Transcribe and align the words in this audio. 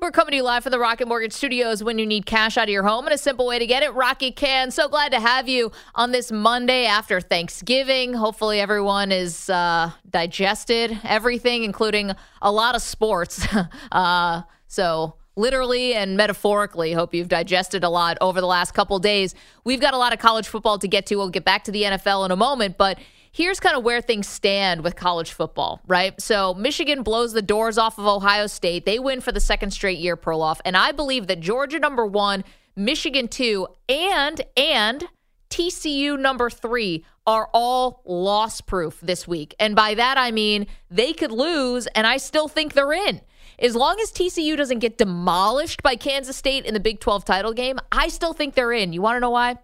We're 0.00 0.12
coming 0.12 0.30
to 0.30 0.36
you 0.36 0.42
live 0.44 0.62
from 0.62 0.70
the 0.70 0.78
Rocket 0.78 1.08
Mortgage 1.08 1.32
Studios 1.32 1.82
when 1.82 1.98
you 1.98 2.06
need 2.06 2.24
cash 2.24 2.56
out 2.56 2.64
of 2.64 2.68
your 2.68 2.84
home 2.84 3.06
and 3.06 3.14
a 3.14 3.18
simple 3.18 3.48
way 3.48 3.58
to 3.58 3.66
get 3.66 3.82
it. 3.82 3.92
Rocket 3.94 4.36
can. 4.36 4.70
So 4.70 4.88
glad 4.88 5.10
to 5.10 5.18
have 5.18 5.48
you 5.48 5.72
on 5.96 6.12
this 6.12 6.30
Monday 6.30 6.86
after 6.86 7.20
Thanksgiving. 7.20 8.14
Hopefully, 8.14 8.60
everyone 8.60 9.10
is 9.10 9.50
uh, 9.50 9.90
digested 10.08 10.96
everything, 11.02 11.64
including 11.64 12.12
a 12.40 12.52
lot 12.52 12.76
of 12.76 12.82
sports. 12.82 13.44
uh, 13.92 14.42
so, 14.68 15.14
literally 15.34 15.94
and 15.94 16.16
metaphorically, 16.16 16.92
hope 16.92 17.12
you've 17.12 17.28
digested 17.28 17.82
a 17.82 17.88
lot 17.88 18.16
over 18.20 18.40
the 18.40 18.46
last 18.46 18.74
couple 18.74 19.00
days. 19.00 19.34
We've 19.64 19.80
got 19.80 19.94
a 19.94 19.98
lot 19.98 20.12
of 20.12 20.20
college 20.20 20.46
football 20.46 20.78
to 20.78 20.86
get 20.86 21.06
to. 21.06 21.16
We'll 21.16 21.28
get 21.28 21.44
back 21.44 21.64
to 21.64 21.72
the 21.72 21.82
NFL 21.82 22.24
in 22.24 22.30
a 22.30 22.36
moment, 22.36 22.78
but 22.78 23.00
here's 23.32 23.60
kind 23.60 23.76
of 23.76 23.84
where 23.84 24.00
things 24.00 24.28
stand 24.28 24.82
with 24.82 24.96
college 24.96 25.32
football, 25.32 25.80
right? 25.86 26.20
So 26.20 26.54
Michigan 26.54 27.02
blows 27.02 27.32
the 27.32 27.42
doors 27.42 27.78
off 27.78 27.98
of 27.98 28.06
Ohio 28.06 28.46
State. 28.46 28.84
They 28.84 28.98
win 28.98 29.20
for 29.20 29.32
the 29.32 29.40
second 29.40 29.70
straight 29.70 29.98
year, 29.98 30.16
Perloff. 30.16 30.60
And 30.64 30.76
I 30.76 30.92
believe 30.92 31.26
that 31.26 31.40
Georgia 31.40 31.78
number 31.78 32.06
one, 32.06 32.44
Michigan 32.76 33.28
two, 33.28 33.66
and 33.88 34.40
and 34.56 35.04
TCU 35.50 36.18
number 36.18 36.50
three 36.50 37.04
are 37.26 37.48
all 37.52 38.02
loss 38.04 38.60
proof 38.60 39.00
this 39.00 39.26
week. 39.26 39.54
And 39.58 39.74
by 39.74 39.94
that 39.94 40.18
I 40.18 40.30
mean 40.30 40.66
they 40.90 41.12
could 41.12 41.32
lose 41.32 41.86
and 41.88 42.06
I 42.06 42.16
still 42.18 42.48
think 42.48 42.74
they're 42.74 42.92
in. 42.92 43.20
As 43.58 43.74
long 43.74 43.98
as 44.00 44.12
TCU 44.12 44.56
doesn't 44.56 44.78
get 44.78 44.98
demolished 44.98 45.82
by 45.82 45.96
Kansas 45.96 46.36
State 46.36 46.64
in 46.64 46.74
the 46.74 46.80
Big 46.80 47.00
12 47.00 47.24
title 47.24 47.52
game, 47.52 47.78
I 47.90 48.06
still 48.08 48.32
think 48.32 48.54
they're 48.54 48.72
in. 48.72 48.92
You 48.92 49.02
want 49.02 49.16
to 49.16 49.20
know 49.20 49.30
why? 49.30 49.56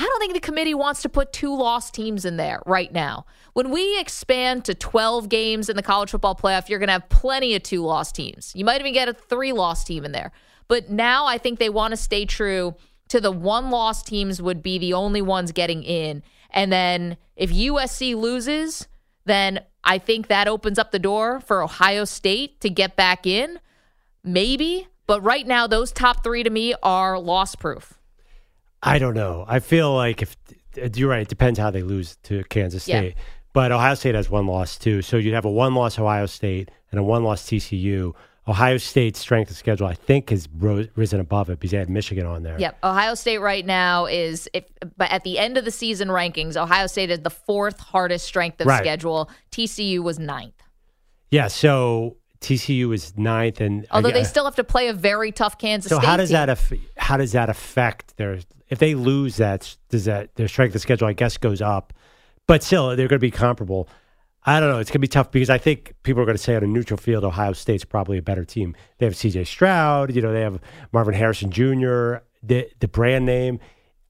I 0.00 0.04
don't 0.04 0.18
think 0.18 0.32
the 0.32 0.40
committee 0.40 0.72
wants 0.72 1.02
to 1.02 1.10
put 1.10 1.30
two 1.30 1.54
lost 1.54 1.92
teams 1.92 2.24
in 2.24 2.38
there 2.38 2.62
right 2.64 2.90
now. 2.90 3.26
When 3.52 3.70
we 3.70 4.00
expand 4.00 4.64
to 4.64 4.74
12 4.74 5.28
games 5.28 5.68
in 5.68 5.76
the 5.76 5.82
college 5.82 6.10
football 6.10 6.34
playoff, 6.34 6.70
you're 6.70 6.78
going 6.78 6.88
to 6.88 6.94
have 6.94 7.10
plenty 7.10 7.54
of 7.54 7.62
two 7.62 7.84
lost 7.84 8.14
teams. 8.14 8.50
You 8.56 8.64
might 8.64 8.80
even 8.80 8.94
get 8.94 9.10
a 9.10 9.12
three 9.12 9.52
lost 9.52 9.86
team 9.86 10.06
in 10.06 10.12
there. 10.12 10.32
But 10.68 10.88
now 10.88 11.26
I 11.26 11.36
think 11.36 11.58
they 11.58 11.68
want 11.68 11.92
to 11.92 11.98
stay 11.98 12.24
true 12.24 12.76
to 13.08 13.20
the 13.20 13.30
one 13.30 13.68
lost 13.68 14.06
teams 14.06 14.40
would 14.40 14.62
be 14.62 14.78
the 14.78 14.94
only 14.94 15.20
ones 15.20 15.52
getting 15.52 15.82
in. 15.82 16.22
And 16.48 16.72
then 16.72 17.18
if 17.36 17.50
USC 17.50 18.16
loses, 18.16 18.88
then 19.26 19.60
I 19.84 19.98
think 19.98 20.28
that 20.28 20.48
opens 20.48 20.78
up 20.78 20.92
the 20.92 20.98
door 20.98 21.40
for 21.40 21.62
Ohio 21.62 22.06
State 22.06 22.62
to 22.62 22.70
get 22.70 22.96
back 22.96 23.26
in. 23.26 23.60
Maybe. 24.24 24.88
But 25.06 25.22
right 25.22 25.46
now, 25.46 25.66
those 25.66 25.92
top 25.92 26.24
three 26.24 26.42
to 26.42 26.48
me 26.48 26.74
are 26.82 27.18
loss 27.18 27.54
proof. 27.54 27.99
I 28.82 28.98
don't 28.98 29.14
know. 29.14 29.44
I 29.46 29.60
feel 29.60 29.94
like 29.94 30.22
if 30.22 30.36
you're 30.96 31.10
right, 31.10 31.22
it 31.22 31.28
depends 31.28 31.58
how 31.58 31.70
they 31.70 31.82
lose 31.82 32.16
to 32.24 32.44
Kansas 32.44 32.84
State. 32.84 33.14
Yeah. 33.16 33.22
But 33.52 33.72
Ohio 33.72 33.94
State 33.94 34.14
has 34.14 34.30
one 34.30 34.46
loss 34.46 34.78
too. 34.78 35.02
So 35.02 35.16
you'd 35.16 35.34
have 35.34 35.44
a 35.44 35.50
one 35.50 35.74
loss 35.74 35.98
Ohio 35.98 36.26
State 36.26 36.70
and 36.90 37.00
a 37.00 37.02
one 37.02 37.24
loss 37.24 37.42
TCU. 37.42 38.14
Ohio 38.48 38.78
State's 38.78 39.18
strength 39.18 39.50
of 39.50 39.56
schedule, 39.56 39.86
I 39.86 39.94
think, 39.94 40.30
has 40.30 40.48
risen 40.58 41.20
above 41.20 41.50
it 41.50 41.60
because 41.60 41.72
they 41.72 41.76
had 41.76 41.90
Michigan 41.90 42.26
on 42.26 42.42
there. 42.42 42.58
Yep. 42.58 42.78
Ohio 42.82 43.14
State 43.14 43.38
right 43.38 43.64
now 43.64 44.06
is, 44.06 44.48
if, 44.54 44.64
but 44.96 45.10
at 45.10 45.24
the 45.24 45.38
end 45.38 45.58
of 45.58 45.64
the 45.64 45.70
season 45.70 46.08
rankings, 46.08 46.56
Ohio 46.56 46.86
State 46.86 47.10
is 47.10 47.20
the 47.20 47.30
fourth 47.30 47.78
hardest 47.78 48.24
strength 48.24 48.60
of 48.60 48.66
right. 48.66 48.78
schedule. 48.78 49.30
TCU 49.52 50.00
was 50.02 50.18
ninth. 50.18 50.54
Yeah. 51.30 51.48
So 51.48 52.16
TCU 52.40 52.94
is 52.94 53.16
ninth, 53.18 53.60
and 53.60 53.86
although 53.90 54.08
uh, 54.08 54.12
they 54.12 54.24
still 54.24 54.44
have 54.46 54.56
to 54.56 54.64
play 54.64 54.88
a 54.88 54.94
very 54.94 55.30
tough 55.30 55.58
Kansas. 55.58 55.90
So 55.90 55.98
State 55.98 56.06
how 56.06 56.16
does 56.16 56.30
team. 56.30 56.34
that 56.34 56.48
af- 56.48 56.72
how 57.10 57.16
does 57.16 57.32
that 57.32 57.50
affect 57.50 58.16
their 58.18 58.38
if 58.68 58.78
they 58.78 58.94
lose 58.94 59.36
that 59.38 59.76
does 59.88 60.04
that 60.04 60.32
their 60.36 60.46
strength 60.46 60.76
of 60.76 60.80
schedule 60.80 61.08
I 61.08 61.12
guess 61.12 61.36
goes 61.36 61.60
up, 61.60 61.92
but 62.46 62.62
still 62.62 62.90
they're 62.90 63.08
going 63.08 63.18
to 63.18 63.18
be 63.18 63.32
comparable. 63.32 63.88
I 64.44 64.60
don't 64.60 64.70
know. 64.70 64.78
It's 64.78 64.90
going 64.90 65.00
to 65.00 65.00
be 65.00 65.08
tough 65.08 65.32
because 65.32 65.50
I 65.50 65.58
think 65.58 65.92
people 66.04 66.22
are 66.22 66.24
going 66.24 66.36
to 66.36 66.42
say 66.42 66.54
on 66.54 66.62
a 66.62 66.68
neutral 66.68 66.96
field, 66.96 67.24
Ohio 67.24 67.52
State's 67.52 67.84
probably 67.84 68.16
a 68.16 68.22
better 68.22 68.44
team. 68.44 68.76
They 68.98 69.06
have 69.06 69.16
C.J. 69.16 69.42
Stroud. 69.44 70.14
You 70.14 70.22
know, 70.22 70.32
they 70.32 70.40
have 70.40 70.60
Marvin 70.92 71.14
Harrison 71.14 71.50
Jr. 71.50 72.22
The 72.44 72.70
the 72.78 72.86
brand 72.88 73.26
name. 73.26 73.58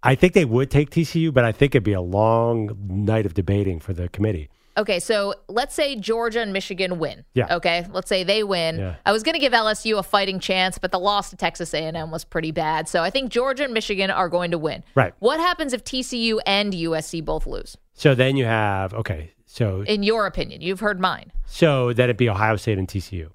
I 0.03 0.15
think 0.15 0.35
they 0.35 0.45
would 0.45 0.71
take 0.71 0.91
TCU, 0.91 1.33
but 1.33 1.47
I 1.47 1.53
think 1.53 1.75
it'd 1.75 1.83
be 1.83 1.95
a 1.95 2.03
long 2.03 2.77
night 2.87 3.25
of 3.25 3.33
debating 3.33 3.81
for 3.81 3.95
the 3.95 4.11
committee. 4.11 4.51
Okay, 4.77 5.01
so 5.01 5.35
let's 5.49 5.75
say 5.75 5.97
Georgia 5.97 6.41
and 6.41 6.53
Michigan 6.53 6.99
win. 6.99 7.25
Yeah. 7.35 7.57
Okay, 7.57 7.87
let's 7.93 8.09
say 8.09 8.25
they 8.25 8.45
win. 8.45 8.79
Yeah. 8.79 8.95
I 9.05 9.13
was 9.13 9.23
going 9.23 9.35
to 9.35 9.41
give 9.41 9.53
LSU 9.53 9.99
a 9.99 10.03
fighting 10.03 10.39
chance, 10.39 10.79
but 10.79 10.93
the 10.93 10.99
loss 10.99 11.31
to 11.31 11.37
Texas 11.37 11.75
A&M 11.75 12.11
was 12.11 12.25
pretty 12.25 12.53
bad. 12.53 12.89
So 12.89 13.03
I 13.03 13.11
think 13.11 13.31
Georgia 13.31 13.65
and 13.65 13.75
Michigan 13.75 14.11
are 14.11 14.29
going 14.29 14.53
to 14.53 14.59
win. 14.59 14.85
Right. 14.95 15.13
What 15.19 15.41
happens 15.41 15.73
if 15.73 15.85
TCU 15.85 16.39
and 16.47 16.73
USC 16.73 17.25
both 17.25 17.47
lose? 17.47 17.77
So 17.95 18.15
then 18.15 18.37
you 18.37 18.45
have 18.45 18.95
okay. 18.95 19.33
So 19.47 19.83
in 19.83 20.03
your 20.03 20.27
opinion, 20.27 20.61
you've 20.61 20.81
heard 20.81 21.01
mine. 21.01 21.33
So 21.47 21.93
that 21.93 22.05
it'd 22.05 22.17
be 22.17 22.31
Ohio 22.31 22.57
State 22.57 22.79
and 22.79 22.87
TCU. 22.87 23.31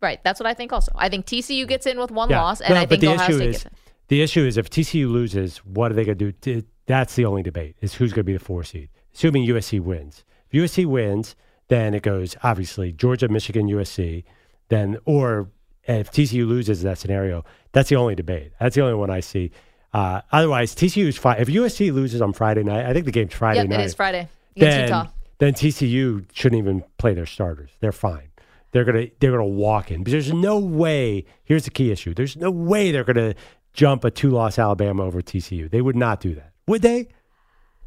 Right. 0.00 0.22
That's 0.24 0.40
what 0.40 0.46
I 0.46 0.54
think. 0.54 0.72
Also, 0.72 0.92
I 0.94 1.08
think 1.08 1.26
TCU 1.26 1.68
gets 1.68 1.86
in 1.86 1.98
with 1.98 2.10
one 2.10 2.30
yeah. 2.30 2.42
loss, 2.42 2.60
and 2.60 2.74
no, 2.74 2.80
I 2.80 2.86
think 2.86 3.04
Ohio 3.04 3.36
State 3.36 3.48
is, 3.48 3.56
gets 3.56 3.66
in. 3.66 3.72
The 4.08 4.22
issue 4.22 4.44
is 4.44 4.56
if 4.56 4.70
TCU 4.70 5.10
loses, 5.10 5.58
what 5.58 5.90
are 5.90 5.94
they 5.94 6.04
going 6.04 6.18
to 6.18 6.32
do? 6.32 6.62
That's 6.86 7.14
the 7.14 7.26
only 7.26 7.42
debate: 7.42 7.76
is 7.80 7.94
who's 7.94 8.12
going 8.12 8.20
to 8.20 8.24
be 8.24 8.32
the 8.32 8.38
four 8.38 8.64
seed, 8.64 8.88
assuming 9.14 9.46
USC 9.46 9.80
wins. 9.80 10.24
If 10.50 10.62
USC 10.62 10.86
wins, 10.86 11.36
then 11.68 11.94
it 11.94 12.02
goes 12.02 12.36
obviously 12.42 12.92
Georgia, 12.92 13.28
Michigan, 13.28 13.68
USC. 13.68 14.24
Then, 14.68 14.98
or 15.04 15.48
if 15.84 16.10
TCU 16.10 16.46
loses 16.46 16.82
that 16.82 16.98
scenario, 16.98 17.44
that's 17.72 17.88
the 17.88 17.96
only 17.96 18.14
debate. 18.14 18.52
That's 18.60 18.74
the 18.74 18.82
only 18.82 18.94
one 18.94 19.10
I 19.10 19.20
see. 19.20 19.52
Uh, 19.92 20.20
otherwise, 20.32 20.74
TCU 20.74 21.06
is 21.06 21.16
fine. 21.16 21.40
If 21.40 21.48
USC 21.48 21.92
loses 21.92 22.20
on 22.20 22.32
Friday 22.32 22.62
night, 22.62 22.86
I 22.86 22.92
think 22.92 23.06
the 23.06 23.12
game's 23.12 23.34
Friday 23.34 23.60
yep, 23.60 23.68
night. 23.68 23.80
it 23.80 23.84
is 23.84 23.94
Friday 23.94 24.28
against 24.56 24.76
then, 24.76 24.82
Utah. 24.82 25.06
Then 25.38 25.54
TCU 25.54 26.24
shouldn't 26.32 26.58
even 26.58 26.84
play 26.98 27.14
their 27.14 27.26
starters. 27.26 27.70
They're 27.80 27.92
fine. 27.92 28.28
They're 28.72 28.84
gonna 28.84 29.06
they're 29.20 29.30
gonna 29.30 29.44
walk 29.44 29.90
in 29.90 30.02
because 30.02 30.12
there's 30.12 30.32
no 30.32 30.58
way. 30.58 31.24
Here's 31.44 31.64
the 31.64 31.70
key 31.70 31.90
issue. 31.90 32.12
There's 32.12 32.36
no 32.36 32.50
way 32.50 32.92
they're 32.92 33.04
gonna 33.04 33.34
jump 33.72 34.04
a 34.04 34.10
two 34.10 34.30
loss 34.30 34.58
Alabama 34.58 35.04
over 35.04 35.22
TCU. 35.22 35.70
They 35.70 35.80
would 35.80 35.96
not 35.96 36.20
do 36.20 36.34
that, 36.34 36.52
would 36.66 36.82
they? 36.82 37.08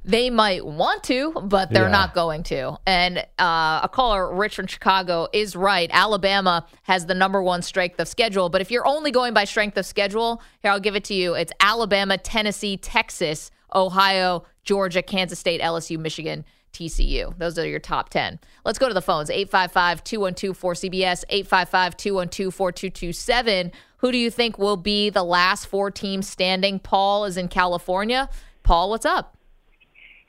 They 0.05 0.29
might 0.29 0.65
want 0.65 1.03
to, 1.05 1.33
but 1.43 1.71
they're 1.71 1.83
yeah. 1.83 1.91
not 1.91 2.13
going 2.13 2.43
to. 2.43 2.77
And 2.85 3.19
uh, 3.37 3.81
a 3.83 3.89
caller, 3.91 4.33
Rich 4.33 4.55
from 4.55 4.67
Chicago, 4.67 5.27
is 5.33 5.55
right. 5.55 5.89
Alabama 5.91 6.65
has 6.83 7.05
the 7.05 7.13
number 7.13 7.43
one 7.43 7.61
strength 7.61 7.99
of 7.99 8.07
schedule. 8.07 8.49
But 8.49 8.61
if 8.61 8.71
you're 8.71 8.87
only 8.87 9.11
going 9.11 9.33
by 9.33 9.43
strength 9.43 9.77
of 9.77 9.85
schedule, 9.85 10.41
here, 10.61 10.71
I'll 10.71 10.79
give 10.79 10.95
it 10.95 11.03
to 11.05 11.13
you. 11.13 11.33
It's 11.33 11.51
Alabama, 11.59 12.17
Tennessee, 12.17 12.77
Texas, 12.77 13.51
Ohio, 13.75 14.45
Georgia, 14.63 15.01
Kansas 15.01 15.37
State, 15.37 15.61
LSU, 15.61 15.99
Michigan, 15.99 16.45
TCU. 16.71 17.37
Those 17.37 17.59
are 17.59 17.67
your 17.67 17.79
top 17.79 18.09
10. 18.09 18.39
Let's 18.63 18.79
go 18.79 18.87
to 18.87 18.93
the 18.93 19.01
phones 19.01 19.29
855 19.29 20.03
212 20.03 20.59
4CBS, 20.59 21.23
855 21.29 21.97
212 21.97 22.53
4227. 22.53 23.71
Who 23.97 24.11
do 24.13 24.17
you 24.17 24.31
think 24.31 24.57
will 24.57 24.77
be 24.77 25.09
the 25.09 25.23
last 25.23 25.67
four 25.67 25.91
teams 25.91 26.27
standing? 26.27 26.79
Paul 26.79 27.25
is 27.25 27.35
in 27.35 27.49
California. 27.49 28.29
Paul, 28.63 28.89
what's 28.89 29.05
up? 29.05 29.35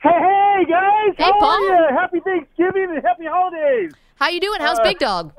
Hey, 0.01 0.09
hey, 0.09 0.65
guys! 0.67 1.15
Hey, 1.17 1.23
How 1.25 1.39
Paul. 1.39 1.49
are 1.51 1.59
you? 1.91 1.95
Happy 1.97 2.19
Thanksgiving 2.21 2.87
and 2.95 3.03
happy 3.05 3.25
holidays. 3.27 3.91
How 4.15 4.29
you 4.29 4.39
doing? 4.39 4.59
How's 4.59 4.79
Uh, 4.79 4.83
Big 4.83 4.99
Dog? 4.99 5.33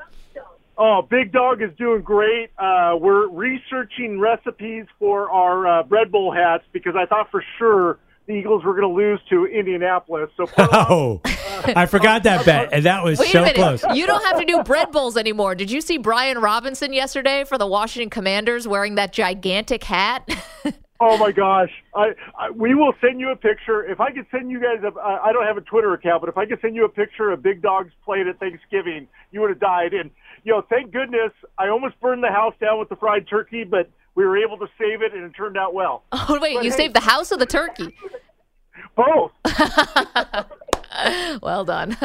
Oh, 0.78 1.02
Big 1.02 1.32
Dog 1.32 1.60
is 1.62 1.70
doing 1.76 2.02
great. 2.02 2.50
Uh, 2.58 2.96
we're 2.98 3.28
researching 3.28 4.18
recipes 4.20 4.86
for 4.98 5.30
our 5.30 5.66
uh, 5.66 5.82
bread 5.82 6.10
bowl 6.12 6.32
hats 6.32 6.64
because 6.72 6.94
I 6.96 7.06
thought 7.06 7.30
for 7.30 7.44
sure 7.58 7.98
the 8.26 8.34
Eagles 8.34 8.64
were 8.64 8.72
going 8.74 8.88
to 8.88 8.94
lose 8.94 9.20
to 9.30 9.46
Indianapolis. 9.46 10.30
So, 10.36 10.46
Oh, 10.58 11.20
I 11.64 11.86
forgot 11.86 12.22
that 12.22 12.46
bet, 12.46 12.70
and 12.72 12.84
that 12.86 13.02
was 13.04 13.18
Wait 13.18 13.30
so 13.32 13.44
close. 13.52 13.84
You 13.94 14.06
don't 14.06 14.24
have 14.24 14.38
to 14.38 14.44
do 14.44 14.62
bread 14.62 14.92
bowls 14.92 15.16
anymore. 15.16 15.54
Did 15.56 15.70
you 15.72 15.80
see 15.80 15.98
Brian 15.98 16.38
Robinson 16.38 16.92
yesterday 16.92 17.44
for 17.44 17.58
the 17.58 17.66
Washington 17.66 18.10
Commanders 18.10 18.66
wearing 18.68 18.94
that 18.94 19.12
gigantic 19.12 19.82
hat? 19.84 20.28
oh 21.02 21.18
my 21.18 21.32
gosh, 21.32 21.70
I, 21.94 22.14
I 22.38 22.50
we 22.50 22.74
will 22.74 22.92
send 23.00 23.20
you 23.20 23.30
a 23.30 23.36
picture. 23.36 23.84
If 23.84 24.00
I 24.00 24.12
could 24.12 24.26
send 24.30 24.50
you 24.50 24.60
guys, 24.60 24.82
a, 24.84 24.98
I 24.98 25.28
I 25.28 25.32
don't 25.32 25.44
have 25.46 25.56
a 25.56 25.62
Twitter 25.62 25.92
account, 25.92 26.22
but 26.22 26.28
if 26.28 26.38
I 26.38 26.46
could 26.46 26.60
send 26.60 26.76
you 26.76 26.84
a 26.84 26.88
picture 26.88 27.30
of 27.30 27.42
Big 27.42 27.60
Dog's 27.62 27.92
plate 28.04 28.26
at 28.26 28.38
Thanksgiving, 28.38 29.08
you 29.32 29.40
would 29.40 29.50
have 29.50 29.60
died. 29.60 29.92
And 29.94 30.10
you 30.44 30.52
know, 30.52 30.62
thank 30.68 30.92
goodness, 30.92 31.32
I 31.58 31.68
almost 31.68 32.00
burned 32.00 32.22
the 32.22 32.30
house 32.30 32.54
down 32.60 32.78
with 32.78 32.88
the 32.88 32.96
fried 32.96 33.28
turkey, 33.28 33.64
but 33.64 33.90
we 34.14 34.24
were 34.24 34.36
able 34.36 34.58
to 34.58 34.66
save 34.78 35.02
it, 35.02 35.12
and 35.12 35.24
it 35.24 35.30
turned 35.30 35.56
out 35.56 35.74
well. 35.74 36.04
oh, 36.12 36.38
wait, 36.40 36.54
But 36.54 36.64
you 36.64 36.70
hey- 36.70 36.76
saved 36.76 36.94
the 36.94 37.00
house 37.00 37.32
or 37.32 37.36
the 37.36 37.46
turkey? 37.46 37.96
Both. 38.96 39.32
well 41.42 41.64
done. 41.64 41.96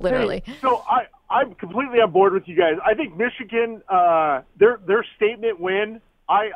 Literally. 0.00 0.42
Hey, 0.44 0.54
so 0.60 0.82
I 0.88 1.06
I'm 1.30 1.54
completely 1.54 2.00
on 2.00 2.10
board 2.10 2.32
with 2.32 2.48
you 2.48 2.56
guys. 2.56 2.74
I 2.84 2.94
think 2.94 3.16
Michigan 3.16 3.82
uh 3.88 4.42
their 4.58 4.80
their 4.86 5.04
statement 5.16 5.60
win, 5.60 6.00
I 6.28 6.50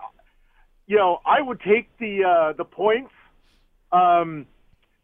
you 0.93 0.99
know, 0.99 1.21
I 1.25 1.41
would 1.41 1.59
take 1.61 1.89
the 1.99 2.23
uh 2.23 2.53
the 2.53 2.65
points 2.65 3.13
um 3.93 4.47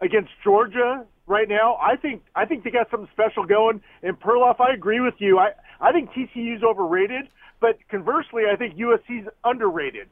against 0.02 0.28
Georgia 0.44 1.06
right 1.26 1.48
now. 1.48 1.78
I 1.80 1.96
think 1.96 2.24
I 2.34 2.44
think 2.44 2.62
they 2.64 2.70
got 2.70 2.90
something 2.90 3.08
special 3.14 3.46
going. 3.46 3.80
And 4.02 4.20
Perloff, 4.20 4.60
I 4.60 4.74
agree 4.74 5.00
with 5.00 5.14
you. 5.16 5.38
I 5.38 5.52
I 5.80 5.92
think 5.92 6.10
TCU's 6.10 6.62
overrated, 6.62 7.28
but 7.58 7.78
conversely, 7.88 8.42
I 8.52 8.56
think 8.56 8.76
USC's 8.76 9.28
underrated. 9.44 10.08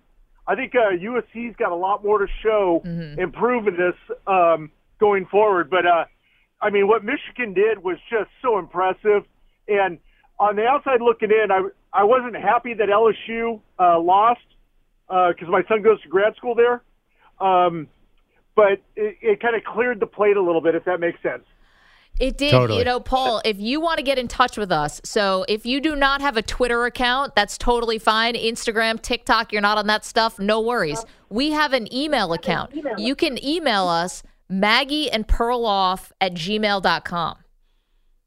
I 0.49 0.55
think 0.55 0.75
uh, 0.75 0.96
USC's 0.96 1.55
got 1.56 1.73
a 1.73 1.76
lot 1.76 2.02
more 2.02 2.20
to 2.20 2.26
show 2.43 2.81
and 3.20 3.31
prove 3.34 3.69
in 3.69 3.76
this 3.76 3.96
um, 4.26 4.70
going 4.99 5.26
forward. 5.26 5.69
But 5.69 5.84
uh, 5.84 6.06
I 6.62 6.70
mean, 6.70 6.88
what 6.88 7.05
Michigan 7.05 7.52
did 7.52 7.82
was 7.82 7.99
just 8.08 8.31
so 8.40 8.58
impressive. 8.58 9.25
And 9.69 9.99
on 10.38 10.56
the 10.56 10.64
outside 10.64 11.02
looking 11.02 11.31
in, 11.31 11.50
I 11.50 11.69
I 11.93 12.05
wasn't 12.05 12.37
happy 12.37 12.73
that 12.73 12.88
LSU 12.88 13.61
uh, 13.78 14.00
lost 14.00 14.40
because 15.08 15.49
my 15.49 15.62
son 15.69 15.82
goes 15.82 16.00
to 16.03 16.08
grad 16.08 16.35
school 16.37 16.55
there. 16.55 16.82
Um, 17.41 17.88
but 18.55 18.81
it, 18.97 19.19
it 19.20 19.41
kind 19.41 19.55
of 19.55 19.62
cleared 19.64 20.00
the 20.00 20.06
plate 20.06 20.37
a 20.37 20.43
little 20.43 20.61
bit, 20.61 20.75
if 20.75 20.85
that 20.85 20.99
makes 20.99 21.23
sense. 21.23 21.44
It 22.19 22.38
did. 22.38 22.50
Totally. 22.50 22.79
You 22.79 22.85
know, 22.85 22.99
Paul, 22.99 23.43
if 23.44 23.58
you 23.61 23.79
want 23.79 23.99
to 23.99 24.03
get 24.03 24.19
in 24.19 24.26
touch 24.26 24.56
with 24.56 24.73
us, 24.73 25.03
so 25.05 25.44
if 25.49 25.67
you 25.67 25.81
do 25.82 25.94
not 25.94 26.23
have 26.23 26.38
a 26.38 26.43
Twitter 26.43 26.87
account, 26.87 27.35
that's 27.35 27.58
totally 27.58 27.99
fine. 27.99 28.35
Instagram, 28.35 29.00
TikTok, 29.00 29.53
you're 29.53 29.61
not 29.61 29.76
on 29.76 29.87
that 29.88 30.05
stuff, 30.05 30.38
no 30.38 30.61
worries. 30.61 31.05
We 31.29 31.50
have 31.50 31.75
an 31.75 31.93
email 31.93 32.32
account. 32.32 32.70
You 32.97 33.14
can 33.14 33.43
email 33.44 33.87
us, 33.87 34.23
Maggie 34.49 35.11
and 35.11 35.29
Perloff 35.29 36.11
at 36.20 36.32
gmail.com. 36.32 37.37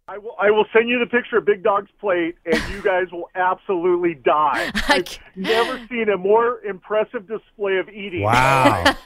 I 0.09 0.17
will, 0.17 0.35
I 0.39 0.49
will 0.49 0.65
send 0.73 0.89
you 0.89 0.97
the 0.97 1.05
picture 1.05 1.37
of 1.37 1.45
Big 1.45 1.61
Dog's 1.61 1.91
plate, 1.99 2.35
and 2.43 2.59
you 2.73 2.81
guys 2.81 3.11
will 3.11 3.29
absolutely 3.35 4.15
die. 4.15 4.71
I 4.87 4.95
I've 4.95 5.19
never 5.35 5.79
seen 5.87 6.09
a 6.09 6.17
more 6.17 6.61
impressive 6.65 7.27
display 7.27 7.77
of 7.77 7.89
eating. 7.89 8.23
Wow. 8.23 8.95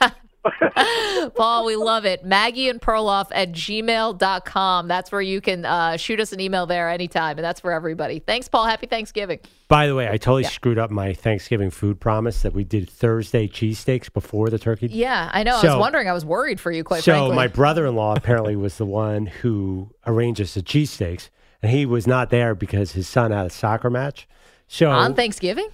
Paul, 1.34 1.64
we 1.64 1.76
love 1.76 2.04
it. 2.04 2.24
Maggie 2.24 2.68
and 2.68 2.80
Perloff 2.80 3.28
at 3.32 3.52
gmail.com. 3.52 4.88
That's 4.88 5.10
where 5.12 5.20
you 5.20 5.40
can 5.40 5.64
uh, 5.64 5.96
shoot 5.96 6.20
us 6.20 6.32
an 6.32 6.40
email 6.40 6.66
there 6.66 6.88
anytime, 6.88 7.38
and 7.38 7.44
that's 7.44 7.60
for 7.60 7.72
everybody. 7.72 8.18
Thanks, 8.18 8.48
Paul. 8.48 8.66
Happy 8.66 8.86
Thanksgiving. 8.86 9.40
By 9.68 9.86
the 9.86 9.94
way, 9.94 10.08
I 10.08 10.18
totally 10.18 10.44
screwed 10.44 10.78
up 10.78 10.90
my 10.90 11.14
Thanksgiving 11.14 11.70
food 11.70 12.00
promise 12.00 12.42
that 12.42 12.52
we 12.52 12.64
did 12.64 12.88
Thursday 12.88 13.48
cheesesteaks 13.48 14.12
before 14.12 14.50
the 14.50 14.58
turkey. 14.58 14.88
Yeah, 14.88 15.30
I 15.32 15.42
know. 15.42 15.56
I 15.56 15.64
was 15.64 15.80
wondering. 15.80 16.08
I 16.08 16.12
was 16.12 16.24
worried 16.24 16.60
for 16.60 16.70
you, 16.70 16.84
quite 16.84 17.02
so 17.02 17.12
frankly. 17.12 17.36
my 17.36 17.46
brother-in-law 17.46 18.14
apparently 18.16 18.56
was 18.56 18.76
the 18.76 18.86
one 18.86 19.26
who 19.26 19.90
arranges 20.06 20.54
the 20.54 20.62
cheesesteaks, 20.62 21.30
and 21.62 21.72
he 21.72 21.86
was 21.86 22.06
not 22.06 22.30
there 22.30 22.54
because 22.54 22.92
his 22.92 23.08
son 23.08 23.30
had 23.30 23.46
a 23.46 23.50
soccer 23.50 23.90
match. 23.90 24.28
So 24.66 24.90
on 24.90 25.14
Thanksgiving? 25.14 25.68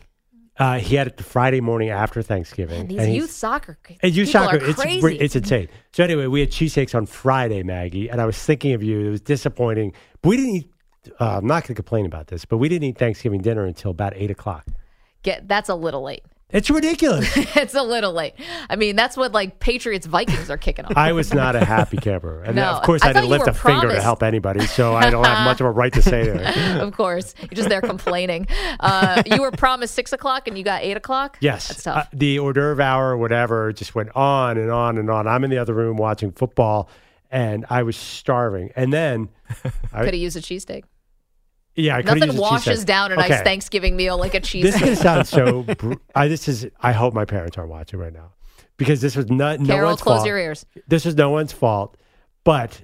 Uh, 0.61 0.79
he 0.79 0.95
had 0.95 1.07
it 1.09 1.17
the 1.17 1.23
Friday 1.25 1.61
morning 1.61 1.89
after 1.89 2.23
Thanksgiving. 2.23 2.87
These 2.87 2.99
and 2.99 3.09
he's- 3.09 3.17
youth 3.23 3.31
soccer 3.31 3.79
And 4.03 4.15
youth 4.15 4.29
soccer, 4.29 4.59
are 4.59 4.65
it's 4.65 4.81
crazy. 4.81 5.19
it's 5.19 5.35
insane. 5.35 5.69
So 5.93 6.05
anyway, 6.05 6.27
we 6.27 6.41
had 6.41 6.51
cheesesteaks 6.51 6.95
on 6.95 7.07
Friday, 7.07 7.63
Maggie, 7.65 8.09
and 8.09 8.21
I 8.21 8.27
was 8.27 8.37
thinking 8.41 8.75
of 8.75 8.83
you. 8.83 9.01
It 9.01 9.11
was 9.11 9.21
disappointing, 9.23 9.93
but 10.23 10.29
we 10.29 10.37
didn't 10.37 10.55
eat. 10.57 10.71
Uh, 11.19 11.39
I'm 11.39 11.47
not 11.47 11.63
going 11.63 11.69
to 11.69 11.75
complain 11.75 12.05
about 12.05 12.27
this, 12.27 12.45
but 12.45 12.59
we 12.59 12.69
didn't 12.69 12.85
eat 12.85 12.99
Thanksgiving 12.99 13.41
dinner 13.41 13.65
until 13.65 13.91
about 13.91 14.13
eight 14.17 14.31
o'clock. 14.31 14.67
Get 15.23 15.49
that's 15.49 15.69
a 15.71 15.75
little 15.75 16.03
late. 16.03 16.25
It's 16.53 16.71
ridiculous. 16.71 17.29
it's 17.37 17.75
a 17.75 17.83
little 17.83 18.13
late. 18.13 18.35
I 18.69 18.77
mean, 18.77 18.97
that's 18.97 19.17
what 19.17 19.33
like 19.33 19.61
Patriots 19.61 20.07
Vikings 20.07 20.51
are 20.51 20.57
kicking 20.57 20.85
off. 20.85 20.97
I 20.97 21.13
was 21.13 21.33
not 21.33 21.57
a 21.57 21.65
happy 21.65 21.97
camper, 21.97 22.43
and 22.43 22.57
No, 22.57 22.71
of 22.71 22.83
course, 22.83 23.03
I 23.03 23.11
I, 23.11 23.13
didn't 23.13 23.29
lift 23.29 23.45
were 23.45 23.51
a 23.51 23.55
finger 23.55 23.89
to 23.89 24.01
help 24.01 24.23
anybody, 24.23 24.67
so 24.67 24.95
I 24.95 25.11
don't 25.11 25.25
have 25.25 25.45
much 25.45 25.61
of 25.61 25.67
a 25.67 25.71
right 25.71 25.93
to 25.93 26.03
say 26.03 26.31
anything. 26.31 26.81
of 26.81 26.93
course, 26.93 27.35
you're 27.41 27.49
just 27.49 27.69
there 27.69 27.81
complaining. 27.81 28.47
Uh, 28.81 29.23
you 29.27 29.41
were 29.41 29.51
promised 29.51 29.95
six 29.95 30.13
o'clock 30.13 30.49
and 30.49 30.59
you 30.59 30.65
got 30.65 30.83
eight 30.83 30.97
o'clock. 30.97 31.39
Yes, 31.41 31.69
that's 31.69 31.83
tough. 31.85 31.97
Uh, 31.97 32.09
the 32.13 32.39
hors 32.39 32.53
d'oeuvre 32.53 32.83
hour, 32.83 33.11
or 33.11 33.17
whatever, 33.17 33.73
just 33.73 33.95
went 33.95 34.15
on 34.17 34.59
and 34.59 34.71
on 34.71 34.99
and 34.99 35.11
on. 35.11 35.27
I'm 35.27 35.45
in 35.45 35.51
the 35.51 35.59
other 35.59 35.75
room 35.75 35.97
watching 35.97 36.33
football, 36.33 36.89
and 37.31 37.65
I 37.71 37.83
was 37.83 37.97
starving. 37.97 38.73
And 38.75 38.93
then, 38.93 39.29
I, 39.93 40.05
Could 40.05 40.15
have 40.15 40.15
used 40.15 40.37
a 40.37 40.41
cheesesteak. 40.41 40.85
Yeah, 41.77 41.97
I 41.97 42.03
Nothing 42.03 42.37
washes 42.37 42.85
down 42.85 43.13
a 43.13 43.17
nice 43.17 43.43
Thanksgiving 43.43 43.97
meal 43.97 44.19
like 44.19 44.35
a 44.35 44.41
cheese. 44.41 44.65
This 44.65 44.75
is 44.77 44.81
gonna 44.81 44.97
sound 44.97 45.27
so. 45.27 45.63
Br- 45.79 45.95
I, 46.15 46.29
this 46.29 46.49
is. 46.49 46.67
I 46.81 46.93
hope 46.93 47.15
my 47.15 47.25
parents 47.25 47.57
aren't 47.57 47.71
watching 47.71 47.99
right 47.99 48.13
now, 48.13 48.33
because 48.77 49.01
this 49.01 49.17
was 49.17 49.31
not 49.31 49.61
no 49.61 49.67
Carol, 49.67 49.91
one's 49.91 50.01
close 50.03 50.17
fault. 50.19 50.27
your 50.27 50.39
ears. 50.39 50.67
This 50.89 51.05
was 51.05 51.15
no 51.15 51.31
one's 51.31 51.53
fault, 51.53 51.97
but 52.45 52.83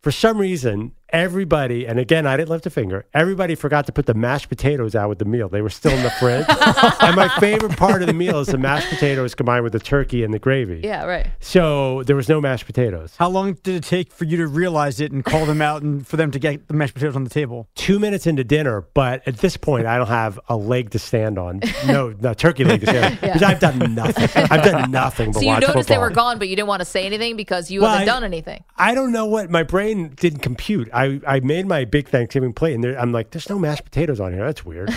for 0.00 0.10
some 0.10 0.38
reason, 0.38 0.92
everybody, 1.12 1.86
and 1.86 1.98
again, 1.98 2.26
I 2.26 2.36
didn't 2.36 2.48
lift 2.50 2.66
a 2.66 2.70
finger. 2.70 3.04
Everybody 3.14 3.54
forgot 3.54 3.86
to 3.86 3.92
put 3.92 4.06
the 4.06 4.14
mashed 4.14 4.48
potatoes 4.48 4.94
out 4.94 5.08
with 5.08 5.18
the 5.18 5.24
meal. 5.24 5.48
They 5.48 5.62
were 5.62 5.70
still 5.70 5.92
in 5.92 6.02
the 6.02 6.10
fridge. 6.10 6.46
and 7.00 7.16
my 7.16 7.28
favorite 7.38 7.76
part 7.76 8.00
of 8.02 8.08
the 8.08 8.14
meal 8.14 8.40
is 8.40 8.48
the 8.48 8.58
mashed 8.58 8.88
potatoes 8.88 9.34
combined 9.34 9.64
with 9.64 9.72
the 9.72 9.78
turkey 9.78 10.24
and 10.24 10.32
the 10.32 10.38
gravy. 10.38 10.80
Yeah, 10.82 11.04
right. 11.04 11.26
So 11.40 12.02
there 12.04 12.16
was 12.16 12.28
no 12.28 12.40
mashed 12.40 12.66
potatoes. 12.66 13.14
How 13.18 13.28
long 13.28 13.54
did 13.62 13.76
it 13.76 13.84
take 13.84 14.12
for 14.12 14.24
you 14.24 14.36
to 14.38 14.46
realize 14.46 15.00
it 15.00 15.12
and 15.12 15.24
call 15.24 15.46
them 15.46 15.60
out 15.62 15.82
and 15.82 16.06
for 16.06 16.16
them 16.16 16.30
to 16.30 16.38
get 16.38 16.68
the 16.68 16.74
mashed 16.74 16.94
potatoes 16.94 17.16
on 17.16 17.24
the 17.24 17.30
table? 17.30 17.68
Two 17.74 17.98
minutes 17.98 18.26
into 18.26 18.44
dinner, 18.44 18.82
but 18.94 19.26
at 19.26 19.38
this 19.38 19.56
point, 19.56 19.86
I 19.86 19.98
don't 19.98 20.06
have 20.08 20.40
a 20.48 20.56
leg 20.56 20.90
to 20.90 20.98
stand 20.98 21.38
on. 21.38 21.60
No, 21.86 22.14
no 22.20 22.34
turkey 22.34 22.64
leg 22.64 22.80
to 22.80 22.86
stand 22.86 23.04
on. 23.04 23.12
Because 23.32 23.42
I've 23.42 23.60
done 23.60 23.94
nothing. 23.94 24.28
I've 24.50 24.64
done 24.64 24.90
nothing 24.90 25.32
but 25.32 25.38
So 25.40 25.42
you 25.42 25.48
watch 25.48 25.62
noticed 25.62 25.88
they 25.88 25.98
were 25.98 26.10
gone, 26.10 26.38
but 26.38 26.48
you 26.48 26.56
didn't 26.56 26.68
want 26.68 26.80
to 26.80 26.84
say 26.84 27.06
anything 27.06 27.36
because 27.36 27.70
you 27.70 27.80
Well, 27.82 27.90
haven't 27.90 28.08
I- 28.08 28.12
done 28.12 28.24
anything. 28.24 28.62
I 28.76 28.94
don't 28.94 29.12
know 29.12 29.26
what 29.26 29.50
my 29.50 29.62
brain 29.62 30.08
didn't 30.16 30.40
compute. 30.40 30.88
I, 30.92 31.01
I 31.02 31.20
I 31.26 31.40
made 31.40 31.66
my 31.66 31.84
big 31.84 32.08
Thanksgiving 32.08 32.52
plate, 32.52 32.74
and 32.74 32.84
there, 32.84 32.98
I'm 32.98 33.12
like, 33.12 33.30
"There's 33.30 33.48
no 33.50 33.58
mashed 33.58 33.84
potatoes 33.84 34.20
on 34.20 34.32
here. 34.32 34.44
That's 34.44 34.64
weird." 34.64 34.90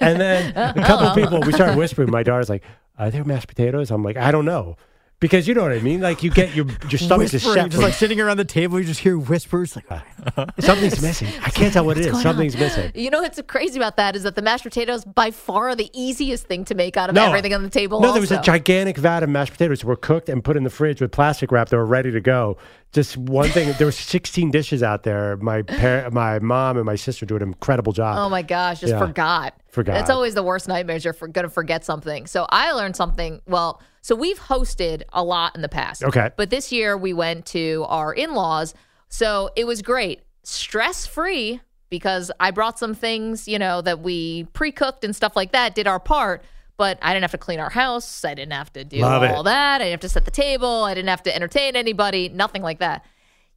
And 0.00 0.20
then 0.20 0.52
a 0.56 0.82
couple 0.84 1.06
of 1.06 1.14
people, 1.14 1.40
we 1.40 1.52
started 1.52 1.76
whispering. 1.76 2.10
My 2.10 2.22
daughter's 2.22 2.48
like, 2.48 2.62
"Are 2.98 3.10
there 3.10 3.24
mashed 3.24 3.48
potatoes?" 3.48 3.90
I'm 3.90 4.02
like, 4.02 4.16
"I 4.16 4.30
don't 4.30 4.44
know," 4.44 4.76
because 5.22 5.48
you 5.48 5.54
know 5.54 5.62
what 5.62 5.72
I 5.72 5.78
mean. 5.78 6.00
Like 6.02 6.22
you 6.22 6.30
get 6.30 6.54
your 6.54 6.66
your 6.90 6.98
stomach's 6.98 7.30
just 7.30 7.46
Whispering, 7.46 7.64
shut. 7.64 7.70
just 7.70 7.82
like 7.82 7.94
sitting 7.94 8.20
around 8.20 8.36
the 8.36 8.44
table, 8.44 8.78
you 8.78 8.84
just 8.84 9.00
hear 9.00 9.16
whispers 9.16 9.74
like, 9.76 9.90
uh, 9.90 10.46
Something's 10.60 11.00
missing. 11.00 11.28
I 11.42 11.48
can't 11.48 11.72
tell 11.72 11.86
what 11.86 11.96
it 11.96 12.00
is. 12.00 12.06
going 12.08 12.16
on? 12.16 12.22
Something's 12.22 12.56
missing. 12.58 12.92
You 12.94 13.08
know 13.08 13.22
what's 13.22 13.40
crazy 13.46 13.78
about 13.78 13.96
that 13.96 14.14
is 14.16 14.24
that 14.24 14.34
the 14.34 14.42
mashed 14.42 14.64
potatoes 14.64 15.04
by 15.06 15.30
far 15.30 15.70
are 15.70 15.74
the 15.76 15.88
easiest 15.94 16.46
thing 16.46 16.64
to 16.66 16.74
make 16.74 16.98
out 16.98 17.08
of 17.08 17.14
No. 17.14 17.24
everything 17.28 17.54
on 17.54 17.62
the 17.62 17.70
table. 17.70 18.00
No, 18.00 18.12
there 18.12 18.20
was 18.20 18.32
a 18.32 18.42
gigantic 18.42 18.98
vat 18.98 19.22
of 19.22 19.30
mashed 19.30 19.52
potatoes 19.52 19.80
that 19.80 19.86
were 19.86 19.96
cooked 19.96 20.28
and 20.28 20.44
put 20.44 20.56
in 20.58 20.64
the 20.64 20.70
fridge 20.70 21.00
with 21.00 21.12
plastic 21.12 21.50
wrap. 21.52 21.68
They 21.70 21.76
were 21.78 21.86
ready 21.86 22.10
to 22.10 22.20
go. 22.20 22.58
Just 22.92 23.16
one 23.16 23.48
thing. 23.48 23.72
there 23.78 23.86
were 23.86 23.92
16 23.92 24.50
dishes 24.50 24.82
out 24.82 25.04
there. 25.04 25.38
My 25.38 25.62
par- 25.62 26.10
my 26.10 26.40
mom 26.40 26.76
and 26.76 26.84
my 26.84 26.96
sister 26.96 27.24
do 27.24 27.36
an 27.36 27.42
incredible 27.42 27.92
job. 27.92 28.18
Oh 28.18 28.28
my 28.28 28.42
gosh, 28.42 28.80
just 28.80 28.92
Yeah. 28.92 28.98
forgot. 28.98 29.54
Forgot. 29.72 29.94
That's 29.94 30.10
always 30.10 30.34
the 30.34 30.42
worst 30.42 30.68
nightmares. 30.68 31.02
You're 31.02 31.14
for, 31.14 31.26
going 31.26 31.44
to 31.44 31.50
forget 31.50 31.82
something. 31.82 32.26
So 32.26 32.46
I 32.50 32.72
learned 32.72 32.94
something. 32.94 33.40
Well, 33.46 33.80
so 34.02 34.14
we've 34.14 34.38
hosted 34.38 35.02
a 35.14 35.24
lot 35.24 35.56
in 35.56 35.62
the 35.62 35.68
past. 35.68 36.04
Okay. 36.04 36.30
But 36.36 36.50
this 36.50 36.72
year 36.72 36.94
we 36.94 37.14
went 37.14 37.46
to 37.46 37.86
our 37.88 38.12
in 38.12 38.34
laws. 38.34 38.74
So 39.08 39.48
it 39.56 39.64
was 39.64 39.80
great. 39.80 40.20
Stress 40.42 41.06
free 41.06 41.62
because 41.88 42.30
I 42.38 42.50
brought 42.50 42.78
some 42.78 42.92
things, 42.92 43.48
you 43.48 43.58
know, 43.58 43.80
that 43.80 44.00
we 44.00 44.44
pre 44.52 44.72
cooked 44.72 45.04
and 45.04 45.16
stuff 45.16 45.36
like 45.36 45.52
that, 45.52 45.74
did 45.74 45.86
our 45.86 45.98
part. 45.98 46.44
But 46.76 46.98
I 47.00 47.14
didn't 47.14 47.22
have 47.22 47.30
to 47.30 47.38
clean 47.38 47.58
our 47.58 47.70
house. 47.70 48.26
I 48.26 48.34
didn't 48.34 48.52
have 48.52 48.74
to 48.74 48.84
do 48.84 48.98
Love 48.98 49.22
it. 49.22 49.30
all 49.30 49.42
that. 49.44 49.76
I 49.76 49.84
didn't 49.84 49.92
have 49.92 50.00
to 50.00 50.08
set 50.10 50.26
the 50.26 50.30
table. 50.30 50.84
I 50.84 50.92
didn't 50.92 51.08
have 51.08 51.22
to 51.22 51.34
entertain 51.34 51.76
anybody. 51.76 52.28
Nothing 52.28 52.60
like 52.60 52.80
that. 52.80 53.06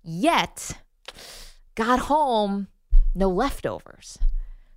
Yet, 0.01 0.77
got 1.75 1.99
home, 1.99 2.67
no 3.13 3.29
leftovers. 3.29 4.17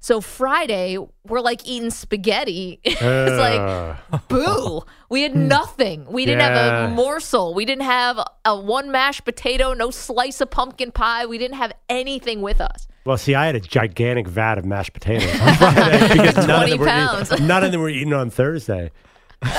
So 0.08 0.22
Friday, 0.22 0.96
we're 1.26 1.42
like 1.42 1.68
eating 1.68 1.90
spaghetti. 1.90 2.80
it's 2.84 3.02
like, 3.02 4.28
boo. 4.28 4.80
We 5.10 5.20
had 5.20 5.36
nothing. 5.36 6.06
We 6.06 6.24
didn't 6.24 6.40
have 6.40 6.90
a 6.90 6.94
morsel. 6.94 7.52
We 7.52 7.66
didn't 7.66 7.82
have 7.82 8.18
a 8.46 8.58
one 8.58 8.90
mashed 8.90 9.26
potato, 9.26 9.74
no 9.74 9.90
slice 9.90 10.40
of 10.40 10.50
pumpkin 10.50 10.92
pie. 10.92 11.26
We 11.26 11.36
didn't 11.36 11.58
have 11.58 11.74
anything 11.90 12.40
with 12.40 12.62
us. 12.62 12.88
well, 13.04 13.18
see, 13.18 13.34
I 13.34 13.44
had 13.44 13.54
a 13.54 13.60
gigantic 13.60 14.26
vat 14.28 14.56
of 14.56 14.64
mashed 14.64 14.94
potatoes 14.94 15.30
on 15.42 15.54
Friday 15.56 16.08
because 16.14 16.36
none 16.46 16.62
of, 16.62 16.68
20 16.68 16.70
them 16.70 16.80
were 16.80 16.86
pounds. 16.86 17.30
eaten, 17.30 17.46
none 17.46 17.64
of 17.64 17.72
them 17.72 17.82
were 17.82 17.90
eaten 17.90 18.14
on 18.14 18.30
Thursday. 18.30 18.90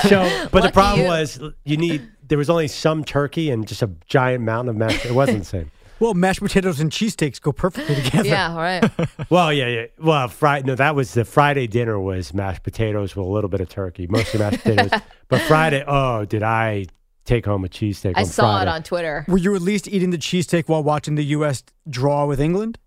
So, 0.08 0.48
but 0.50 0.64
the 0.64 0.72
problem 0.72 1.02
you. 1.02 1.06
was 1.06 1.40
you 1.62 1.76
need 1.76 2.10
there 2.26 2.38
was 2.38 2.50
only 2.50 2.66
some 2.66 3.04
turkey 3.04 3.50
and 3.50 3.68
just 3.68 3.82
a 3.82 3.90
giant 4.06 4.42
mountain 4.42 4.70
of 4.70 4.76
mashed. 4.76 5.06
It 5.06 5.12
wasn't 5.12 5.38
the 5.38 5.44
same. 5.44 5.70
Well, 6.00 6.14
mashed 6.14 6.40
potatoes 6.40 6.80
and 6.80 6.90
cheesesteaks 6.90 7.40
go 7.40 7.52
perfectly 7.52 7.94
together. 8.02 8.28
Yeah, 8.28 8.50
all 8.50 8.56
right. 8.58 8.90
Well, 9.30 9.52
yeah, 9.52 9.68
yeah. 9.68 9.86
Well, 9.98 10.26
Friday. 10.28 10.66
No, 10.66 10.74
that 10.74 10.94
was 10.96 11.14
the 11.14 11.24
Friday 11.24 11.66
dinner 11.68 12.00
was 12.00 12.34
mashed 12.34 12.62
potatoes 12.64 13.14
with 13.14 13.24
a 13.24 13.28
little 13.28 13.48
bit 13.50 13.60
of 13.60 13.68
turkey, 13.68 14.06
mostly 14.08 14.40
mashed 14.40 14.58
potatoes. 14.64 15.00
But 15.28 15.40
Friday, 15.42 15.84
oh, 15.86 16.24
did 16.24 16.42
I 16.42 16.86
take 17.24 17.44
home 17.46 17.64
a 17.64 17.68
cheesesteak? 17.68 18.14
I 18.16 18.20
on 18.22 18.26
saw 18.26 18.42
Friday. 18.56 18.70
it 18.70 18.74
on 18.74 18.82
Twitter. 18.82 19.24
Were 19.28 19.38
you 19.38 19.54
at 19.54 19.62
least 19.62 19.86
eating 19.86 20.10
the 20.10 20.18
cheesesteak 20.18 20.68
while 20.68 20.82
watching 20.82 21.14
the 21.14 21.24
U.S. 21.26 21.62
draw 21.88 22.26
with 22.26 22.40
England? 22.40 22.78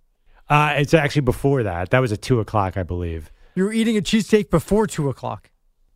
Uh, 0.49 0.73
it's 0.75 0.93
actually 0.93 1.21
before 1.21 1.63
that. 1.63 1.91
That 1.91 1.99
was 1.99 2.11
at 2.11 2.21
two 2.21 2.39
o'clock, 2.41 2.75
I 2.75 2.83
believe. 2.83 3.31
You 3.55 3.63
were 3.63 3.71
eating 3.73 3.95
a 3.95 4.01
cheesesteak 4.01 4.49
before 4.49 4.87
two 4.87 5.07
o'clock, 5.09 5.49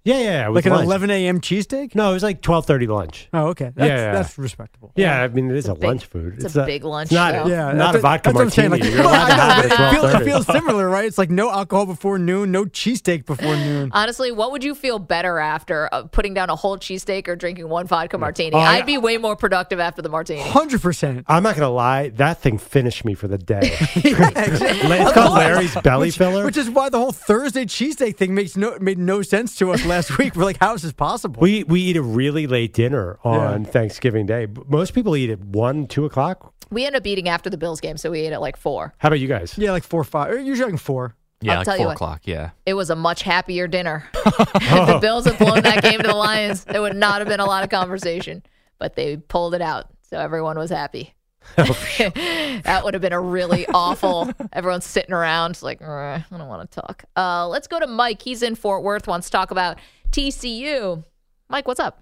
Yeah, 0.07 0.17
yeah, 0.17 0.23
yeah. 0.23 0.45
it 0.47 0.49
was 0.49 0.55
like 0.55 0.65
an 0.67 0.71
lunch. 0.71 0.85
11 0.85 1.09
a.m. 1.11 1.41
cheesesteak. 1.41 1.93
No, 1.95 2.11
it 2.11 2.13
was 2.13 2.23
like 2.23 2.41
twelve 2.41 2.65
thirty 2.65 2.87
lunch. 2.87 3.27
Oh, 3.33 3.47
okay. 3.47 3.71
That's, 3.75 3.87
Yeah, 3.89 3.95
yeah. 3.97 4.11
that's 4.13 4.37
respectable. 4.37 4.91
Yeah, 4.95 5.21
I 5.21 5.27
mean 5.27 5.51
it 5.51 5.57
is 5.57 5.67
a, 5.67 5.73
big- 5.75 5.83
lunch 5.83 6.05
food. 6.05 6.35
it's 6.43 6.55
a 6.55 6.65
big 6.65 6.83
lunch 6.83 7.07
It's 7.07 7.13
not, 7.13 7.33
show. 7.33 7.47
Yeah, 7.47 7.71
not 7.73 7.95
a 7.95 7.99
that's- 7.99 8.01
vodka 8.01 8.29
that's 8.29 8.35
what 8.35 8.41
I'm 8.43 8.49
saying, 8.49 8.69
martini. 8.69 8.89
like- 8.91 8.97
You're 8.97 9.05
allowed 9.05 9.27
to 9.27 9.33
have 9.33 9.65
it 9.65 9.71
it, 9.73 9.91
feels, 9.99 10.13
it 10.13 10.23
feels 10.23 10.45
similar, 10.45 10.89
right? 10.89 11.05
It's 11.05 11.17
like 11.17 11.29
no 11.29 11.51
alcohol 11.51 11.85
before 11.85 12.17
noon, 12.17 12.51
no 12.51 12.65
cheesesteak 12.65 13.25
before 13.25 13.55
noon. 13.55 13.89
Honestly, 13.93 14.31
what 14.31 14.51
would 14.51 14.63
you 14.63 14.73
feel 14.75 14.97
better 14.99 15.39
after 15.39 15.89
uh, 15.91 16.03
putting 16.03 16.33
down 16.33 16.49
a 16.49 16.55
whole 16.55 16.77
cheesesteak 16.77 17.27
or 17.27 17.35
drinking 17.35 17.67
one 17.69 17.85
vodka 17.85 18.17
martini? 18.17 18.55
Oh, 18.55 18.59
I- 18.59 18.77
I'd 18.77 18.85
be 18.85 18.97
way 18.97 19.17
more 19.17 19.35
productive 19.35 19.79
after 19.79 20.01
the 20.01 20.09
martini. 20.09 20.41
Hundred 20.41 20.81
percent. 20.81 21.25
I'm 21.27 21.43
not 21.43 21.55
gonna 21.55 21.69
lie, 21.69 22.09
that 22.09 22.39
thing 22.41 22.57
finished 22.57 23.03
me 23.03 23.13
for 23.13 23.27
the 23.27 23.37
day. 23.37 23.59
it's 23.95 25.13
called 25.13 25.33
Larry's 25.33 25.75
belly 25.81 26.11
filler. 26.11 26.45
Which 26.45 26.57
is 26.57 26.69
why 26.69 26.89
the 26.89 26.97
whole 26.97 27.11
Thursday 27.11 27.65
cheesesteak 27.65 28.15
thing 28.17 28.33
makes 28.33 28.55
no 28.55 28.77
made 28.79 28.97
no 28.97 29.21
sense 29.21 29.55
to 29.57 29.71
us 29.71 29.85
last 29.97 30.17
week. 30.17 30.35
We're 30.35 30.43
like, 30.43 30.59
how 30.59 30.73
is 30.73 30.83
this 30.83 30.93
possible? 30.93 31.41
we 31.41 31.63
we 31.63 31.81
eat 31.81 31.97
a 31.97 32.01
really 32.01 32.47
late 32.47 32.73
dinner 32.73 33.19
on 33.23 33.65
Thanksgiving 33.65 34.25
Day. 34.25 34.47
Most 34.67 34.93
people 34.93 35.15
eat 35.15 35.29
at 35.29 35.39
one, 35.39 35.87
two 35.87 36.05
o'clock. 36.05 36.53
We 36.69 36.85
end 36.85 36.95
up 36.95 37.07
eating 37.07 37.29
after 37.29 37.49
the 37.49 37.57
Bills 37.57 37.81
game, 37.81 37.97
so 37.97 38.11
we 38.11 38.21
ate 38.21 38.33
at 38.33 38.41
like 38.41 38.57
four. 38.57 38.93
How 38.97 39.07
about 39.07 39.19
you 39.19 39.27
guys? 39.27 39.57
yeah, 39.57 39.71
like 39.71 39.83
four, 39.83 40.03
five, 40.03 40.31
or 40.31 40.37
usually 40.37 40.71
like 40.71 40.79
four. 40.79 41.15
Yeah, 41.41 41.53
I'll 41.53 41.57
like 41.59 41.65
tell 41.65 41.75
four 41.75 41.81
you 41.81 41.87
what, 41.87 41.93
o'clock. 41.93 42.21
Yeah. 42.25 42.51
it 42.65 42.73
was 42.73 42.89
a 42.89 42.95
much 42.95 43.21
happier 43.21 43.67
dinner. 43.67 44.07
if 44.15 44.87
the 44.87 44.99
Bills 45.01 45.25
had 45.25 45.37
blown 45.37 45.61
that 45.63 45.81
game 45.83 46.01
to 46.01 46.07
the 46.07 46.15
Lions, 46.15 46.63
there 46.65 46.81
would 46.81 46.95
not 46.95 47.19
have 47.19 47.27
been 47.27 47.39
a 47.39 47.45
lot 47.45 47.63
of 47.63 47.69
conversation. 47.69 48.43
But 48.79 48.95
they 48.95 49.17
pulled 49.17 49.55
it 49.55 49.61
out, 49.61 49.87
so 50.01 50.19
everyone 50.19 50.57
was 50.57 50.69
happy. 50.69 51.13
that 51.57 52.81
would 52.83 52.93
have 52.93 53.01
been 53.01 53.13
a 53.13 53.21
really 53.21 53.65
awful. 53.67 54.29
Everyone's 54.53 54.85
sitting 54.85 55.13
around 55.13 55.61
like, 55.61 55.81
"Uh, 55.81 55.85
I 55.85 56.25
don't 56.31 56.47
want 56.47 56.69
to 56.69 56.81
talk. 56.81 57.05
Uh, 57.15 57.47
let's 57.47 57.67
go 57.67 57.79
to 57.79 57.87
Mike. 57.87 58.21
He's 58.21 58.43
in 58.43 58.55
Fort 58.55 58.83
Worth. 58.83 59.07
Wants 59.07 59.27
to 59.27 59.31
talk 59.31 59.51
about 59.51 59.77
TCU. 60.11 61.03
Mike, 61.49 61.67
what's 61.67 61.79
up? 61.79 61.99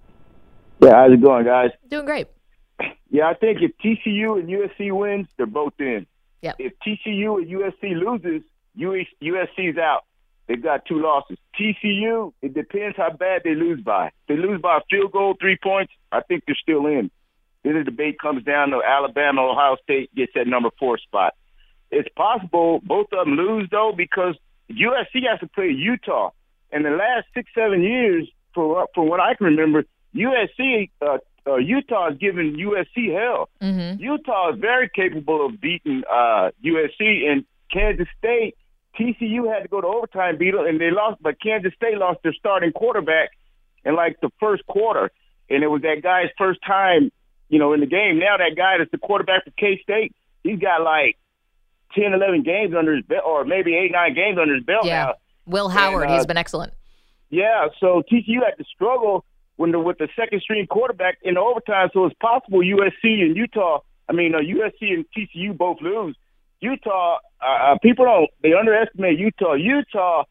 Yeah, 0.82 0.92
how's 0.92 1.12
it 1.12 1.22
going, 1.22 1.44
guys? 1.44 1.70
Doing 1.88 2.04
great. 2.04 2.28
Yeah, 3.10 3.28
I 3.28 3.34
think 3.34 3.58
if 3.62 3.72
TCU 3.78 4.38
and 4.38 4.48
USC 4.48 4.92
wins, 4.92 5.28
they're 5.36 5.46
both 5.46 5.74
in. 5.78 6.06
Yep. 6.42 6.56
If 6.58 6.72
TCU 6.86 7.38
and 7.38 7.46
USC 7.46 7.94
loses, 7.94 8.42
USC's 8.78 9.78
out. 9.78 10.04
They've 10.46 10.62
got 10.62 10.84
two 10.86 11.00
losses. 11.00 11.38
TCU, 11.58 12.32
it 12.42 12.54
depends 12.54 12.96
how 12.96 13.10
bad 13.10 13.42
they 13.44 13.54
lose 13.54 13.80
by. 13.80 14.08
If 14.08 14.12
they 14.28 14.36
lose 14.36 14.60
by 14.60 14.78
a 14.78 14.80
field 14.90 15.12
goal, 15.12 15.34
three 15.40 15.58
points, 15.60 15.92
I 16.12 16.20
think 16.20 16.44
they're 16.46 16.56
still 16.60 16.86
in. 16.86 17.10
Then 17.66 17.74
the 17.74 17.82
debate 17.82 18.20
comes 18.20 18.44
down 18.44 18.70
to 18.70 18.80
Alabama, 18.80 19.42
Ohio 19.42 19.76
State 19.82 20.14
gets 20.14 20.30
that 20.36 20.46
number 20.46 20.70
four 20.78 20.98
spot. 20.98 21.34
It's 21.90 22.08
possible 22.16 22.80
both 22.84 23.08
of 23.12 23.26
them 23.26 23.34
lose 23.34 23.68
though 23.72 23.92
because 23.96 24.36
USC 24.70 25.26
has 25.28 25.40
to 25.40 25.48
play 25.48 25.70
Utah. 25.70 26.30
In 26.70 26.84
the 26.84 26.90
last 26.90 27.26
six, 27.34 27.50
seven 27.54 27.82
years, 27.82 28.28
for 28.54 28.86
from 28.94 29.08
what 29.08 29.18
I 29.18 29.34
can 29.34 29.46
remember, 29.46 29.84
USC, 30.14 30.90
uh, 31.02 31.18
uh, 31.44 31.56
Utah 31.56 32.10
has 32.10 32.18
given 32.18 32.56
USC 32.56 33.12
hell. 33.12 33.48
Mm-hmm. 33.60 34.00
Utah 34.00 34.52
is 34.52 34.60
very 34.60 34.88
capable 34.88 35.46
of 35.46 35.60
beating 35.60 36.04
uh, 36.08 36.50
USC 36.64 37.28
and 37.28 37.44
Kansas 37.72 38.08
State. 38.18 38.54
TCU 38.98 39.52
had 39.52 39.62
to 39.62 39.68
go 39.68 39.80
to 39.80 39.86
overtime, 39.88 40.38
beat 40.38 40.52
them, 40.52 40.66
and 40.66 40.80
they 40.80 40.90
lost. 40.92 41.20
But 41.20 41.40
Kansas 41.40 41.72
State 41.74 41.98
lost 41.98 42.20
their 42.22 42.32
starting 42.32 42.72
quarterback 42.72 43.30
in 43.84 43.96
like 43.96 44.20
the 44.20 44.30
first 44.38 44.64
quarter, 44.66 45.10
and 45.50 45.62
it 45.62 45.68
was 45.68 45.82
that 45.82 46.02
guy's 46.02 46.30
first 46.38 46.60
time, 46.64 47.10
you 47.48 47.58
know, 47.58 47.72
in 47.72 47.80
the 47.80 47.86
game. 47.86 48.18
Now 48.18 48.36
that 48.36 48.56
guy 48.56 48.78
that's 48.78 48.90
the 48.90 48.98
quarterback 48.98 49.44
for 49.44 49.50
K 49.52 49.80
State, 49.82 50.14
he's 50.42 50.58
got 50.58 50.82
like 50.82 51.16
10, 51.94 52.12
11 52.12 52.42
games 52.42 52.74
under 52.76 52.94
his 52.96 53.04
belt, 53.04 53.22
or 53.26 53.44
maybe 53.44 53.74
eight, 53.76 53.92
nine 53.92 54.14
games 54.14 54.38
under 54.40 54.54
his 54.54 54.64
belt 54.64 54.84
Yeah. 54.84 55.04
now. 55.06 55.14
Will 55.46 55.68
Howard, 55.68 56.02
And, 56.04 56.12
uh, 56.12 56.16
he's 56.16 56.26
been 56.26 56.36
excellent. 56.36 56.72
Yeah, 57.30 57.68
so 57.80 58.02
TCU 58.10 58.44
had 58.44 58.56
to 58.58 58.64
struggle 58.64 59.24
when 59.56 59.70
the, 59.72 59.78
with 59.80 59.98
the 59.98 60.08
second 60.16 60.42
string 60.42 60.66
quarterback 60.66 61.18
in 61.22 61.34
the 61.34 61.40
overtime. 61.40 61.90
So 61.92 62.04
it's 62.06 62.16
possible 62.20 62.58
USC 62.60 63.22
and 63.22 63.36
Utah, 63.36 63.80
I 64.08 64.12
mean 64.12 64.34
uh, 64.34 64.38
USC 64.38 64.92
and 64.92 65.04
TCU 65.16 65.56
both 65.56 65.80
lose. 65.80 66.16
Utah, 66.60 67.18
uh, 67.40 67.44
uh, 67.46 67.78
people 67.82 68.04
don't 68.04 68.30
they 68.42 68.52
underestimate 68.54 69.18
Utah. 69.18 69.54
Utah, 69.54 70.24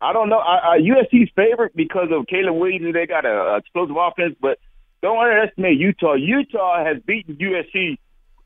I 0.00 0.12
don't 0.12 0.28
know. 0.28 0.38
Uh, 0.38 0.60
uh, 0.62 0.78
USC's 0.78 1.30
favorite 1.34 1.74
because 1.74 2.08
of 2.10 2.26
Caleb 2.26 2.56
Williams. 2.56 2.92
They 2.94 3.06
got 3.06 3.24
a, 3.24 3.54
a 3.54 3.56
explosive 3.56 3.96
offense, 3.96 4.36
but 4.40 4.58
don't 5.04 5.18
underestimate 5.18 5.78
Utah. 5.78 6.14
Utah 6.14 6.84
has 6.84 6.96
beaten 7.04 7.36
USC 7.36 7.98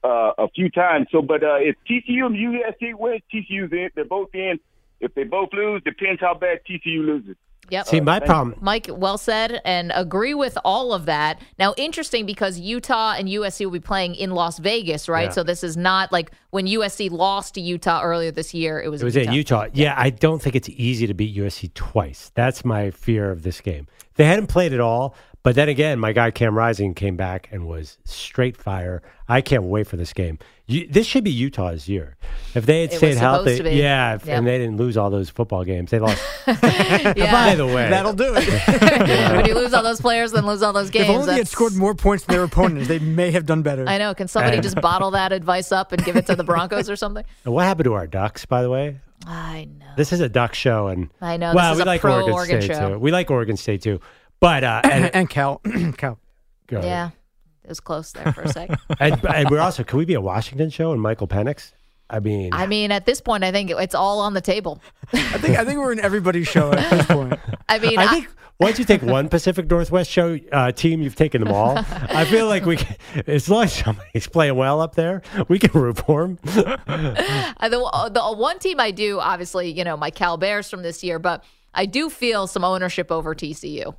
uh, 0.03 0.33
a 0.39 0.49
few 0.49 0.69
times. 0.71 1.07
So, 1.11 1.23
but 1.23 1.43
uh, 1.43 1.57
if 1.61 1.77
TCU 1.89 2.27
and 2.27 2.37
USC 2.37 2.95
win, 2.95 3.21
TCU's 3.33 3.73
in. 3.73 3.91
They're 3.95 4.05
both 4.05 4.35
in. 4.35 4.59
If 5.01 5.15
they 5.15 5.25
both 5.25 5.51
lose, 5.53 5.83
depends 5.85 6.21
how 6.21 6.35
bad 6.35 6.59
TCU 6.69 7.07
loses. 7.07 7.37
Yep. 7.71 7.87
See, 7.87 8.01
my 8.01 8.19
thank 8.19 8.31
problem. 8.31 8.59
Mike, 8.61 8.89
well 8.91 9.19
said, 9.19 9.61
and 9.65 9.93
agree 9.95 10.35
with 10.35 10.57
all 10.65 10.95
of 10.95 11.05
that. 11.05 11.41
Now, 11.59 11.75
interesting 11.77 12.25
because 12.25 12.59
Utah 12.59 13.13
and 13.13 13.29
USC 13.29 13.65
will 13.67 13.73
be 13.73 13.79
playing 13.79 14.15
in 14.15 14.31
Las 14.31 14.59
Vegas, 14.59 15.09
right? 15.09 15.25
Yeah. 15.25 15.33
So 15.33 15.43
this 15.43 15.63
is 15.63 15.77
not 15.77 16.11
like 16.11 16.33
when 16.51 16.67
USC 16.67 17.11
lost 17.11 17.55
to 17.55 17.61
Utah 17.61 18.03
earlier 18.03 18.31
this 18.31 18.55
year. 18.55 18.81
It 18.81 18.89
was, 18.89 19.03
It 19.03 19.05
was 19.05 19.17
in 19.17 19.29
in 19.29 19.35
Utah. 19.35 19.67
Yeah, 19.75 19.95
I 19.97 20.11
don't 20.11 20.41
think 20.41 20.57
it's 20.57 20.71
easy 20.71 21.07
to 21.07 21.15
beat 21.15 21.37
USC 21.37 21.73
twice. 21.75 22.33
That's 22.35 22.65
my 22.65 22.91
fear 22.91 23.31
of 23.31 23.43
this 23.43 23.61
game. 23.61 23.87
They 24.15 24.25
hadn't 24.25 24.47
played 24.47 24.73
at 24.73 24.81
all, 24.81 25.15
but 25.49 25.55
then 25.55 25.71
again, 25.71 25.99
my 25.99 26.13
guy 26.13 26.31
Cam 26.31 26.55
Rising 26.55 26.93
came 26.93 27.17
back 27.17 27.49
and 27.51 27.67
was 27.67 27.97
straight 28.05 28.55
fire. 28.55 29.01
I 29.31 29.41
can't 29.41 29.63
wait 29.65 29.87
for 29.87 29.97
this 29.97 30.13
game. 30.13 30.39
You, 30.67 30.87
this 30.87 31.07
should 31.07 31.25
be 31.25 31.31
Utah's 31.31 31.89
year. 31.89 32.17
If 32.55 32.67
they 32.67 32.83
had 32.83 32.93
It 32.93 32.97
stayed 32.99 33.15
supposed 33.15 33.19
healthy, 33.21 33.57
to 33.57 33.63
be. 33.63 33.71
yeah, 33.71 34.17
if, 34.17 34.27
Yep. 34.27 34.37
and 34.39 34.47
they 34.47 34.59
didn't 34.59 34.77
lose 34.77 34.99
all 34.99 35.09
those 35.09 35.31
football 35.31 35.65
games, 35.65 35.91
they 35.91 35.99
lost. 36.01 36.23
Yeah. 36.47 37.33
By 37.33 37.55
the 37.55 37.65
way, 37.67 37.89
That'll 37.89 38.13
do 38.13 38.35
it. 38.37 38.47
when 39.33 39.47
you 39.47 39.55
lose 39.55 39.73
all 39.73 39.83
those 39.83 40.03
players, 40.03 40.33
then 40.33 40.45
lose 40.45 40.63
all 40.63 40.75
those 40.75 40.91
games. 40.91 41.09
if 41.09 41.15
only 41.15 41.27
they 41.29 41.37
had 41.39 41.49
scored 41.49 41.75
more 41.75 41.95
points 41.95 42.25
than 42.27 42.35
their 42.37 42.45
opponents, 42.45 42.87
they 42.89 42.99
may 42.99 43.31
have 43.31 43.47
done 43.47 43.63
better. 43.63 43.89
I 43.89 43.97
know. 43.97 44.13
Can 44.13 44.29
somebody 44.29 44.61
just 44.61 44.79
bottle 44.83 45.13
that 45.13 45.33
advice 45.33 45.73
up 45.73 45.93
and 45.93 46.05
give 46.05 46.17
it 46.17 46.27
to 46.27 46.37
the 46.37 46.45
Broncos 46.45 46.91
or 46.91 46.97
something? 46.97 47.25
what 47.45 47.65
happened 47.65 47.85
to 47.87 47.95
our 47.95 48.07
Ducks? 48.07 48.45
By 48.45 48.61
the 48.61 48.69
way, 48.69 49.01
I 49.27 49.67
know. 49.79 49.87
this 49.97 50.13
is 50.13 50.21
a 50.21 50.29
Duck 50.29 50.55
show, 50.55 50.89
and 50.89 51.09
I 51.23 51.39
know, 51.39 51.49
this 51.53 51.57
Well, 51.57 51.73
is 51.73 51.77
we 51.79 51.83
a 51.83 51.87
like 51.87 52.01
pro 52.03 52.15
Oregon, 52.17 52.33
Oregon 52.35 52.63
State 52.63 52.77
show. 52.77 52.89
too. 52.91 52.99
We 52.99 53.11
like 53.13 53.31
Oregon 53.31 53.57
State 53.57 53.81
too, 53.83 54.01
but 54.41 54.65
uh, 54.65 54.81
and, 54.85 55.05
and 55.15 55.31
Cal, 55.31 55.59
Cal. 55.97 56.19
go 56.67 56.79
ahead. 56.79 56.85
Yeah, 56.85 57.11
it 57.65 57.69
was 57.69 57.81
close 57.81 58.13
there 58.13 58.33
for 58.33 58.43
a 58.43 58.49
second. 58.49 58.79
and, 59.01 59.25
and 59.25 59.51
we're 59.51 59.61
also 59.61 59.85
can 59.85 59.99
we 59.99 60.05
be 60.05 60.15
a 60.15 60.21
Washington 60.21 60.71
show 60.71 60.93
and 60.93 61.01
Michael 61.01 61.29
Penix? 61.29 61.73
I 62.11 62.21
mean, 62.21 62.55
I 62.55 62.67
mean, 62.67 62.91
at 62.91 63.05
this 63.05 63.21
point, 63.21 63.45
I 63.45 63.53
think 63.53 63.71
it's 63.71 63.95
all 63.95 64.21
on 64.21 64.33
the 64.33 64.41
table. 64.41 64.81
I 65.13 65.39
think 65.39 65.59
I 65.59 65.65
think 65.65 65.79
we're 65.79 65.93
in 65.93 66.01
everybody's 66.01 66.49
show 66.49 66.73
at 66.73 66.91
this 66.91 67.07
point. 67.07 67.39
I 67.69 67.79
mean, 67.79 67.99
I 67.99 68.07
think 68.07 68.29
once 68.59 68.79
you 68.79 68.87
take 68.87 69.03
one 69.03 69.29
Pacific 69.29 69.71
Northwest 69.71 70.11
show 70.11 70.39
uh, 70.51 70.73
team, 70.73 71.03
you've 71.03 71.17
taken 71.17 71.45
them 71.45 71.53
all. 71.53 71.77
I 71.77 72.25
feel 72.25 72.47
like 72.47 72.65
we, 72.65 72.77
can, 72.77 72.97
as 73.27 73.49
long 73.49 73.65
as 73.65 73.75
somebody's 73.75 74.27
playing 74.27 74.57
well 74.57 74.81
up 74.81 74.95
there, 74.95 75.23
we 75.49 75.59
can 75.59 75.71
root 75.79 75.99
for 75.99 76.23
them. 76.23 76.39
Uh, 76.47 77.69
the, 77.69 77.79
uh, 77.81 78.09
the 78.09 78.23
one 78.23 78.59
team 78.59 78.81
I 78.81 78.91
do, 78.91 79.21
obviously, 79.21 79.71
you 79.71 79.85
know, 79.85 79.97
my 79.97 80.11
Cal 80.11 80.39
Bears 80.39 80.69
from 80.69 80.83
this 80.83 81.05
year, 81.05 81.19
but 81.19 81.45
I 81.73 81.87
do 81.87 82.11
feel 82.11 82.47
some 82.47 82.65
ownership 82.65 83.13
over 83.13 83.35
TCU 83.35 83.95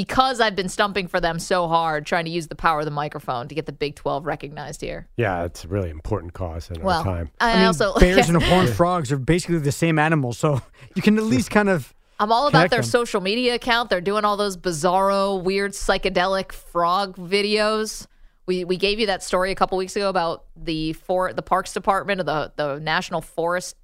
because 0.00 0.40
I've 0.40 0.56
been 0.56 0.70
stumping 0.70 1.08
for 1.08 1.20
them 1.20 1.38
so 1.38 1.68
hard, 1.68 2.06
trying 2.06 2.24
to 2.24 2.30
use 2.30 2.48
the 2.48 2.54
power 2.54 2.78
of 2.78 2.86
the 2.86 2.90
microphone 2.90 3.48
to 3.48 3.54
get 3.54 3.66
the 3.66 3.72
Big 3.72 3.96
12 3.96 4.24
recognized 4.24 4.80
here. 4.80 5.06
yeah, 5.18 5.44
it's 5.44 5.62
a 5.64 5.68
really 5.68 5.90
important 5.90 6.32
cause 6.32 6.70
in 6.70 6.78
our 6.78 6.82
Well, 6.82 7.04
time. 7.04 7.30
I, 7.38 7.50
I 7.52 7.56
mean, 7.56 7.66
also 7.66 7.92
bears 8.00 8.30
and 8.30 8.42
horned 8.42 8.70
frogs 8.70 9.12
are 9.12 9.18
basically 9.18 9.58
the 9.58 9.72
same 9.72 9.98
animal, 9.98 10.32
so 10.32 10.62
you 10.94 11.02
can 11.02 11.18
at 11.18 11.24
least 11.24 11.50
kind 11.50 11.68
of. 11.68 11.92
I'm 12.18 12.32
all 12.32 12.46
about 12.48 12.70
their 12.70 12.80
them. 12.80 12.88
social 12.88 13.20
media 13.20 13.54
account. 13.56 13.90
They're 13.90 14.00
doing 14.00 14.24
all 14.24 14.38
those 14.38 14.56
bizarro, 14.56 15.42
weird, 15.42 15.72
psychedelic 15.72 16.52
frog 16.52 17.16
videos. 17.16 18.06
We 18.46 18.64
we 18.64 18.78
gave 18.78 18.98
you 19.00 19.06
that 19.06 19.22
story 19.22 19.50
a 19.52 19.54
couple 19.54 19.76
weeks 19.76 19.96
ago 19.96 20.08
about 20.08 20.46
the 20.56 20.94
for 20.94 21.34
the 21.34 21.42
Parks 21.42 21.74
Department 21.74 22.20
of 22.20 22.26
the 22.26 22.52
the 22.56 22.78
National 22.78 23.20
Forest 23.20 23.76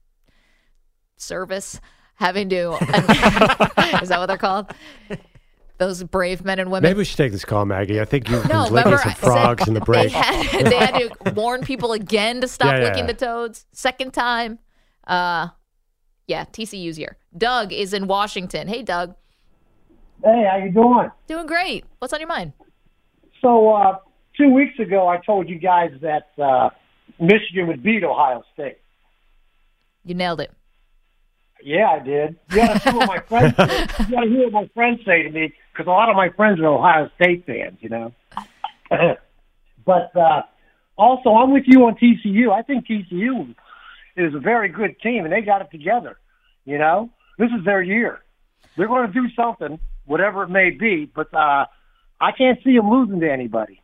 Service 1.19 1.79
having 2.15 2.49
to 2.49 2.73
is 4.03 4.09
that 4.09 4.17
what 4.19 4.27
they're 4.27 4.39
called? 4.39 4.73
Those 5.79 6.03
brave 6.05 6.45
men 6.45 6.59
and 6.59 6.71
women. 6.71 6.89
Maybe 6.89 6.99
we 6.99 7.05
should 7.05 7.19
take 7.19 7.33
this 7.33 7.45
call, 7.45 7.67
Maggie. 7.67 8.01
I 8.01 8.07
think 8.07 8.31
you've 8.31 8.49
no, 8.49 8.65
been 8.65 8.73
licking 8.73 8.97
some 8.99 9.11
I 9.11 9.15
said 9.15 9.19
frogs 9.19 9.69
in 9.69 9.75
the 9.75 9.81
break. 9.83 10.11
They 10.11 10.19
had, 10.19 10.67
they 10.67 10.77
had 10.77 10.95
to 10.99 11.33
warn 11.33 11.63
people 11.63 11.93
again 11.93 12.41
to 12.41 12.49
stop 12.49 12.73
Yeah, 12.73 12.79
yeah, 12.79 12.85
licking 12.85 13.05
yeah. 13.05 13.13
the 13.13 13.27
toads. 13.27 13.67
Second 13.73 14.13
time. 14.15 14.59
Uh, 15.07 15.49
yeah, 16.27 16.45
TCU's 16.47 16.97
here. 16.97 17.19
Doug 17.37 17.73
is 17.73 17.93
in 17.93 18.07
Washington. 18.07 18.69
Hey, 18.69 18.83
Doug. 18.83 19.15
Hey, 20.25 20.47
how 20.51 20.57
you 20.57 20.71
doing? 20.73 21.11
Doing 21.27 21.47
great. 21.47 21.85
What's 21.99 22.13
on 22.15 22.21
your 22.21 22.29
mind? 22.29 22.55
So 23.43 23.69
uh, 23.75 23.99
two 24.37 24.49
weeks 24.51 24.79
ago, 24.79 25.07
I 25.09 25.19
told 25.19 25.49
you 25.49 25.59
guys 25.59 25.91
that 26.01 26.31
uh, 26.43 26.71
Michigan 27.21 27.67
would 27.69 27.83
beat 27.83 28.03
Ohio 28.03 28.43
State. 28.55 28.79
You 30.05 30.15
nailed 30.15 30.41
it. 30.41 30.53
Yeah, 31.63 31.91
I 31.91 31.99
did. 31.99 32.37
You 32.51 32.57
got 32.57 32.83
to 32.83 32.91
hear 32.91 32.99
what 32.99 33.09
my 33.09 33.19
friends. 33.21 33.55
You 33.59 34.15
got 34.15 34.25
to 34.25 34.29
hear 34.29 34.45
what 34.45 34.53
my 34.53 34.71
friends 34.75 35.01
say 35.05 35.23
to 35.23 35.31
me 35.31 35.53
because 35.73 35.87
a 35.87 35.91
lot 35.91 36.09
of 36.09 36.17
my 36.17 36.29
friends 36.31 36.61
are 36.61 36.67
Ohio 36.67 37.11
State 37.17 37.45
fans. 37.47 37.79
You 37.81 37.89
know. 37.89 38.13
but 39.85 40.17
uh, 40.17 40.43
also, 40.97 41.31
I'm 41.31 41.53
with 41.53 41.65
you 41.67 41.87
on 41.87 41.97
TCU. 41.97 42.53
I 42.53 42.63
think 42.63 42.87
TCU 42.87 43.55
is 44.17 44.35
a 44.35 44.39
very 44.39 44.69
good 44.69 45.01
team, 45.01 45.25
and 45.25 45.33
they 45.33 45.41
got 45.41 45.61
it 45.63 45.71
together. 45.71 46.19
You 46.65 46.79
know, 46.79 47.11
this 47.39 47.51
is 47.59 47.65
their 47.65 47.83
year. 47.83 48.21
They're 48.77 48.89
going 48.89 49.07
to 49.07 49.13
do 49.13 49.29
something, 49.35 49.79
whatever 50.05 50.43
it 50.43 50.51
may 50.51 50.71
be. 50.71 51.11
But 51.13 51.33
uh, 51.35 51.67
I 52.21 52.33
can't 52.33 52.59
see 52.63 52.77
them 52.77 52.91
losing 52.91 53.21
to 53.21 53.31
anybody. 53.31 53.83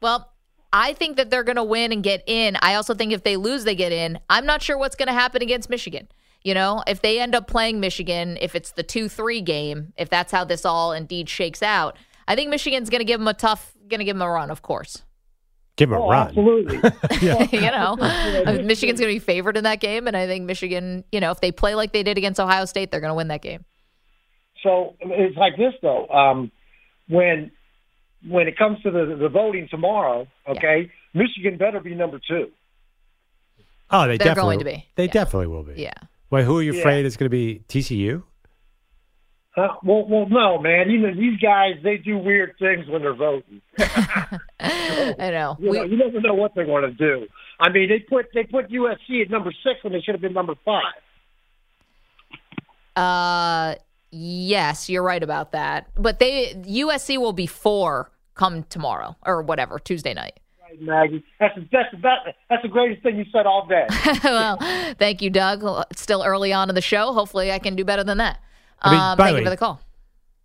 Well, 0.00 0.30
I 0.72 0.92
think 0.92 1.16
that 1.16 1.30
they're 1.30 1.44
going 1.44 1.56
to 1.56 1.64
win 1.64 1.92
and 1.92 2.02
get 2.02 2.24
in. 2.26 2.56
I 2.60 2.74
also 2.74 2.94
think 2.94 3.12
if 3.12 3.22
they 3.22 3.36
lose, 3.36 3.64
they 3.64 3.76
get 3.76 3.92
in. 3.92 4.18
I'm 4.28 4.44
not 4.44 4.60
sure 4.60 4.76
what's 4.76 4.96
going 4.96 5.06
to 5.06 5.14
happen 5.14 5.40
against 5.40 5.70
Michigan. 5.70 6.08
You 6.44 6.52
know, 6.52 6.82
if 6.86 7.00
they 7.00 7.18
end 7.20 7.34
up 7.34 7.46
playing 7.48 7.80
Michigan, 7.80 8.36
if 8.40 8.54
it's 8.54 8.72
the 8.72 8.82
2 8.82 9.08
3 9.08 9.40
game, 9.40 9.94
if 9.96 10.10
that's 10.10 10.30
how 10.30 10.44
this 10.44 10.64
all 10.66 10.92
indeed 10.92 11.28
shakes 11.30 11.62
out, 11.62 11.96
I 12.28 12.36
think 12.36 12.50
Michigan's 12.50 12.90
going 12.90 13.00
to 13.00 13.04
give 13.06 13.18
them 13.18 13.28
a 13.28 13.34
tough, 13.34 13.72
going 13.88 13.98
to 14.00 14.04
give 14.04 14.14
them 14.16 14.22
a 14.22 14.28
run, 14.30 14.50
of 14.50 14.60
course. 14.60 15.02
Give 15.76 15.88
them 15.88 15.98
a 15.98 16.04
Oh, 16.04 16.10
run. 16.10 16.28
absolutely. 16.28 16.76
you 17.58 17.70
know, 17.70 17.96
Michigan's 18.62 19.00
going 19.00 19.10
to 19.10 19.14
be 19.14 19.18
favored 19.18 19.56
in 19.56 19.64
that 19.64 19.80
game. 19.80 20.06
And 20.06 20.14
I 20.16 20.26
think 20.26 20.44
Michigan, 20.44 21.02
you 21.10 21.18
know, 21.18 21.30
if 21.30 21.40
they 21.40 21.50
play 21.50 21.74
like 21.74 21.92
they 21.92 22.02
did 22.02 22.18
against 22.18 22.38
Ohio 22.38 22.66
State, 22.66 22.90
they're 22.90 23.00
going 23.00 23.10
to 23.10 23.14
win 23.16 23.28
that 23.28 23.40
game. 23.42 23.64
So 24.62 24.94
it's 25.00 25.36
like 25.36 25.56
this 25.56 25.72
though. 25.82 26.06
Um, 26.08 26.52
when 27.08 27.50
when 28.26 28.48
it 28.48 28.56
comes 28.56 28.80
to 28.82 28.90
the 28.90 29.16
the 29.18 29.28
voting 29.28 29.68
tomorrow, 29.70 30.26
okay, 30.48 30.90
Michigan 31.12 31.58
better 31.58 31.80
be 31.80 31.94
number 31.94 32.18
two. 32.26 32.50
Oh, 33.90 34.02
they 34.06 34.16
They're 34.16 34.28
definitely 34.28 34.56
going 34.56 34.58
to 34.60 34.64
be. 34.72 34.86
They 34.94 35.04
Yeah. 35.06 35.10
definitely 35.12 35.48
will 35.48 35.62
be. 35.64 35.74
Yeah. 35.82 35.92
Wait, 36.34 36.44
who 36.44 36.58
are 36.58 36.62
you 36.62 36.72
Yeah. 36.74 36.80
afraid 36.80 37.06
is 37.06 37.16
going 37.16 37.26
to 37.26 37.30
be 37.30 37.62
TCU? 37.68 38.24
Uh, 39.56 39.68
well, 39.84 40.04
well, 40.08 40.26
no, 40.28 40.58
man. 40.58 40.90
You 40.90 40.98
know, 40.98 41.14
these 41.14 41.38
guys 41.38 41.74
they 41.84 41.96
do 41.96 42.18
weird 42.18 42.56
things 42.58 42.88
when 42.88 43.02
they're 43.02 43.14
voting. 43.14 43.62
I 43.78 45.30
know. 45.30 45.56
You, 45.60 45.70
We- 45.70 45.76
know, 45.78 45.84
you 45.84 45.96
never 45.96 46.20
know 46.20 46.34
what 46.34 46.56
they're 46.56 46.66
going 46.66 46.82
to 46.82 46.90
do. 46.90 47.28
I 47.60 47.68
mean, 47.70 47.88
they 47.88 48.00
put 48.00 48.26
they 48.34 48.42
put 48.42 48.68
USC 48.68 49.22
at 49.22 49.30
number 49.30 49.52
six 49.62 49.84
when 49.84 49.92
they 49.92 50.00
should 50.00 50.14
have 50.16 50.20
been 50.22 50.32
number 50.32 50.54
five. 50.64 50.82
Uh, 52.96 53.76
yes, 54.10 54.88
you're 54.90 55.04
right 55.04 55.22
about 55.22 55.52
that. 55.52 55.88
But 55.96 56.18
they 56.18 56.54
USC 56.54 57.16
will 57.18 57.32
be 57.32 57.46
four 57.46 58.10
come 58.34 58.64
tomorrow 58.64 59.16
or 59.24 59.40
whatever 59.42 59.78
Tuesday 59.78 60.14
night. 60.14 60.40
Right, 60.80 61.10
Maggie. 61.10 61.24
That's 61.40 61.54
the, 61.54 61.68
that's 61.70 61.90
the 61.90 61.96
best, 61.98 62.36
that's 62.48 62.62
the 62.62 62.68
greatest 62.68 63.02
thing 63.02 63.16
you 63.16 63.24
said 63.32 63.46
all 63.46 63.66
day. 63.66 63.86
well, 64.24 64.58
thank 64.98 65.22
you, 65.22 65.30
Doug. 65.30 65.62
It's 65.90 66.02
still 66.02 66.22
early 66.24 66.52
on 66.52 66.68
in 66.68 66.74
the 66.74 66.80
show. 66.82 67.12
Hopefully, 67.12 67.52
I 67.52 67.58
can 67.58 67.76
do 67.76 67.84
better 67.84 68.04
than 68.04 68.18
that. 68.18 68.38
I 68.80 68.90
mean, 68.90 69.00
um, 69.00 69.16
by 69.18 69.24
the 69.24 69.36
thank 69.36 69.38
you 69.40 69.46
for 69.46 69.50
the 69.50 69.56
call. 69.56 69.80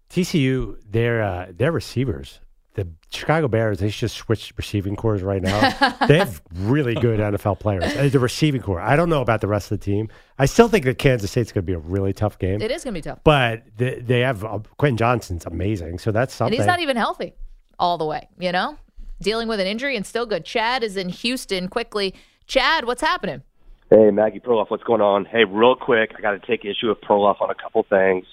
TCU, 0.10 0.78
their 0.90 1.22
uh, 1.22 1.48
their 1.56 1.72
receivers, 1.72 2.40
the 2.74 2.88
Chicago 3.12 3.48
Bears, 3.48 3.80
they 3.80 3.90
should 3.90 4.02
just 4.02 4.18
switch 4.18 4.54
receiving 4.58 4.96
corps 4.96 5.18
right 5.18 5.42
now. 5.42 5.60
they 6.08 6.18
have 6.18 6.42
really 6.56 6.96
good 6.96 7.20
NFL 7.20 7.60
players. 7.60 7.84
Uh, 7.84 8.10
The 8.10 8.20
receiving 8.20 8.62
corps. 8.62 8.80
I 8.82 8.96
don't 8.96 9.10
know 9.10 9.22
about 9.22 9.42
the 9.42 9.48
rest 9.48 9.72
of 9.72 9.80
the 9.80 9.86
team. 9.86 10.10
I 10.38 10.46
still 10.46 10.68
think 10.68 10.86
that 10.86 10.98
Kansas 10.98 11.30
State's 11.30 11.52
going 11.52 11.64
to 11.64 11.68
be 11.68 11.74
a 11.74 11.80
really 11.80 12.14
tough 12.14 12.40
game. 12.40 12.62
It 12.62 12.72
is 12.72 12.84
going 12.84 12.94
to 12.94 12.98
be 12.98 13.02
tough, 13.02 13.20
but 13.24 13.64
they, 13.78 14.00
they 14.00 14.20
have 14.22 14.44
uh, 14.44 14.60
Quentin 14.78 14.98
Johnston's 14.98 15.46
amazing, 15.46 16.00
so 16.00 16.12
that's 16.12 16.34
and 16.34 16.38
something. 16.38 16.58
he's 16.58 16.66
not 16.68 16.80
even 16.80 16.98
healthy 16.98 17.36
all 17.78 17.98
the 17.98 18.06
way. 18.06 18.28
You 18.40 18.52
know, 18.52 18.78
dealing 19.22 19.48
with 19.48 19.60
an 19.60 19.68
injury 19.68 19.96
and 19.96 20.06
still 20.06 20.26
good. 20.26 20.46
Chad 20.46 20.84
is 20.84 20.98
in 20.98 21.10
Houston. 21.10 21.68
Quickly, 21.68 22.16
Chad, 22.48 22.86
what's 22.86 23.02
happening? 23.02 23.44
Hey, 23.90 24.12
Maggie 24.12 24.40
Perloff, 24.40 24.70
what's 24.70 24.84
going 24.84 25.02
on? 25.02 25.26
Hey, 25.26 25.46
real 25.46 25.76
quick, 25.76 26.12
I 26.18 26.22
got 26.22 26.32
to 26.32 26.40
take 26.40 26.64
issue 26.64 26.90
with 26.90 27.02
Perloff 27.02 27.42
on 27.42 27.50
a 27.50 27.56
couple 27.56 27.84
things. 27.90 28.26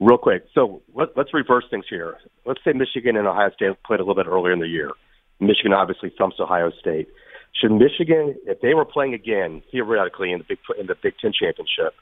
Real 0.00 0.18
quick. 0.18 0.46
So 0.54 0.82
let, 0.94 1.16
let's 1.16 1.32
reverse 1.32 1.64
things 1.70 1.84
here. 1.88 2.18
Let's 2.44 2.60
say 2.64 2.72
Michigan 2.72 3.16
and 3.16 3.26
Ohio 3.26 3.50
State 3.54 3.82
played 3.84 4.00
a 4.00 4.02
little 4.02 4.16
bit 4.16 4.26
earlier 4.26 4.52
in 4.52 4.58
the 4.58 4.68
year. 4.68 4.90
Michigan 5.40 5.72
obviously 5.72 6.12
thumps 6.16 6.36
Ohio 6.40 6.70
State. 6.80 7.08
Should 7.54 7.72
Michigan, 7.72 8.34
if 8.46 8.60
they 8.60 8.74
were 8.74 8.84
playing 8.84 9.14
again 9.14 9.62
theoretically 9.70 10.32
in 10.32 10.38
the 10.38 10.44
Big 10.44 10.58
in 10.78 10.86
the 10.86 10.96
Big 11.00 11.14
Ten 11.20 11.32
championship, 11.32 11.94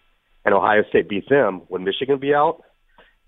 and 0.44 0.54
Ohio 0.54 0.82
State 0.88 1.08
beat 1.08 1.28
them, 1.28 1.62
would 1.68 1.82
Michigan 1.82 2.18
be 2.18 2.34
out? 2.34 2.62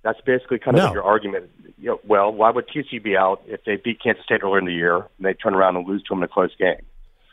That's 0.03 0.21
basically 0.23 0.59
kind 0.59 0.77
of 0.77 0.83
No. 0.83 0.87
what 0.89 0.95
your 0.95 1.05
argument. 1.05 1.51
You 1.79 1.91
know, 1.91 2.01
well, 2.07 2.33
why 2.33 2.51
would 2.51 2.69
TCU 2.69 3.03
be 3.03 3.17
out 3.17 3.43
if 3.47 3.65
they 3.65 3.77
beat 3.77 4.03
Kansas 4.03 4.25
State 4.25 4.43
earlier 4.43 4.59
in 4.59 4.65
the 4.67 4.73
year 4.73 4.97
and 4.97 5.07
they 5.21 5.35
turn 5.35 5.55
around 5.55 5.77
and 5.77 5.87
lose 5.87 6.03
to 6.05 6.09
them 6.11 6.19
in 6.19 6.25
a 6.25 6.29
close 6.29 6.55
game? 6.59 6.77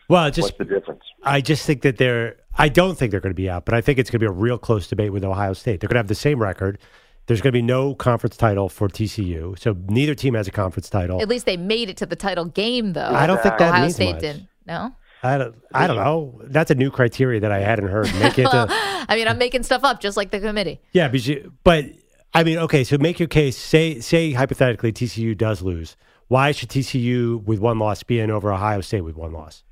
well, 0.07 0.25
it 0.25 0.31
just 0.31 0.47
What's 0.47 0.57
the 0.57 0.65
difference? 0.65 1.03
I 1.23 1.41
just 1.41 1.65
think 1.65 1.81
that 1.83 1.97
they're. 1.97 2.35
I 2.57 2.67
don't 2.67 2.97
think 2.97 3.11
they're 3.11 3.19
going 3.19 3.31
to 3.33 3.35
be 3.41 3.49
out, 3.49 3.65
but 3.65 3.73
I 3.75 3.81
think 3.81 3.99
it's 3.99 4.09
going 4.09 4.19
to 4.19 4.23
be 4.23 4.27
a 4.27 4.31
real 4.31 4.57
close 4.57 4.87
debate 4.87 5.13
with 5.13 5.23
Ohio 5.23 5.53
State. 5.53 5.79
They're 5.79 5.87
going 5.87 5.95
to 5.95 5.99
have 5.99 6.07
the 6.07 6.15
same 6.15 6.41
record. 6.41 6.79
There's 7.27 7.41
going 7.41 7.53
to 7.53 7.57
be 7.57 7.61
no 7.61 7.93
conference 7.93 8.35
title 8.37 8.69
for 8.69 8.87
TCU, 8.89 9.57
so 9.59 9.77
neither 9.87 10.15
team 10.15 10.33
has 10.33 10.47
a 10.47 10.51
conference 10.51 10.89
title. 10.89 11.21
At 11.21 11.29
least 11.29 11.45
they 11.45 11.57
made 11.57 11.87
it 11.89 11.97
to 11.97 12.07
the 12.07 12.15
title 12.15 12.45
game, 12.45 12.93
though. 12.93 13.05
I 13.05 13.27
don't 13.27 13.39
think 13.41 13.59
that 13.59 13.69
Ohio 13.69 13.81
means 13.83 13.95
State 13.95 14.13
much. 14.13 14.21
didn't. 14.21 14.47
No. 14.65 14.95
I 15.21 15.37
don't. 15.37 15.55
I 15.73 15.85
don't 15.85 15.97
know. 15.97 16.41
That's 16.45 16.71
a 16.71 16.75
new 16.75 16.89
criteria 16.89 17.39
that 17.41 17.51
I 17.51 17.59
hadn't 17.59 17.89
heard. 17.89 18.11
Make 18.15 18.39
it. 18.39 18.45
Well, 18.45 18.67
to, 18.67 18.73
I 18.73 19.15
mean, 19.15 19.27
I'm 19.27 19.37
making 19.37 19.61
stuff 19.63 19.83
up 19.83 19.99
just 19.99 20.17
like 20.17 20.31
the 20.31 20.39
committee. 20.39 20.79
yeah, 20.91 21.07
but, 21.07 21.25
you, 21.27 21.53
but 21.63 21.85
I 22.33 22.43
mean, 22.43 22.57
okay. 22.59 22.83
So 22.83 22.97
make 22.97 23.19
your 23.19 23.27
case. 23.27 23.57
Say 23.57 23.99
say 23.99 24.33
hypothetically 24.33 24.91
TCU 24.91 25.37
does 25.37 25.61
lose. 25.61 25.95
Why 26.27 26.51
should 26.51 26.69
TCU 26.69 27.43
with 27.43 27.59
one 27.59 27.79
loss 27.79 28.03
be 28.03 28.19
in 28.19 28.29
over 28.29 28.53
Ohio 28.53 28.81
State 28.81 29.01
with 29.01 29.15
one 29.15 29.33
loss? 29.33 29.63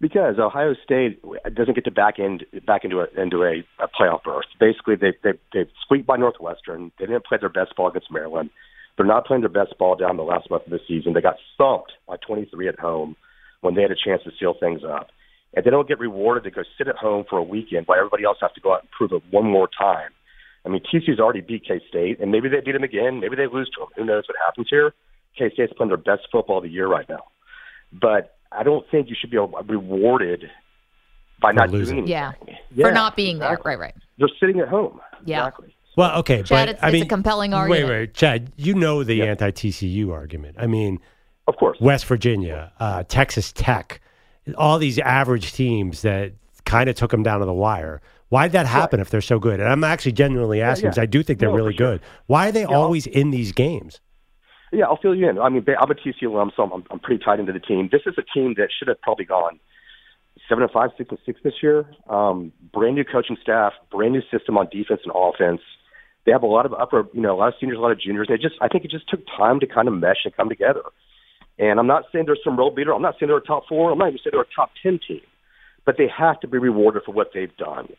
Because 0.00 0.38
Ohio 0.38 0.74
State 0.84 1.20
doesn't 1.54 1.74
get 1.74 1.84
to 1.84 1.90
back 1.90 2.18
end 2.18 2.44
back 2.66 2.84
into 2.84 3.00
a 3.00 3.06
into 3.20 3.42
a, 3.42 3.64
a 3.82 3.88
playoff 3.88 4.22
berth. 4.22 4.44
Basically, 4.60 4.94
they 4.94 5.12
they 5.24 5.32
they 5.52 5.68
squeaked 5.82 6.06
by 6.06 6.16
Northwestern. 6.16 6.92
They 6.98 7.06
didn't 7.06 7.24
play 7.24 7.38
their 7.40 7.48
best 7.48 7.74
ball 7.76 7.88
against 7.88 8.12
Maryland. 8.12 8.50
They're 8.96 9.06
not 9.06 9.26
playing 9.26 9.42
their 9.42 9.50
best 9.50 9.76
ball 9.76 9.96
down 9.96 10.16
the 10.16 10.22
last 10.22 10.48
month 10.50 10.66
of 10.66 10.70
the 10.70 10.78
season. 10.86 11.14
They 11.14 11.20
got 11.20 11.36
thumped 11.58 11.92
by 12.06 12.16
23 12.24 12.68
at 12.68 12.78
home 12.78 13.16
when 13.60 13.74
they 13.74 13.82
had 13.82 13.90
a 13.90 13.96
chance 13.96 14.22
to 14.22 14.30
seal 14.38 14.54
things 14.58 14.82
up. 14.84 15.08
And 15.54 15.64
they 15.64 15.70
don't 15.70 15.88
get 15.88 15.98
rewarded 15.98 16.44
to 16.44 16.50
go 16.50 16.62
sit 16.78 16.86
at 16.86 16.96
home 16.96 17.24
for 17.28 17.38
a 17.38 17.42
weekend 17.42 17.86
while 17.86 17.98
everybody 17.98 18.24
else 18.24 18.38
has 18.40 18.52
to 18.54 18.60
go 18.60 18.72
out 18.72 18.82
and 18.82 18.90
prove 18.90 19.12
it 19.12 19.22
one 19.30 19.46
more 19.46 19.68
time. 19.76 20.10
I 20.66 20.70
mean, 20.70 20.80
TCU's 20.92 21.20
already 21.20 21.40
beat 21.42 21.66
K 21.66 21.80
State, 21.88 22.20
and 22.20 22.30
maybe 22.30 22.48
they 22.48 22.60
beat 22.60 22.72
them 22.72 22.82
again. 22.84 23.20
Maybe 23.20 23.36
they 23.36 23.46
lose 23.46 23.68
to 23.74 23.80
them. 23.80 23.88
Who 23.96 24.04
knows 24.04 24.24
what 24.28 24.36
happens 24.46 24.66
here? 24.70 24.94
K 25.38 25.50
State's 25.52 25.72
playing 25.74 25.88
their 25.88 25.96
best 25.98 26.22
football 26.32 26.58
of 26.58 26.64
the 26.64 26.70
year 26.70 26.86
right 26.88 27.08
now. 27.08 27.24
But 27.92 28.36
I 28.50 28.62
don't 28.62 28.84
think 28.90 29.08
you 29.08 29.16
should 29.20 29.30
be 29.30 29.36
rewarded 29.38 30.44
by 31.40 31.50
For 31.50 31.54
not 31.56 31.70
losing. 31.70 31.96
doing 31.96 32.08
Yeah. 32.08 32.32
anything. 32.46 32.56
For 32.80 32.92
not 32.92 33.16
being 33.16 33.38
there. 33.38 33.50
exactly. 33.50 33.70
Right, 33.70 33.78
right. 33.80 33.94
They're 34.18 34.28
sitting 34.40 34.60
at 34.60 34.68
home. 34.68 35.00
Yeah. 35.24 35.40
Exactly. 35.40 35.74
Well, 35.96 36.18
okay, 36.20 36.38
Chad, 36.42 36.48
but 36.48 36.68
it's- 36.70 36.82
I 36.82 36.88
it's 36.88 36.94
a 36.94 36.98
mean, 37.00 37.08
compelling 37.08 37.54
argument. 37.54 37.88
Wait, 37.88 37.98
wait, 37.98 38.14
Chad. 38.14 38.52
You 38.56 38.74
know 38.74 39.04
the 39.04 39.14
Yeah. 39.16 39.24
anti-TCU 39.26 40.12
argument. 40.12 40.56
I 40.58 40.66
mean, 40.66 40.98
Of 41.46 41.56
course. 41.56 41.78
West 41.80 42.06
Virginia, 42.06 42.72
uh, 42.80 43.04
Texas 43.06 43.52
Tech, 43.52 44.00
all 44.56 44.78
these 44.78 44.98
average 44.98 45.52
teams 45.52 46.02
that 46.02 46.32
kind 46.64 46.88
of 46.88 46.96
took 46.96 47.10
them 47.10 47.22
down 47.22 47.40
to 47.40 47.46
the 47.46 47.52
wire. 47.52 48.00
Why 48.34 48.48
did 48.48 48.52
that 48.54 48.66
happen 48.66 48.98
if 48.98 49.10
they're 49.10 49.20
so 49.20 49.38
good? 49.38 49.60
And 49.60 49.68
I'm 49.68 49.84
actually 49.84 50.10
genuinely 50.10 50.60
asking 50.60 50.86
yeah. 50.86 50.90
because 50.90 51.02
I 51.02 51.06
do 51.06 51.22
think 51.22 51.38
they're 51.38 51.50
No, 51.50 51.54
really 51.54 51.76
sure. 51.76 51.92
good. 51.92 52.00
Why 52.26 52.48
are 52.48 52.52
they 52.52 52.62
Yeah, 52.62 52.70
I'll- 52.70 52.82
always 52.82 53.06
in 53.06 53.30
these 53.30 53.52
games? 53.52 54.00
Yeah, 54.72 54.86
I'll 54.86 54.96
fill 54.96 55.14
you 55.14 55.28
in. 55.28 55.38
I 55.38 55.48
mean, 55.50 55.64
I'm 55.80 55.88
a 55.88 55.94
TCU 55.94 56.32
alum, 56.32 56.50
so 56.56 56.64
I'm, 56.64 56.82
I'm 56.90 56.98
pretty 56.98 57.22
tied 57.24 57.38
into 57.38 57.52
the 57.52 57.60
team. 57.60 57.90
This 57.92 58.02
is 58.06 58.14
a 58.18 58.24
team 58.34 58.54
that 58.56 58.70
should 58.76 58.88
have 58.88 59.00
probably 59.02 59.24
gone 59.24 59.60
seven 60.48 60.64
and 60.64 60.72
five, 60.72 60.90
six 60.98 61.10
and 61.10 61.18
six 61.24 61.38
this 61.44 61.62
year. 61.62 61.86
Um, 62.08 62.50
brand 62.72 62.96
new 62.96 63.04
coaching 63.04 63.36
staff, 63.40 63.72
brand 63.92 64.14
new 64.14 64.22
system 64.32 64.58
on 64.58 64.66
defense 64.72 65.02
and 65.04 65.12
offense. 65.14 65.60
They 66.26 66.32
have 66.32 66.42
a 66.42 66.46
lot 66.48 66.66
of 66.66 66.74
upper, 66.74 67.06
you 67.12 67.20
know, 67.20 67.36
a 67.36 67.38
lot 67.38 67.48
of 67.48 67.54
seniors, 67.60 67.78
a 67.78 67.80
lot 67.80 67.92
of 67.92 68.00
juniors. 68.00 68.26
They 68.28 68.36
just, 68.36 68.56
I 68.60 68.66
think 68.66 68.84
it 68.84 68.90
just 68.90 69.08
took 69.08 69.20
time 69.28 69.60
to 69.60 69.66
kind 69.68 69.86
of 69.86 69.94
mesh 69.94 70.24
and 70.24 70.34
come 70.34 70.48
together. 70.48 70.82
And 71.56 71.78
I'm 71.78 71.86
not 71.86 72.06
saying 72.10 72.24
they're 72.26 72.36
some 72.42 72.56
road 72.58 72.74
beater. 72.74 72.92
I'm 72.92 73.02
not 73.02 73.14
saying 73.20 73.28
they're 73.28 73.36
a 73.36 73.40
top 73.44 73.68
four. 73.68 73.92
I'm 73.92 73.98
not 73.98 74.08
even 74.08 74.18
saying 74.24 74.32
they're 74.32 74.40
a 74.40 74.54
top 74.56 74.72
ten 74.82 74.98
team. 75.06 75.20
But 75.86 75.98
they 75.98 76.08
have 76.08 76.40
to 76.40 76.48
be 76.48 76.58
rewarded 76.58 77.04
for 77.04 77.12
what 77.12 77.28
they've 77.32 77.56
done. 77.58 77.90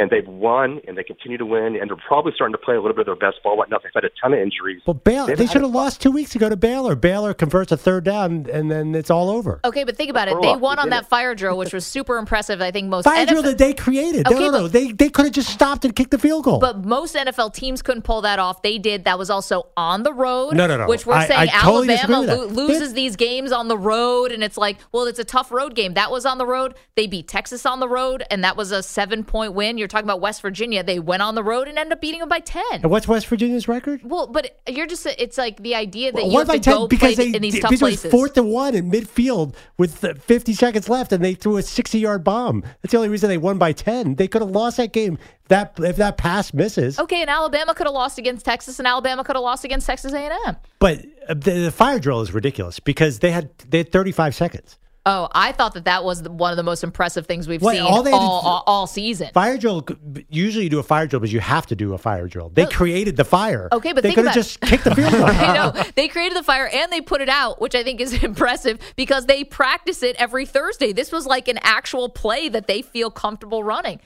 And 0.00 0.08
they've 0.08 0.26
won, 0.26 0.80
and 0.88 0.96
they 0.96 1.04
continue 1.04 1.36
to 1.36 1.44
win, 1.44 1.76
and 1.76 1.90
they're 1.90 1.96
probably 2.08 2.32
starting 2.34 2.54
to 2.54 2.58
play 2.58 2.74
a 2.74 2.80
little 2.80 2.94
bit 2.96 3.06
of 3.06 3.18
their 3.18 3.30
best 3.30 3.42
ball 3.42 3.58
right 3.58 3.68
now. 3.68 3.76
They've 3.82 3.92
had 3.94 4.04
a 4.04 4.08
ton 4.20 4.32
of 4.32 4.38
injuries. 4.38 4.80
Well, 4.86 4.94
Baylor, 4.94 5.26
They've 5.26 5.36
they 5.36 5.46
should 5.46 5.60
have 5.60 5.70
lost 5.72 6.00
two 6.00 6.10
weeks 6.10 6.34
ago 6.34 6.48
to 6.48 6.56
Baylor. 6.56 6.94
Baylor 6.96 7.34
converts 7.34 7.70
a 7.70 7.76
third 7.76 8.04
down, 8.04 8.46
and 8.50 8.70
then 8.70 8.94
it's 8.94 9.10
all 9.10 9.28
over. 9.28 9.60
Okay, 9.62 9.84
but 9.84 9.98
think 9.98 10.08
about 10.08 10.28
it. 10.28 10.40
They 10.40 10.56
won 10.56 10.78
on 10.78 10.88
that 10.88 11.02
it. 11.02 11.08
fire 11.10 11.34
drill, 11.34 11.58
which 11.58 11.74
was 11.74 11.84
super 11.84 12.16
impressive. 12.16 12.62
I 12.62 12.70
think 12.70 12.88
most 12.88 13.04
Fire 13.04 13.26
drill 13.26 13.42
NFL 13.42 13.44
that 13.44 13.58
they 13.58 13.74
created. 13.74 14.26
Okay, 14.26 14.36
no, 14.38 14.46
no, 14.46 14.50
no. 14.52 14.62
but- 14.62 14.72
They 14.72 14.92
they 14.92 15.10
could 15.10 15.26
have 15.26 15.34
just 15.34 15.50
stopped 15.50 15.84
and 15.84 15.94
kicked 15.94 16.12
the 16.12 16.18
field 16.18 16.44
goal. 16.44 16.60
But 16.60 16.82
most 16.86 17.14
NFL 17.14 17.52
teams 17.52 17.82
couldn't 17.82 18.02
pull 18.02 18.22
that 18.22 18.38
off. 18.38 18.62
They 18.62 18.78
did. 18.78 19.04
That 19.04 19.18
was 19.18 19.28
also 19.28 19.64
on 19.76 20.02
the 20.02 20.14
road. 20.14 20.54
No, 20.56 20.66
no, 20.66 20.78
no. 20.78 20.86
Which 20.86 21.04
we're 21.04 21.12
I- 21.12 21.26
saying 21.26 21.40
I 21.40 21.60
totally 21.60 21.92
Alabama 21.94 22.20
lo- 22.22 22.46
that. 22.46 22.54
loses 22.54 22.94
these 22.94 23.16
games 23.16 23.52
on 23.52 23.68
the 23.68 23.76
road, 23.76 24.32
and 24.32 24.42
it's 24.42 24.56
like, 24.56 24.78
well, 24.92 25.04
it's 25.04 25.18
a 25.18 25.24
tough 25.24 25.52
road 25.52 25.74
game. 25.74 25.92
That 25.92 26.10
was 26.10 26.24
on 26.24 26.38
the 26.38 26.46
road. 26.46 26.74
They 26.96 27.06
beat 27.06 27.28
Texas 27.28 27.66
on 27.66 27.80
the 27.80 27.88
road, 27.88 28.24
and 28.30 28.42
that 28.44 28.56
was 28.56 28.72
a 28.72 28.82
seven 28.82 29.24
point 29.24 29.52
win. 29.52 29.76
You're 29.76 29.89
talking 29.90 30.06
about 30.06 30.20
West 30.20 30.40
Virginia. 30.40 30.82
They 30.82 30.98
went 30.98 31.20
on 31.20 31.34
the 31.34 31.42
road 31.42 31.68
and 31.68 31.76
ended 31.76 31.92
up 31.92 32.00
beating 32.00 32.20
them 32.20 32.28
by 32.28 32.40
ten. 32.40 32.62
and 32.72 32.90
what's 32.90 33.06
West 33.06 33.26
Virginia's 33.26 33.68
record? 33.68 34.00
Well, 34.02 34.26
but 34.28 34.58
you're 34.66 34.86
just 34.86 35.04
it's 35.06 35.36
like 35.36 35.58
the 35.62 35.74
idea 35.74 36.12
that 36.12 36.24
you 36.24 36.32
One 36.32 36.40
have 36.42 36.48
by 36.48 36.58
to 36.58 36.70
go 36.70 36.88
because 36.88 37.16
play 37.16 37.30
they 37.30 37.36
in 37.36 37.42
these 37.42 37.60
tough 37.60 37.78
places. 37.78 38.10
fourth 38.10 38.36
and 38.38 38.48
one 38.50 38.74
in 38.74 38.90
midfield 38.90 39.54
with 39.76 40.02
uh, 40.04 40.14
50 40.14 40.54
seconds 40.54 40.88
left, 40.88 41.12
and 41.12 41.22
they 41.22 41.34
threw 41.34 41.58
a 41.58 41.62
60 41.62 41.98
yard 41.98 42.24
bomb. 42.24 42.62
That's 42.80 42.92
the 42.92 42.96
only 42.96 43.08
reason 43.10 43.28
they 43.28 43.38
won 43.38 43.58
by 43.58 43.72
10. 43.72 44.14
They 44.14 44.28
could 44.28 44.40
have 44.42 44.50
lost 44.50 44.78
that 44.78 44.92
game 44.92 45.18
if 45.42 45.48
that 45.48 45.78
if 45.80 45.96
that 45.96 46.16
pass 46.16 46.54
misses. 46.54 46.98
Okay, 46.98 47.20
and 47.20 47.28
Alabama 47.28 47.74
could 47.74 47.86
have 47.86 47.94
lost 47.94 48.18
against 48.18 48.44
Texas, 48.44 48.78
and 48.78 48.86
Alabama 48.88 49.24
could 49.24 49.36
have 49.36 49.42
lost 49.42 49.64
against 49.64 49.86
Texas 49.86 50.12
A&M. 50.12 50.56
But 50.78 51.00
uh, 51.28 51.34
the, 51.34 51.50
the 51.64 51.70
fire 51.72 51.98
drill 51.98 52.20
is 52.20 52.32
ridiculous 52.32 52.78
because 52.78 53.18
they 53.18 53.32
had 53.32 53.50
they 53.68 53.78
had 53.78 53.90
35 53.92 54.34
seconds. 54.34 54.78
Oh, 55.06 55.28
I 55.32 55.52
thought 55.52 55.72
that 55.74 55.86
that 55.86 56.04
was 56.04 56.22
the, 56.22 56.30
one 56.30 56.50
of 56.50 56.58
the 56.58 56.62
most 56.62 56.84
impressive 56.84 57.26
things 57.26 57.48
we've 57.48 57.62
Wait, 57.62 57.76
seen 57.76 57.82
all 57.82 57.96
all, 57.96 58.02
they 58.02 58.10
had 58.10 58.18
to 58.18 58.22
all, 58.22 58.62
all, 58.66 58.86
season. 58.86 59.30
Fire 59.32 59.56
drill 59.56 59.86
usually 60.28 60.64
you 60.64 60.70
do 60.70 60.78
a 60.78 60.82
fire 60.82 61.06
drill 61.06 61.20
because 61.20 61.32
you 61.32 61.40
have 61.40 61.66
to 61.68 61.76
do 61.76 61.94
a 61.94 61.98
fire 61.98 62.28
drill. 62.28 62.50
They 62.50 62.66
created 62.66 63.16
the 63.16 63.24
fire. 63.24 63.70
Okay, 63.72 63.94
but 63.94 64.02
they 64.02 64.12
could 64.12 64.26
have 64.26 64.34
just 64.34 64.60
kicked 64.60 64.84
the 64.84 64.94
field 64.94 65.12
goal. 65.12 65.24
I 65.24 65.54
know 65.54 65.84
they 65.94 66.06
created 66.06 66.36
the 66.36 66.42
fire 66.42 66.68
and 66.70 66.92
they 66.92 67.00
put 67.00 67.22
it 67.22 67.30
out, 67.30 67.62
which 67.62 67.74
I 67.74 67.82
think 67.82 68.00
is 68.00 68.12
impressive 68.24 68.78
because 68.94 69.24
they 69.24 69.42
practice 69.42 70.02
it 70.02 70.16
every 70.18 70.44
Thursday. 70.44 70.92
This 70.92 71.12
was 71.12 71.26
like 71.26 71.48
an 71.48 71.58
actual 71.62 72.10
play 72.10 72.50
that 72.50 72.66
they 72.66 72.82
feel 72.82 73.10
comfortable 73.10 73.64
running. 73.64 74.00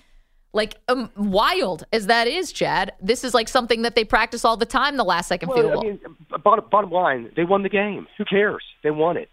Like 0.53 0.77
um, 0.89 1.11
wild 1.17 1.85
as 1.93 2.07
that 2.07 2.29
is, 2.29 2.53
Chad. 2.53 2.93
This 3.01 3.25
is 3.25 3.35
like 3.35 3.49
something 3.49 3.83
that 3.83 3.97
they 3.97 4.05
practice 4.05 4.45
all 4.45 4.57
the 4.57 4.65
time. 4.65 4.97
The 4.97 5.05
last 5.05 5.27
second 5.27 5.53
field 5.53 5.73
goal. 5.73 5.81
I 5.81 5.85
mean, 5.85 6.01
bottom, 6.45 6.65
bottom 6.71 6.93
line, 6.93 7.33
they 7.35 7.43
won 7.43 7.65
the 7.65 7.69
game. 7.69 8.07
Who 8.17 8.25
cares? 8.25 8.63
They 8.85 8.93
won 8.93 9.17
it. 9.17 9.29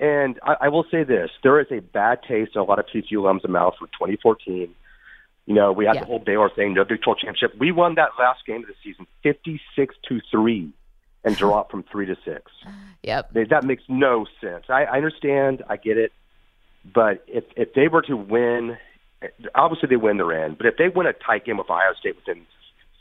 And 0.00 0.38
I, 0.42 0.56
I 0.62 0.68
will 0.68 0.84
say 0.90 1.04
this: 1.04 1.30
there 1.42 1.60
is 1.60 1.66
a 1.70 1.80
bad 1.80 2.20
taste 2.26 2.52
in 2.54 2.60
a 2.60 2.64
lot 2.64 2.78
of 2.78 2.86
TCU 2.86 3.12
alums' 3.18 3.48
mouth 3.48 3.74
for 3.78 3.86
2014. 3.86 4.74
You 5.46 5.54
know, 5.54 5.72
we 5.72 5.84
had 5.84 5.94
Yeah. 5.96 6.00
the 6.00 6.06
whole 6.06 6.18
Baylor 6.18 6.48
thing, 6.50 6.74
no 6.74 6.84
Big 6.84 7.02
12 7.02 7.18
championship. 7.18 7.58
We 7.58 7.70
won 7.70 7.96
that 7.96 8.10
last 8.18 8.46
game 8.46 8.62
of 8.62 8.66
the 8.66 8.74
season, 8.82 9.06
56 9.22 9.94
to 10.08 10.20
three, 10.30 10.70
and 11.22 11.36
dropped 11.36 11.70
from 11.72 11.82
three 11.84 12.06
to 12.06 12.16
six. 12.24 12.50
yep. 13.02 13.30
They, 13.32 13.44
that 13.44 13.64
makes 13.64 13.82
no 13.88 14.26
sense. 14.40 14.64
I, 14.68 14.84
I 14.84 14.96
understand, 14.96 15.62
I 15.68 15.76
get 15.76 15.98
it, 15.98 16.12
but 16.92 17.24
if 17.28 17.44
if 17.56 17.74
they 17.74 17.88
were 17.88 18.02
to 18.02 18.16
win 18.16 18.76
obviously 19.54 19.88
they 19.88 19.96
win 19.96 20.16
their 20.18 20.44
end, 20.44 20.58
but 20.58 20.66
if 20.66 20.76
they 20.76 20.88
win 20.88 21.06
a 21.06 21.12
tight 21.12 21.44
game 21.46 21.56
with 21.58 21.70
Ohio 21.70 21.94
State 21.98 22.16
within 22.16 22.44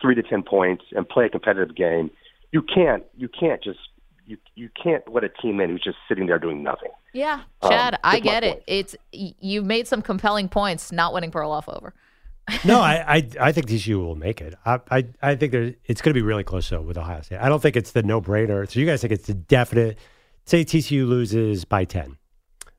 three 0.01 0.15
to 0.15 0.23
ten 0.23 0.43
points 0.43 0.83
and 0.91 1.07
play 1.07 1.25
a 1.25 1.29
competitive 1.29 1.75
game, 1.75 2.11
you 2.51 2.61
can't 2.61 3.03
you 3.17 3.27
can't 3.29 3.63
just 3.63 3.79
you 4.25 4.37
you 4.55 4.69
can't 4.81 5.03
let 5.11 5.23
a 5.23 5.29
team 5.29 5.59
in 5.59 5.69
who's 5.69 5.83
just 5.83 5.97
sitting 6.07 6.27
there 6.27 6.39
doing 6.39 6.63
nothing. 6.63 6.89
Yeah, 7.13 7.41
Um, 7.61 7.69
Chad, 7.71 7.99
I 8.03 8.19
get 8.19 8.43
it. 8.43 8.51
point. 8.53 8.63
It's 8.67 8.95
you've 9.11 9.65
made 9.65 9.87
some 9.87 10.01
compelling 10.01 10.49
points 10.49 10.91
not 10.91 11.13
winning 11.13 11.31
Perloff 11.31 11.65
over. 11.67 11.93
no, 12.65 12.81
I, 12.81 13.03
I 13.17 13.29
I 13.39 13.51
think 13.53 13.67
TCU 13.67 13.97
will 13.97 14.15
make 14.15 14.41
it. 14.41 14.53
I 14.65 14.79
I, 14.91 15.05
I 15.21 15.35
think 15.35 15.51
there 15.51 15.73
it's 15.85 16.01
going 16.01 16.11
to 16.13 16.17
be 16.17 16.21
really 16.21 16.43
close 16.43 16.69
though 16.69 16.81
with 16.81 16.97
Ohio 16.97 17.21
State. 17.21 17.39
I 17.39 17.47
don't 17.49 17.61
think 17.61 17.75
it's 17.75 17.91
the 17.91 18.03
no 18.03 18.21
brainer. 18.21 18.69
So 18.69 18.79
you 18.79 18.85
guys 18.85 19.01
think 19.01 19.13
it's 19.13 19.27
the 19.27 19.33
definite? 19.33 19.97
Say 20.45 20.65
TCU 20.65 21.07
loses 21.07 21.63
by 21.63 21.85
ten, 21.85 22.17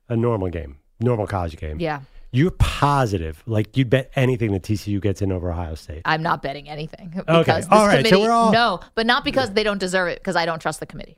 a 0.09 0.15
normal 0.15 0.49
game, 0.49 0.77
normal 0.99 1.25
college 1.25 1.57
game. 1.57 1.79
Yeah, 1.79 2.01
You're 2.31 2.51
positive, 2.51 3.41
like 3.47 3.75
you'd 3.75 3.89
bet 3.89 4.11
anything 4.15 4.51
that 4.53 4.61
TCU 4.61 5.01
gets 5.01 5.23
in 5.23 5.31
over 5.31 5.51
Ohio 5.51 5.73
State. 5.73 6.03
I'm 6.05 6.21
not 6.21 6.43
betting 6.43 6.69
anything 6.69 7.09
because 7.09 7.25
Okay, 7.47 7.55
this 7.61 7.67
all 7.71 7.87
right, 7.87 8.05
so 8.05 8.19
we're 8.19 8.31
all- 8.31 8.51
no, 8.51 8.81
but 8.93 9.07
not 9.07 9.23
because 9.23 9.51
they 9.53 9.63
don't 9.63 9.79
deserve 9.79 10.09
it. 10.09 10.19
Because 10.19 10.35
I 10.35 10.45
don't 10.45 10.59
trust 10.61 10.79
the 10.79 10.85
committee. 10.85 11.17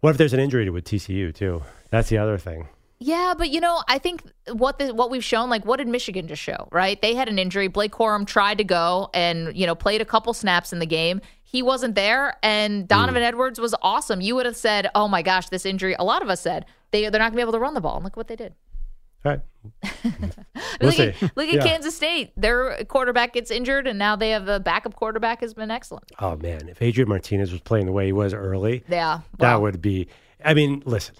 What 0.00 0.10
if 0.10 0.18
there's 0.18 0.32
an 0.32 0.40
injury 0.40 0.68
with 0.70 0.84
TCU 0.84 1.34
too? 1.34 1.62
That's 1.90 2.08
the 2.08 2.18
other 2.18 2.38
thing. 2.38 2.68
Yeah, 2.98 3.34
but 3.36 3.50
you 3.50 3.60
know, 3.60 3.82
I 3.88 3.98
think 3.98 4.22
what 4.52 4.78
the, 4.78 4.94
what 4.94 5.10
we've 5.10 5.24
shown, 5.24 5.50
like, 5.50 5.66
what 5.66 5.76
did 5.76 5.88
Michigan 5.88 6.28
just 6.28 6.40
show? 6.40 6.68
Right? 6.72 7.00
They 7.00 7.14
had 7.14 7.28
an 7.28 7.38
injury. 7.38 7.68
Blake 7.68 7.92
Corum 7.92 8.26
tried 8.26 8.58
to 8.58 8.64
go 8.64 9.10
and 9.12 9.54
you 9.56 9.66
know 9.66 9.74
played 9.74 10.00
a 10.00 10.04
couple 10.04 10.32
snaps 10.32 10.72
in 10.72 10.78
the 10.78 10.86
game. 10.86 11.20
He 11.42 11.62
wasn't 11.62 11.94
there, 11.94 12.36
and 12.42 12.88
Donovan 12.88 13.22
Mm. 13.22 13.26
Edwards 13.26 13.60
was 13.60 13.74
awesome. 13.82 14.20
You 14.20 14.34
would 14.36 14.46
have 14.46 14.56
said, 14.56 14.88
"Oh 14.94 15.08
my 15.08 15.22
gosh, 15.22 15.48
this 15.48 15.66
injury." 15.66 15.94
A 15.98 16.04
lot 16.04 16.22
of 16.22 16.30
us 16.30 16.40
said 16.40 16.64
they 16.90 17.02
they're 17.02 17.20
not 17.20 17.32
going 17.32 17.32
to 17.32 17.36
be 17.36 17.42
able 17.42 17.52
to 17.52 17.58
run 17.58 17.74
the 17.74 17.80
ball. 17.80 17.96
And 17.96 18.04
look 18.04 18.16
what 18.16 18.28
they 18.28 18.36
did. 18.36 18.54
Right. 19.26 19.40
We'll 20.80 20.90
look 20.90 20.98
at, 21.00 21.22
look 21.36 21.48
at 21.48 21.54
Yeah. 21.54 21.62
Kansas 21.64 21.96
State. 21.96 22.32
Their 22.36 22.84
quarterback 22.84 23.32
gets 23.32 23.50
injured, 23.50 23.86
and 23.86 23.98
now 23.98 24.14
they 24.14 24.30
have 24.30 24.46
a 24.48 24.60
backup 24.60 24.94
quarterback 24.94 25.40
has 25.40 25.54
been 25.54 25.70
excellent. 25.70 26.12
Oh 26.20 26.36
man, 26.36 26.68
if 26.68 26.80
Adrian 26.82 27.08
Martinez 27.08 27.50
was 27.50 27.60
playing 27.62 27.86
the 27.86 27.92
way 27.92 28.06
he 28.06 28.12
was 28.12 28.34
early, 28.34 28.84
Yeah, 28.88 29.20
that 29.38 29.60
would 29.60 29.80
be. 29.80 30.08
I 30.44 30.52
mean, 30.54 30.82
listen, 30.84 31.14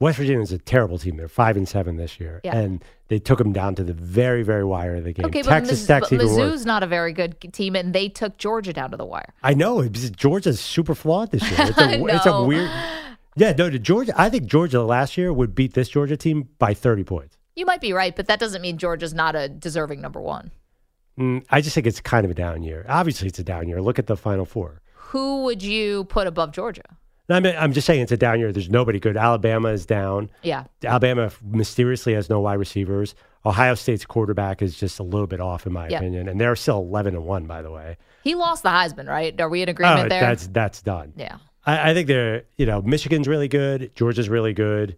West 0.00 0.16
Virginia 0.18 0.40
is 0.40 0.52
a 0.52 0.58
terrible 0.58 0.98
team. 0.98 1.18
They're 1.18 1.28
five 1.28 1.56
and 1.58 1.68
seven 1.68 1.96
this 1.96 2.18
year, 2.18 2.40
Yeah. 2.44 2.56
and 2.56 2.82
they 3.08 3.18
took 3.18 3.38
them 3.38 3.52
down 3.52 3.74
to 3.74 3.84
the 3.84 3.92
very, 3.92 4.42
very 4.42 4.64
wire 4.64 4.96
of 4.96 5.04
the 5.04 5.12
game. 5.12 5.26
Okay, 5.26 5.42
Texas 5.42 5.86
but, 5.86 6.00
Miz- 6.02 6.08
Tech's 6.08 6.10
but 6.10 6.20
Mizzou's 6.20 6.64
not 6.66 6.82
a 6.82 6.86
very 6.86 7.12
good 7.12 7.36
team, 7.52 7.76
and 7.76 7.94
they 7.94 8.08
took 8.08 8.38
Georgia 8.38 8.72
down 8.72 8.90
to 8.92 8.96
the 8.96 9.04
wire. 9.04 9.34
I 9.42 9.52
know 9.54 9.86
Georgia's 9.88 10.60
super 10.60 10.94
flawed 10.94 11.30
this 11.30 11.42
year. 11.42 11.68
It's 11.68 11.78
a, 11.78 12.04
it's 12.16 12.26
a 12.26 12.42
weird. 12.42 12.70
Yeah, 13.36 13.52
no, 13.52 13.70
Georgia. 13.70 14.12
I 14.16 14.28
think 14.28 14.46
Georgia 14.46 14.82
last 14.82 15.16
year 15.16 15.32
would 15.32 15.54
beat 15.54 15.74
this 15.74 15.88
Georgia 15.88 16.16
team 16.16 16.48
by 16.58 16.74
thirty 16.74 17.04
points. 17.04 17.36
You 17.56 17.66
might 17.66 17.80
be 17.80 17.92
right, 17.92 18.14
but 18.14 18.26
that 18.26 18.40
doesn't 18.40 18.62
mean 18.62 18.78
Georgia's 18.78 19.14
not 19.14 19.36
a 19.36 19.48
deserving 19.48 20.00
number 20.00 20.20
one. 20.20 20.50
Mm, 21.18 21.44
I 21.50 21.60
just 21.60 21.74
think 21.74 21.86
it's 21.86 22.00
kind 22.00 22.24
of 22.24 22.30
a 22.30 22.34
down 22.34 22.62
year. 22.62 22.86
Obviously, 22.88 23.28
it's 23.28 23.38
a 23.38 23.44
down 23.44 23.68
year. 23.68 23.82
Look 23.82 23.98
at 23.98 24.06
the 24.06 24.16
Final 24.16 24.44
Four. 24.44 24.80
Who 24.94 25.44
would 25.44 25.62
you 25.62 26.04
put 26.04 26.26
above 26.26 26.52
Georgia? 26.52 26.82
I 27.28 27.38
mean, 27.38 27.54
I'm 27.56 27.72
just 27.72 27.86
saying 27.86 28.00
it's 28.02 28.12
a 28.12 28.16
down 28.16 28.40
year. 28.40 28.52
There's 28.52 28.70
nobody 28.70 28.98
good. 28.98 29.16
Alabama 29.16 29.68
is 29.68 29.86
down. 29.86 30.30
Yeah. 30.42 30.64
Alabama 30.82 31.30
mysteriously 31.44 32.14
has 32.14 32.28
no 32.28 32.40
wide 32.40 32.54
receivers. 32.54 33.14
Ohio 33.46 33.74
State's 33.74 34.04
quarterback 34.04 34.62
is 34.62 34.76
just 34.76 34.98
a 34.98 35.02
little 35.04 35.28
bit 35.28 35.40
off, 35.40 35.64
in 35.64 35.72
my 35.72 35.88
Yeah. 35.88 35.98
opinion, 35.98 36.28
and 36.28 36.40
they're 36.40 36.56
still 36.56 36.78
11 36.78 37.14
and 37.14 37.24
one, 37.24 37.46
by 37.46 37.62
the 37.62 37.70
way. 37.70 37.96
He 38.24 38.34
lost 38.34 38.64
the 38.64 38.70
Heisman, 38.70 39.08
right? 39.08 39.38
Are 39.40 39.48
we 39.48 39.62
in 39.62 39.68
agreement 39.68 40.06
oh, 40.06 40.08
there? 40.08 40.20
that's 40.20 40.48
that's 40.48 40.82
done. 40.82 41.12
yeah. 41.16 41.36
I, 41.66 41.90
I 41.90 41.94
think 41.94 42.08
they're 42.08 42.44
you 42.56 42.66
know 42.66 42.82
Michigan's 42.82 43.28
really 43.28 43.48
good, 43.48 43.94
Georgia's 43.94 44.28
really 44.28 44.52
good. 44.52 44.96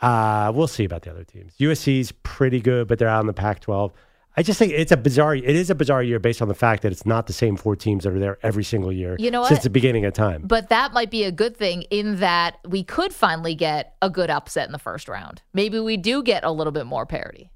Uh, 0.00 0.52
we'll 0.54 0.68
see 0.68 0.84
about 0.84 1.02
the 1.02 1.10
other 1.10 1.24
teams. 1.24 1.54
USC's 1.58 2.12
pretty 2.22 2.60
good, 2.60 2.86
but 2.86 3.00
they're 3.00 3.08
out 3.08 3.20
in 3.20 3.26
the 3.26 3.32
Pac-12. 3.32 3.90
I 4.36 4.42
just 4.42 4.56
think 4.56 4.72
it's 4.72 4.92
a 4.92 4.96
bizarre. 4.96 5.34
It 5.34 5.44
is 5.44 5.68
a 5.68 5.74
bizarre 5.74 6.00
year 6.00 6.20
based 6.20 6.40
on 6.40 6.46
the 6.46 6.54
fact 6.54 6.84
that 6.84 6.92
it's 6.92 7.04
not 7.04 7.26
the 7.26 7.32
same 7.32 7.56
four 7.56 7.74
teams 7.74 8.04
that 8.04 8.12
are 8.12 8.20
there 8.20 8.38
every 8.44 8.62
single 8.62 8.92
year. 8.92 9.16
You 9.18 9.32
know 9.32 9.42
since 9.44 9.64
the 9.64 9.70
beginning 9.70 10.04
of 10.04 10.12
time. 10.12 10.42
But 10.46 10.68
that 10.68 10.92
might 10.92 11.10
be 11.10 11.24
a 11.24 11.32
good 11.32 11.56
thing 11.56 11.82
in 11.90 12.20
that 12.20 12.58
we 12.64 12.84
could 12.84 13.12
finally 13.12 13.56
get 13.56 13.96
a 14.00 14.08
good 14.08 14.30
upset 14.30 14.66
in 14.66 14.72
the 14.72 14.78
first 14.78 15.08
round. 15.08 15.42
Maybe 15.52 15.80
we 15.80 15.96
do 15.96 16.22
get 16.22 16.44
a 16.44 16.52
little 16.52 16.70
bit 16.70 16.86
more 16.86 17.04
parity. 17.04 17.50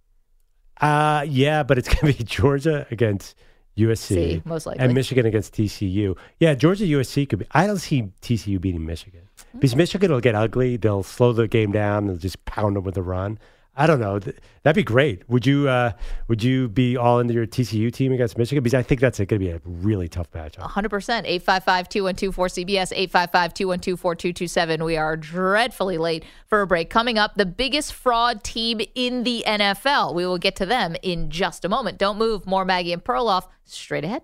Uh, 0.80 1.24
yeah, 1.28 1.62
but 1.62 1.78
it's 1.78 1.88
going 1.88 2.12
to 2.12 2.18
be 2.18 2.24
Georgia 2.28 2.88
against 2.90 3.36
USC, 3.78 3.98
See, 4.06 4.42
most 4.44 4.66
likely. 4.66 4.84
and 4.84 4.94
Michigan 4.94 5.24
against 5.26 5.54
TCU. 5.54 6.16
Yeah, 6.38 6.54
Georgia 6.54 6.84
USC 6.84 7.28
could 7.28 7.38
be. 7.38 7.46
I 7.52 7.66
don't 7.66 7.78
see 7.78 8.10
TCU 8.20 8.60
beating 8.60 8.84
Michigan 8.84 9.22
because 9.54 9.74
Michigan 9.74 10.12
will 10.12 10.20
get 10.20 10.34
ugly. 10.34 10.76
They'll 10.76 11.02
slow 11.02 11.32
the 11.32 11.48
game 11.48 11.72
down. 11.72 12.06
They'll 12.06 12.16
just 12.16 12.44
pound 12.44 12.76
them 12.76 12.84
with 12.84 12.96
a 12.98 13.02
run. 13.02 13.38
I 13.74 13.86
don't 13.86 14.00
know. 14.00 14.18
That'd 14.18 14.76
be 14.76 14.82
great. 14.82 15.26
Would 15.30 15.46
you? 15.46 15.66
Uh, 15.66 15.92
would 16.28 16.42
you 16.42 16.68
be 16.68 16.96
all 16.96 17.20
into 17.20 17.32
your 17.32 17.46
TCU 17.46 17.90
team 17.90 18.12
against 18.12 18.36
Michigan? 18.36 18.62
Because 18.62 18.74
I 18.74 18.82
think 18.82 19.00
that's 19.00 19.18
going 19.18 19.28
to 19.28 19.38
be 19.38 19.48
a 19.48 19.62
really 19.64 20.08
tough 20.08 20.30
matchup. 20.32 20.70
100%. 20.70 20.90
855 21.24 21.88
212 21.88 22.36
4CBS, 22.36 22.92
855 22.92 23.54
212 23.54 23.98
4227. 23.98 24.84
We 24.84 24.96
are 24.98 25.16
dreadfully 25.16 25.96
late 25.96 26.24
for 26.48 26.60
a 26.60 26.66
break. 26.66 26.90
Coming 26.90 27.18
up, 27.18 27.34
the 27.36 27.46
biggest 27.46 27.94
fraud 27.94 28.44
team 28.44 28.82
in 28.94 29.24
the 29.24 29.42
NFL. 29.46 30.14
We 30.14 30.26
will 30.26 30.38
get 30.38 30.54
to 30.56 30.66
them 30.66 30.94
in 31.02 31.30
just 31.30 31.64
a 31.64 31.68
moment. 31.70 31.96
Don't 31.96 32.18
move. 32.18 32.46
More 32.46 32.66
Maggie 32.66 32.92
and 32.92 33.02
Perloff 33.02 33.48
straight 33.64 34.04
ahead. 34.04 34.22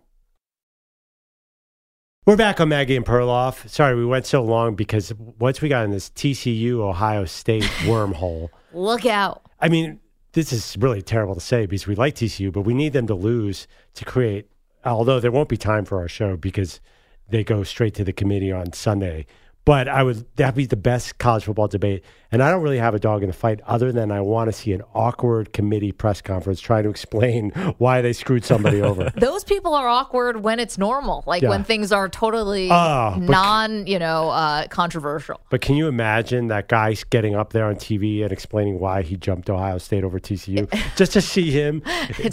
We're 2.28 2.36
back 2.36 2.60
on 2.60 2.68
Maggie 2.68 2.94
and 2.94 3.06
Perloff. 3.06 3.66
Sorry, 3.70 3.94
we 3.94 4.04
went 4.04 4.26
so 4.26 4.42
long 4.42 4.74
because 4.74 5.14
once 5.38 5.62
we 5.62 5.70
got 5.70 5.86
in 5.86 5.92
this 5.92 6.10
TCU 6.10 6.78
Ohio 6.80 7.24
State 7.24 7.62
wormhole. 7.84 8.50
Look 8.74 9.06
out. 9.06 9.40
I 9.60 9.70
mean, 9.70 9.98
this 10.32 10.52
is 10.52 10.76
really 10.78 11.00
terrible 11.00 11.34
to 11.36 11.40
say 11.40 11.64
because 11.64 11.86
we 11.86 11.94
like 11.94 12.16
TCU, 12.16 12.52
but 12.52 12.66
we 12.66 12.74
need 12.74 12.92
them 12.92 13.06
to 13.06 13.14
lose 13.14 13.66
to 13.94 14.04
create. 14.04 14.46
Although 14.84 15.20
there 15.20 15.32
won't 15.32 15.48
be 15.48 15.56
time 15.56 15.86
for 15.86 16.02
our 16.02 16.06
show 16.06 16.36
because 16.36 16.82
they 17.30 17.44
go 17.44 17.62
straight 17.62 17.94
to 17.94 18.04
the 18.04 18.12
committee 18.12 18.52
on 18.52 18.74
Sunday. 18.74 19.24
But 19.64 19.88
I 19.88 20.02
would 20.02 20.26
that'd 20.36 20.54
be 20.54 20.66
the 20.66 20.76
best 20.76 21.16
college 21.16 21.44
football 21.44 21.68
debate, 21.68 22.04
and 22.30 22.42
I 22.42 22.50
don't 22.50 22.62
really 22.62 22.78
have 22.78 22.94
a 22.94 22.98
dog 22.98 23.22
in 23.22 23.28
the 23.28 23.32
fight 23.34 23.60
other 23.66 23.90
than 23.92 24.10
I 24.12 24.20
want 24.20 24.48
to 24.48 24.52
see 24.52 24.72
an 24.72 24.82
awkward 24.94 25.52
committee 25.52 25.92
press 25.92 26.20
conference 26.20 26.60
trying 26.60 26.84
to 26.84 26.90
explain 26.90 27.50
why 27.78 28.02
they 28.02 28.12
screwed 28.12 28.44
somebody 28.44 28.82
over. 28.82 29.10
Those 29.16 29.44
people 29.44 29.74
are 29.74 29.88
awkward 29.88 30.42
when 30.42 30.60
it's 30.60 30.76
normal, 30.76 31.24
like 31.26 31.42
Yeah. 31.42 31.48
when 31.50 31.64
things 31.64 31.90
are 31.92 32.08
totally 32.08 32.68
but- 32.68 33.18
non, 33.18 33.86
you 33.86 33.98
know, 33.98 34.28
uh, 34.30 34.66
controversial. 34.68 35.40
But 35.50 35.60
can 35.62 35.76
you 35.76 35.88
imagine 35.88 36.48
that 36.48 36.68
guy 36.68 36.94
getting 37.10 37.34
up 37.34 37.52
there 37.52 37.64
on 37.64 37.76
TV 37.76 38.22
and 38.22 38.30
explaining 38.32 38.78
why 38.78 39.02
he 39.02 39.16
jumped 39.16 39.48
Ohio 39.48 39.78
State 39.78 40.04
over 40.04 40.18
TCU 40.20 40.68
just 40.96 41.12
to 41.14 41.20
see 41.22 41.50
him 41.50 41.82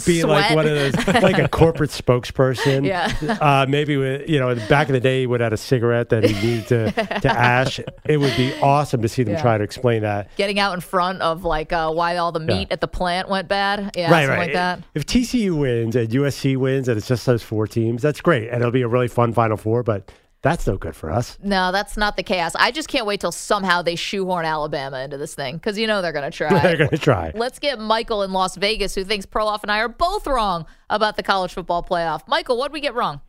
be 0.04 0.24
like 0.24 0.54
one 0.54 0.66
of 0.66 0.74
those, 0.74 1.06
like 1.22 1.38
a 1.38 1.48
corporate 1.48 1.90
spokesperson? 1.90 2.84
Yeah. 2.86 3.12
Uh, 3.40 3.64
maybe 3.68 3.96
with, 3.96 4.28
you 4.28 4.38
know, 4.38 4.54
back 4.68 4.88
in 4.88 4.92
the 4.92 5.00
day, 5.00 5.20
he 5.20 5.26
would 5.26 5.40
have 5.40 5.46
had 5.46 5.52
a 5.54 5.56
cigarette 5.56 6.10
that 6.10 6.24
he 6.24 6.34
needed 6.46 6.66
to, 6.68 7.20
to 7.20 7.28
ash. 7.30 7.80
It 8.04 8.18
would 8.18 8.36
be 8.36 8.52
awesome 8.60 9.00
to 9.02 9.08
see 9.08 9.22
them 9.22 9.34
Yeah. 9.34 9.42
try 9.42 9.56
to 9.58 9.64
explain 9.64 9.85
that. 9.86 10.34
Getting 10.36 10.58
out 10.58 10.74
in 10.74 10.80
front 10.80 11.22
of 11.22 11.44
like 11.44 11.72
uh, 11.72 11.90
why 11.92 12.16
all 12.16 12.32
the 12.32 12.40
meat 12.40 12.68
at 12.70 12.80
the 12.80 12.88
plant 12.88 13.28
went 13.28 13.48
bad. 13.48 13.92
Yeah, 13.96 14.10
right, 14.10 14.22
something 14.22 14.28
right. 14.28 14.38
like 14.38 14.52
that. 14.52 14.82
If 14.94 15.06
TCU 15.06 15.58
wins 15.58 15.96
and 15.96 16.08
USC 16.08 16.56
wins 16.56 16.88
and 16.88 16.98
it's 16.98 17.08
just 17.08 17.24
those 17.26 17.42
four 17.42 17.66
teams, 17.66 18.02
that's 18.02 18.20
great. 18.20 18.48
And 18.48 18.56
it'll 18.56 18.70
be 18.70 18.82
a 18.82 18.88
really 18.88 19.08
fun 19.08 19.32
Final 19.32 19.56
Four, 19.56 19.82
but 19.82 20.10
that's 20.42 20.66
no 20.66 20.76
good 20.76 20.94
for 20.94 21.10
us. 21.10 21.38
No, 21.42 21.72
that's 21.72 21.96
not 21.96 22.16
the 22.16 22.22
chaos. 22.22 22.54
I 22.54 22.70
just 22.70 22.88
can't 22.88 23.04
wait 23.04 23.20
till 23.20 23.32
somehow 23.32 23.82
they 23.82 23.96
shoehorn 23.96 24.44
Alabama 24.44 25.00
into 25.00 25.16
this 25.16 25.34
thing 25.34 25.56
because 25.56 25.76
you 25.76 25.86
know 25.86 26.02
they're 26.02 26.12
going 26.12 26.30
to 26.30 26.36
try. 26.36 26.58
They're 26.62 26.76
going 26.76 26.90
to 26.90 26.98
try. 26.98 27.32
Let's 27.34 27.58
get 27.58 27.80
Michael 27.80 28.22
in 28.22 28.32
Las 28.32 28.56
Vegas 28.56 28.94
who 28.94 29.02
thinks 29.02 29.26
Perloff 29.26 29.62
and 29.62 29.72
I 29.72 29.80
are 29.80 29.88
both 29.88 30.26
wrong 30.26 30.66
about 30.88 31.16
the 31.16 31.22
college 31.22 31.52
football 31.52 31.82
playoff. 31.82 32.22
Michael, 32.28 32.56
what 32.58 32.68
did 32.68 32.74
we 32.74 32.80
get 32.80 32.94
wrong? 32.94 33.20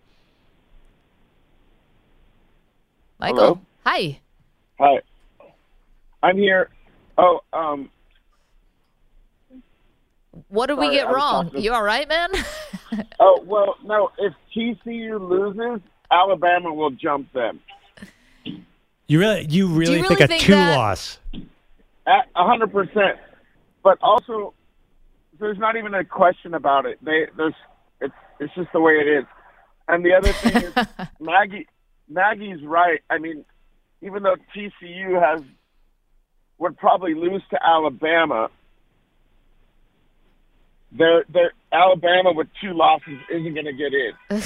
Michael, 3.20 3.40
Hello? 3.40 3.62
hi. 3.84 4.20
Hi. 4.80 5.02
I'm 6.24 6.38
here. 6.38 6.70
Oh, 7.18 7.42
um, 7.54 7.90
What 10.50 10.68
did 10.68 10.78
we 10.78 10.92
get 10.92 11.08
wrong? 11.10 11.46
talking- 11.46 11.62
You 11.62 11.74
all 11.74 11.84
right, 11.84 12.08
man? 12.08 12.30
oh, 13.20 13.42
well, 13.46 13.76
no. 13.84 14.12
If 14.18 14.34
TCU 14.56 15.20
loses, 15.20 15.82
Alabama 16.12 16.74
will 16.74 16.92
jump 16.92 17.32
them. 17.34 17.60
You 19.08 19.20
really, 19.20 19.46
you 19.50 19.68
really, 19.68 20.02
really 20.02 20.16
think 20.16 20.32
a 20.32 20.38
two 20.38 20.54
that- 20.54 20.78
loss? 20.78 21.20
At 22.06 22.28
a 22.36 22.46
hundred 22.46 22.72
percent. 22.72 23.18
But 23.84 23.98
also, 24.02 24.54
there's 25.40 25.58
not 25.58 25.76
even 25.76 25.94
a 25.94 26.04
question 26.06 26.54
about 26.54 26.86
it. 26.86 26.98
They 27.04 27.28
there's 27.36 27.54
it's 28.00 28.14
it's 28.40 28.54
just 28.56 28.72
the 28.74 28.80
way 28.80 28.94
it 28.94 29.08
is. 29.08 29.26
And 29.90 30.06
the 30.06 30.14
other 30.14 30.32
thing 30.32 30.64
is, 30.64 30.74
Maggie 31.20 31.68
Maggie's 32.10 32.64
right. 32.64 33.02
I 33.10 33.18
mean, 33.18 33.44
even 34.02 34.24
though 34.24 34.36
TCU 34.56 35.22
has 35.22 35.42
would 36.58 36.78
probably 36.78 37.14
lose 37.14 37.42
to 37.52 37.60
Alabama, 37.64 38.50
they're, 40.92 41.26
they're, 41.30 41.54
Alabama 41.72 42.32
with 42.32 42.48
two 42.62 42.74
losses 42.74 43.20
isn't 43.32 43.54
going 43.54 43.66
to 43.66 43.74
get 43.74 43.94
in. 43.94 44.44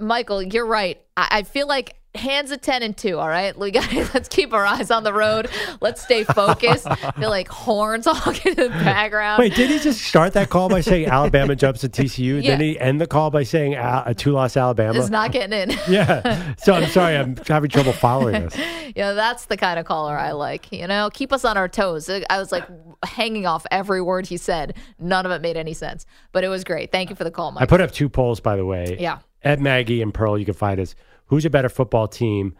Michael, 0.00 0.42
you're 0.42 0.66
right. 0.66 1.00
I, 1.16 1.28
I 1.30 1.42
feel 1.42 1.66
like 1.66 1.99
hands 2.16 2.50
at 2.50 2.60
10 2.60 2.82
and 2.82 2.96
2 2.96 3.18
all 3.18 3.28
right 3.28 3.56
we 3.56 3.70
got 3.70 3.92
let's 4.14 4.28
keep 4.28 4.52
our 4.52 4.66
eyes 4.66 4.90
on 4.90 5.04
the 5.04 5.12
road 5.12 5.48
let's 5.80 6.02
stay 6.02 6.24
focused 6.24 6.88
feel 7.18 7.30
like 7.30 7.46
horns 7.46 8.06
all 8.06 8.16
in 8.44 8.54
the 8.54 8.68
background 8.82 9.38
Wait, 9.38 9.54
did 9.54 9.70
he 9.70 9.78
just 9.78 10.00
start 10.00 10.32
that 10.32 10.50
call 10.50 10.68
by 10.68 10.80
saying 10.80 11.06
Alabama 11.06 11.54
jumps 11.54 11.82
to 11.82 11.88
TCU? 11.88 12.42
Yeah. 12.42 12.50
Then 12.50 12.60
he 12.60 12.78
end 12.80 13.00
the 13.00 13.06
call 13.06 13.30
by 13.30 13.44
saying 13.44 13.76
Al- 13.76 14.00
uh, 14.00 14.04
a 14.06 14.14
two 14.14 14.32
loss 14.32 14.56
Alabama? 14.56 14.98
is 14.98 15.10
not 15.10 15.30
getting 15.30 15.56
in 15.56 15.78
yeah. 15.88 16.54
So 16.56 16.72
I'm 16.72 16.88
sorry, 16.88 17.16
I'm 17.16 17.36
having 17.46 17.70
trouble 17.70 17.92
following 17.92 18.42
this. 18.42 18.56
Yeah, 18.96 19.12
that's 19.12 19.46
the 19.46 19.56
kind 19.56 19.78
of 19.78 19.86
caller 19.86 20.16
I 20.16 20.32
like. 20.32 20.70
You 20.72 20.86
know, 20.86 21.10
keep 21.12 21.32
us 21.32 21.44
on 21.44 21.56
our 21.56 21.68
toes. 21.68 22.08
Uh, 22.08 22.20
I 22.28 22.38
was 22.38 22.52
like 22.52 22.66
hanging 23.04 23.46
off 23.46 23.66
every 23.70 24.02
word 24.02 24.26
he 24.26 24.36
said. 24.36 24.76
None 24.98 25.26
of 25.26 25.32
it 25.32 25.42
made 25.42 25.56
any 25.56 25.74
sense, 25.74 26.06
but 26.32 26.44
it 26.44 26.48
was 26.48 26.64
great. 26.64 26.92
Thank 26.92 27.10
you 27.10 27.16
for 27.16 27.24
the 27.24 27.30
call, 27.30 27.52
Mike. 27.52 27.62
I 27.62 27.66
put 27.66 27.80
up 27.80 27.92
two 27.92 28.08
polls, 28.08 28.40
by 28.40 28.56
the 28.56 28.64
way. 28.64 28.96
Yeah. 28.98 29.18
At 29.42 29.60
Maggie 29.60 30.02
and 30.02 30.12
Pearl, 30.12 30.38
you 30.38 30.44
can 30.44 30.54
find 30.54 30.78
us. 30.80 30.94
Who's 31.30 31.44
a 31.44 31.50
better 31.50 31.68
football 31.68 32.08
team, 32.08 32.56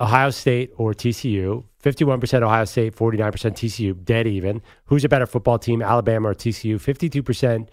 Ohio 0.00 0.30
State 0.30 0.72
or 0.76 0.92
TCU? 0.92 1.62
51% 1.84 2.42
Ohio 2.42 2.64
State, 2.64 2.96
49% 2.96 3.32
TCU, 3.32 4.04
dead 4.04 4.26
even. 4.26 4.60
Who's 4.86 5.04
a 5.04 5.08
better 5.08 5.24
football 5.24 5.56
team, 5.60 5.80
Alabama 5.80 6.30
or 6.30 6.34
TCU? 6.34 6.74
52% 6.76 7.68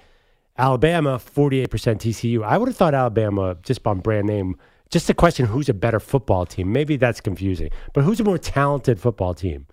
Alabama, 0.55 1.17
48% 1.17 1.67
TCU. 1.67 2.43
I 2.43 2.59
would 2.59 2.69
have 2.69 2.77
thought 2.77 2.93
Alabama, 2.93 3.57
just 3.63 3.85
on 3.87 4.01
brand 4.01 4.27
name, 4.27 4.55
just 4.91 5.07
the 5.07 5.15
question 5.15 5.47
who's 5.47 5.67
a 5.67 5.73
better 5.73 5.99
football 5.99 6.45
team. 6.45 6.71
Maybe 6.71 6.95
that's 6.95 7.21
confusing. 7.21 7.71
But 7.93 8.03
who's 8.03 8.19
a 8.19 8.23
more 8.23 8.37
talented 8.37 8.99
football 8.99 9.33
team? 9.33 9.65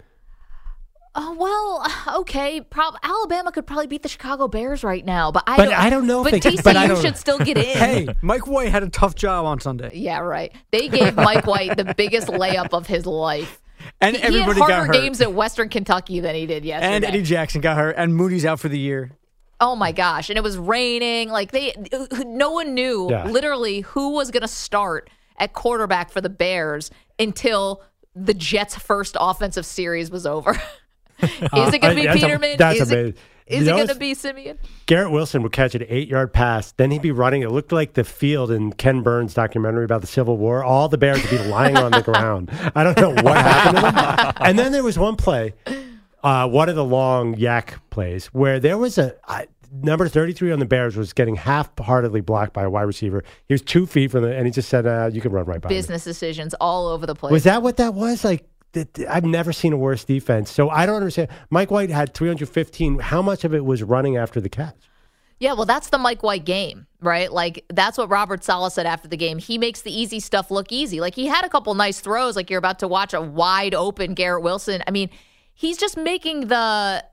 Oh 1.14 1.34
well, 1.38 2.18
okay. 2.20 2.60
Prob- 2.60 2.96
Alabama 3.02 3.52
could 3.52 3.66
probably 3.66 3.86
beat 3.86 4.02
the 4.02 4.08
Chicago 4.08 4.48
Bears 4.48 4.82
right 4.82 5.04
now, 5.04 5.30
but 5.30 5.44
I 5.46 5.56
But 5.56 5.64
don't, 5.66 5.74
I 5.74 5.90
don't 5.90 6.06
know 6.06 6.20
if 6.24 6.30
But 6.30 6.32
they 6.32 6.50
TCU 6.50 6.56
could- 6.56 6.64
but 6.64 6.76
I 6.76 6.86
don't- 6.86 7.00
should 7.02 7.16
still 7.16 7.38
get 7.38 7.58
in. 7.58 7.64
Hey, 7.64 8.08
Mike 8.22 8.46
White 8.46 8.70
had 8.70 8.82
a 8.82 8.88
tough 8.88 9.14
job 9.14 9.44
on 9.44 9.60
Sunday, 9.60 9.90
Yeah, 9.94 10.20
right. 10.20 10.52
They 10.70 10.88
gave 10.88 11.14
Mike 11.16 11.46
White 11.46 11.76
the 11.76 11.94
biggest 11.96 12.28
layup 12.28 12.72
of 12.72 12.86
his 12.86 13.04
life. 13.06 13.60
and 14.00 14.16
he, 14.16 14.22
everybody 14.22 14.54
he 14.54 14.60
had 14.60 14.68
got 14.68 14.70
harder 14.70 14.86
hurt. 14.86 14.92
games 15.02 15.20
at 15.20 15.32
Western 15.34 15.68
Kentucky 15.68 16.20
than 16.20 16.34
he 16.34 16.46
did 16.46 16.64
yesterday. 16.64 16.94
and 16.94 17.04
Eddie 17.04 17.22
Jackson 17.22 17.60
got 17.60 17.76
hurt, 17.76 17.94
and 17.98 18.14
Mooney's 18.14 18.44
out 18.46 18.60
for 18.60 18.68
the 18.68 18.78
year. 18.78 19.10
Oh 19.60 19.76
my 19.76 19.92
gosh! 19.92 20.28
And 20.28 20.36
it 20.36 20.42
was 20.42 20.56
raining. 20.58 21.28
Like 21.28 21.52
they, 21.52 21.72
no 22.24 22.50
one 22.50 22.74
knew 22.74 23.08
Yeah. 23.10 23.26
literally 23.26 23.80
who 23.82 24.10
was 24.10 24.30
going 24.32 24.40
to 24.42 24.48
start 24.48 25.08
at 25.36 25.52
quarterback 25.52 26.10
for 26.10 26.20
the 26.20 26.28
Bears 26.30 26.90
until 27.18 27.82
the 28.14 28.34
Jets' 28.34 28.74
first 28.76 29.16
offensive 29.20 29.64
series 29.66 30.10
was 30.10 30.26
over. 30.26 30.60
is 31.56 31.74
it 31.74 31.80
going 31.80 31.94
to 31.96 32.00
be 32.00 32.06
that's 32.06 32.22
a- 32.22 32.26
Peterman? 32.26 32.56
that's 32.58 32.80
is 32.80 32.90
amazing. 32.90 33.08
it, 33.10 33.18
is 33.46 33.66
You 33.66 33.72
it 33.72 33.76
going 33.76 33.88
to 33.88 33.94
be 33.96 34.14
Siemian? 34.14 34.58
Garrett 34.86 35.10
Wilson 35.10 35.42
would 35.42 35.52
catch 35.52 35.74
an 35.74 35.84
eight 35.88 36.08
yard 36.08 36.32
pass. 36.32 36.72
Then 36.72 36.90
he'd 36.90 37.02
be 37.02 37.10
running. 37.10 37.42
It 37.42 37.50
looked 37.50 37.72
like 37.72 37.94
the 37.94 38.04
field 38.04 38.50
in 38.50 38.72
Ken 38.72 39.02
Burns' 39.02 39.34
documentary 39.34 39.84
about 39.84 40.00
the 40.00 40.06
Civil 40.06 40.36
War. 40.38 40.62
All 40.64 40.88
the 40.88 40.96
Bears 40.98 41.20
would 41.22 41.30
be 41.30 41.38
lying 41.48 41.76
on 41.76 41.90
the 41.90 42.02
ground. 42.12 42.50
I 42.74 42.84
don't 42.84 42.96
know 42.96 43.10
what 43.10 43.36
happened 43.36 43.76
to 43.76 43.82
them. 43.82 44.32
And 44.48 44.58
then 44.58 44.72
there 44.72 44.82
was 44.84 44.98
one 44.98 45.16
play, 45.16 45.54
uh, 46.22 46.48
one 46.48 46.68
of 46.68 46.76
the 46.76 46.84
long 46.84 47.34
YAC 47.34 47.74
plays, 47.90 48.26
where 48.26 48.60
there 48.60 48.78
was 48.78 48.96
a. 48.98 49.14
Number 49.74 50.06
33 50.06 50.52
on 50.52 50.58
the 50.58 50.66
Bears 50.66 50.96
was 50.98 51.14
getting 51.14 51.34
half 51.34 51.70
heartedly 51.78 52.20
blocked 52.20 52.52
by 52.52 52.62
a 52.64 52.68
wide 52.68 52.82
receiver. 52.82 53.24
He 53.48 53.54
was 53.54 53.62
two 53.62 53.86
feet 53.86 54.10
from 54.10 54.20
the, 54.22 54.36
and 54.36 54.44
he 54.44 54.52
just 54.52 54.68
said, 54.68 54.86
uh, 54.86 55.08
You 55.10 55.22
can 55.22 55.32
run 55.32 55.46
right 55.46 55.62
by 55.62 55.70
me." 55.70 55.76
Business 55.76 56.04
decisions 56.04 56.52
all 56.60 56.88
over 56.88 57.06
the 57.06 57.14
place. 57.14 57.32
Was 57.32 57.44
that 57.44 57.62
what 57.62 57.78
that 57.78 57.94
was? 57.94 58.22
Like, 58.22 58.44
I've 59.08 59.24
never 59.24 59.52
seen 59.52 59.72
a 59.72 59.76
worse 59.76 60.04
defense. 60.04 60.50
So 60.50 60.70
I 60.70 60.86
don't 60.86 60.96
understand. 60.96 61.28
Mike 61.50 61.70
White 61.70 61.90
had 61.90 62.14
315. 62.14 62.98
How 62.98 63.22
much 63.22 63.44
of 63.44 63.54
it 63.54 63.64
was 63.64 63.82
running 63.82 64.16
after 64.16 64.40
the 64.40 64.48
catch? 64.48 64.76
Yeah, 65.38 65.54
well, 65.54 65.66
that's 65.66 65.88
the 65.88 65.98
Mike 65.98 66.22
White 66.22 66.44
game, 66.44 66.86
right? 67.00 67.30
Like 67.32 67.64
that's 67.68 67.98
what 67.98 68.08
Robert 68.08 68.44
Saleh 68.44 68.72
said 68.72 68.86
after 68.86 69.08
the 69.08 69.16
game. 69.16 69.38
He 69.38 69.58
makes 69.58 69.82
the 69.82 69.92
easy 69.92 70.20
stuff 70.20 70.52
look 70.52 70.70
easy. 70.70 71.00
Like 71.00 71.16
he 71.16 71.26
had 71.26 71.44
a 71.44 71.48
couple 71.48 71.74
nice 71.74 71.98
throws, 71.98 72.36
like 72.36 72.48
you're 72.48 72.60
about 72.60 72.78
to 72.78 72.86
watch 72.86 73.12
a 73.12 73.20
wide 73.20 73.74
open 73.74 74.14
Garrett 74.14 74.44
Wilson. 74.44 74.84
I 74.86 74.92
mean, 74.92 75.10
he's 75.52 75.78
just 75.78 75.96
making 75.96 76.46
the. 76.46 77.04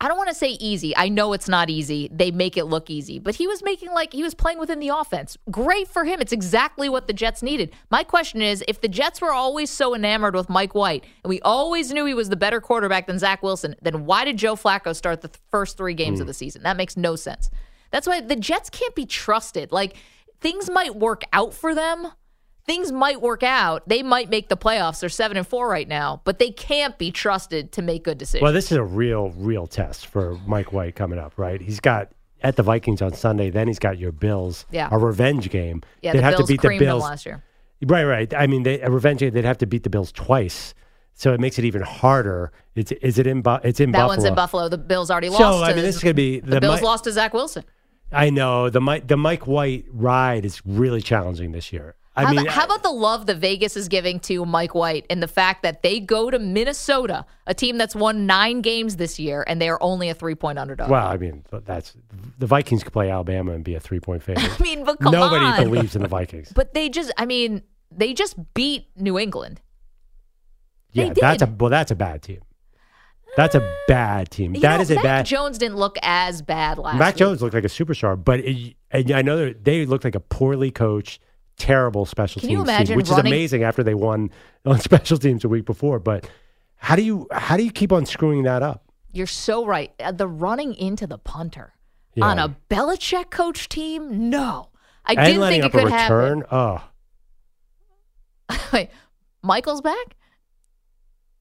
I 0.00 0.06
don't 0.06 0.16
want 0.16 0.28
to 0.28 0.34
say 0.34 0.50
easy. 0.50 0.96
I 0.96 1.08
know 1.08 1.32
it's 1.32 1.48
not 1.48 1.68
easy. 1.68 2.08
They 2.12 2.30
make 2.30 2.56
it 2.56 2.66
look 2.66 2.88
easy, 2.88 3.18
but 3.18 3.34
he 3.34 3.48
was 3.48 3.64
making 3.64 3.92
like 3.92 4.12
he 4.12 4.22
was 4.22 4.32
playing 4.32 4.60
within 4.60 4.78
the 4.78 4.90
offense. 4.90 5.36
Great 5.50 5.88
for 5.88 6.04
him. 6.04 6.20
It's 6.20 6.32
exactly 6.32 6.88
what 6.88 7.08
the 7.08 7.12
Jets 7.12 7.42
needed. 7.42 7.72
My 7.90 8.04
question 8.04 8.40
is 8.40 8.62
if 8.68 8.80
the 8.80 8.86
Jets 8.86 9.20
were 9.20 9.32
always 9.32 9.70
so 9.70 9.96
enamored 9.96 10.36
with 10.36 10.48
Mike 10.48 10.74
White 10.74 11.04
and 11.24 11.28
we 11.28 11.40
always 11.40 11.92
knew 11.92 12.04
he 12.04 12.14
was 12.14 12.28
the 12.28 12.36
better 12.36 12.60
quarterback 12.60 13.08
than 13.08 13.18
Zach 13.18 13.42
Wilson, 13.42 13.74
then 13.82 14.04
why 14.04 14.24
did 14.24 14.36
Joe 14.36 14.54
Flacco 14.54 14.94
start 14.94 15.20
the 15.20 15.28
th- 15.28 15.40
first 15.50 15.76
three 15.76 15.94
games 15.94 16.20
of 16.20 16.28
the 16.28 16.32
hmm. 16.32 16.36
season? 16.36 16.62
That 16.62 16.76
makes 16.76 16.96
no 16.96 17.16
sense. 17.16 17.50
That's 17.90 18.06
why 18.06 18.20
the 18.20 18.36
Jets 18.36 18.70
can't 18.70 18.94
be 18.94 19.04
trusted. 19.04 19.72
Like 19.72 19.96
things 20.40 20.70
might 20.70 20.94
work 20.94 21.24
out 21.32 21.54
for 21.54 21.74
them. 21.74 22.12
Things 22.68 22.92
might 22.92 23.20
work 23.20 23.42
out. 23.42 23.82
They 23.88 24.02
might 24.02 24.28
make 24.30 24.48
the 24.50 24.56
playoffs. 24.56 25.00
They're 25.00 25.08
seven 25.08 25.36
and 25.38 25.46
four 25.46 25.68
right 25.68 25.88
now, 25.88 26.20
but 26.24 26.38
they 26.38 26.50
can't 26.50 26.96
be 26.98 27.10
trusted 27.10 27.72
to 27.72 27.82
make 27.82 28.04
good 28.04 28.18
decisions. 28.18 28.42
Well, 28.42 28.52
this 28.52 28.70
is 28.70 28.76
a 28.76 28.84
real, 28.84 29.30
real 29.30 29.66
test 29.66 30.06
for 30.06 30.38
Mike 30.46 30.72
White 30.72 30.94
coming 30.94 31.18
up, 31.18 31.32
right? 31.38 31.60
He's 31.60 31.80
got 31.80 32.10
at 32.42 32.56
the 32.56 32.62
Vikings 32.62 33.00
on 33.02 33.14
Sunday. 33.14 33.48
Then 33.50 33.66
he's 33.68 33.78
got 33.78 33.98
your 33.98 34.12
Bills, 34.12 34.66
Yeah. 34.70 34.88
a 34.92 34.98
revenge 34.98 35.50
game. 35.50 35.82
yeah, 36.02 36.12
they'd 36.12 36.18
the 36.18 36.22
have 36.22 36.32
Bills 36.36 36.46
to 36.50 36.52
beat 36.52 36.60
the 36.60 36.78
Bills, 36.78 37.02
last 37.02 37.24
year. 37.26 37.42
right? 37.86 38.04
Right. 38.04 38.34
I 38.34 38.46
mean, 38.46 38.62
they, 38.64 38.80
a 38.80 38.90
revenge 38.90 39.20
game. 39.20 39.32
They'd 39.32 39.44
have 39.46 39.58
to 39.58 39.66
beat 39.66 39.82
the 39.82 39.90
Bills 39.90 40.12
twice, 40.12 40.74
so 41.14 41.32
it 41.32 41.40
makes 41.40 41.58
it 41.58 41.64
even 41.64 41.80
harder. 41.82 42.52
It's 42.76 42.92
is 42.92 43.18
it 43.18 43.26
in? 43.26 43.42
It's 43.64 43.80
in 43.80 43.92
That 43.92 43.98
Buffalo. 44.00 44.08
one's 44.08 44.24
in 44.24 44.34
Buffalo. 44.34 44.68
The 44.68 44.78
Bills 44.78 45.10
already 45.10 45.30
lost. 45.30 45.40
So. 45.40 45.64
I 45.64 45.72
mean, 45.72 45.82
this 45.84 45.96
is 45.96 46.02
going 46.02 46.12
to 46.12 46.14
be 46.14 46.40
the 46.40 46.60
Bills 46.60 46.80
Mi- 46.82 46.86
lost 46.86 47.04
to 47.04 47.12
Zach 47.12 47.32
Wilson. 47.32 47.64
I 48.12 48.30
know 48.30 48.68
the 48.70 48.80
Mike 48.80 49.08
the 49.08 49.16
Mike 49.16 49.46
White 49.46 49.86
ride 49.90 50.44
is 50.44 50.60
really 50.66 51.00
challenging 51.02 51.52
this 51.52 51.72
year. 51.72 51.94
I 52.18 52.22
how, 52.22 52.30
mean, 52.30 52.40
about, 52.40 52.52
how 52.52 52.64
about 52.64 52.82
the 52.82 52.90
love 52.90 53.26
that 53.26 53.36
Vegas 53.36 53.76
is 53.76 53.88
giving 53.88 54.18
to 54.20 54.44
Mike 54.44 54.74
White 54.74 55.06
and 55.08 55.22
the 55.22 55.28
fact 55.28 55.62
that 55.62 55.82
they 55.82 56.00
go 56.00 56.30
to 56.30 56.38
Minnesota, 56.38 57.24
a 57.46 57.54
team 57.54 57.78
that's 57.78 57.94
won 57.94 58.26
nine 58.26 58.60
games 58.60 58.96
this 58.96 59.18
year, 59.18 59.44
and 59.46 59.62
they 59.62 59.68
are 59.68 59.78
only 59.80 60.08
a 60.08 60.14
three 60.14 60.34
point 60.34 60.58
underdog? 60.58 60.90
well, 60.90 61.06
I 61.06 61.16
mean, 61.16 61.44
that's 61.64 61.94
the 62.38 62.46
Vikings 62.46 62.82
could 62.82 62.92
play 62.92 63.10
Alabama 63.10 63.52
and 63.52 63.62
be 63.62 63.76
a 63.76 63.80
three 63.80 64.00
point 64.00 64.22
favorite. 64.22 64.50
I 64.60 64.62
mean, 64.62 64.84
but 64.84 64.98
come 64.98 65.12
Nobody 65.12 65.44
on. 65.44 65.62
believes 65.62 65.94
in 65.94 66.02
the 66.02 66.08
Vikings. 66.08 66.52
But 66.52 66.74
they 66.74 66.88
just, 66.88 67.12
I 67.16 67.24
mean, 67.24 67.62
they 67.90 68.12
just 68.14 68.36
beat 68.54 68.88
New 68.96 69.18
England. 69.18 69.60
Yeah, 70.92 71.12
that's 71.14 71.42
a 71.42 71.46
well, 71.46 71.70
that's 71.70 71.90
a 71.90 71.96
bad 71.96 72.22
team. 72.22 72.40
That's 73.36 73.54
a 73.54 73.62
uh, 73.62 73.74
bad 73.86 74.30
team. 74.30 74.54
You 74.54 74.60
That 74.62 74.76
know, 74.76 74.82
is 74.82 74.90
a 74.90 74.94
Mac 74.96 75.04
bad. 75.04 75.26
Jones 75.26 75.58
didn't 75.58 75.76
look 75.76 75.96
as 76.02 76.42
bad 76.42 76.78
last 76.78 76.98
Mac 76.98 77.14
week. 77.14 77.18
Jones 77.18 77.42
looked 77.42 77.54
like 77.54 77.64
a 77.64 77.68
superstar, 77.68 78.22
but 78.22 78.40
it, 78.40 78.74
and 78.90 79.10
I 79.12 79.22
know 79.22 79.52
they 79.52 79.86
looked 79.86 80.04
like 80.04 80.14
a 80.14 80.20
poorly 80.20 80.70
coached, 80.70 81.20
terrible 81.58 82.06
special 82.06 82.40
Can 82.40 82.48
teams 82.50 82.66
team, 82.88 82.96
which 82.96 83.08
running- 83.08 83.26
is 83.26 83.30
amazing 83.30 83.62
after 83.64 83.82
they 83.82 83.94
won 83.94 84.30
on 84.64 84.78
special 84.80 85.18
teams 85.18 85.44
a 85.44 85.48
week 85.48 85.64
before. 85.64 85.98
But 85.98 86.28
how 86.76 86.96
do 86.96 87.02
you 87.02 87.26
how 87.32 87.56
do 87.56 87.64
you 87.64 87.70
keep 87.72 87.92
on 87.92 88.06
screwing 88.06 88.44
that 88.44 88.62
up? 88.62 88.84
You're 89.12 89.26
so 89.26 89.66
right. 89.66 89.92
Uh, 90.00 90.12
The 90.12 90.28
running 90.28 90.74
into 90.74 91.06
the 91.06 91.18
punter 91.18 91.72
Yeah. 92.14 92.26
on 92.26 92.38
a 92.38 92.56
Belichick 92.70 93.30
coach 93.30 93.68
team? 93.68 94.30
No. 94.30 94.68
I 95.04 95.12
and 95.14 95.26
didn't 95.26 95.48
think 95.48 95.64
up 95.64 95.74
it 95.74 95.78
a 95.78 95.84
could 95.84 95.92
return. 95.92 96.44
Oh, 96.50 96.82
happen. 98.48 98.66
Wait, 98.72 98.90
Michael's 99.42 99.80
back? 99.80 100.16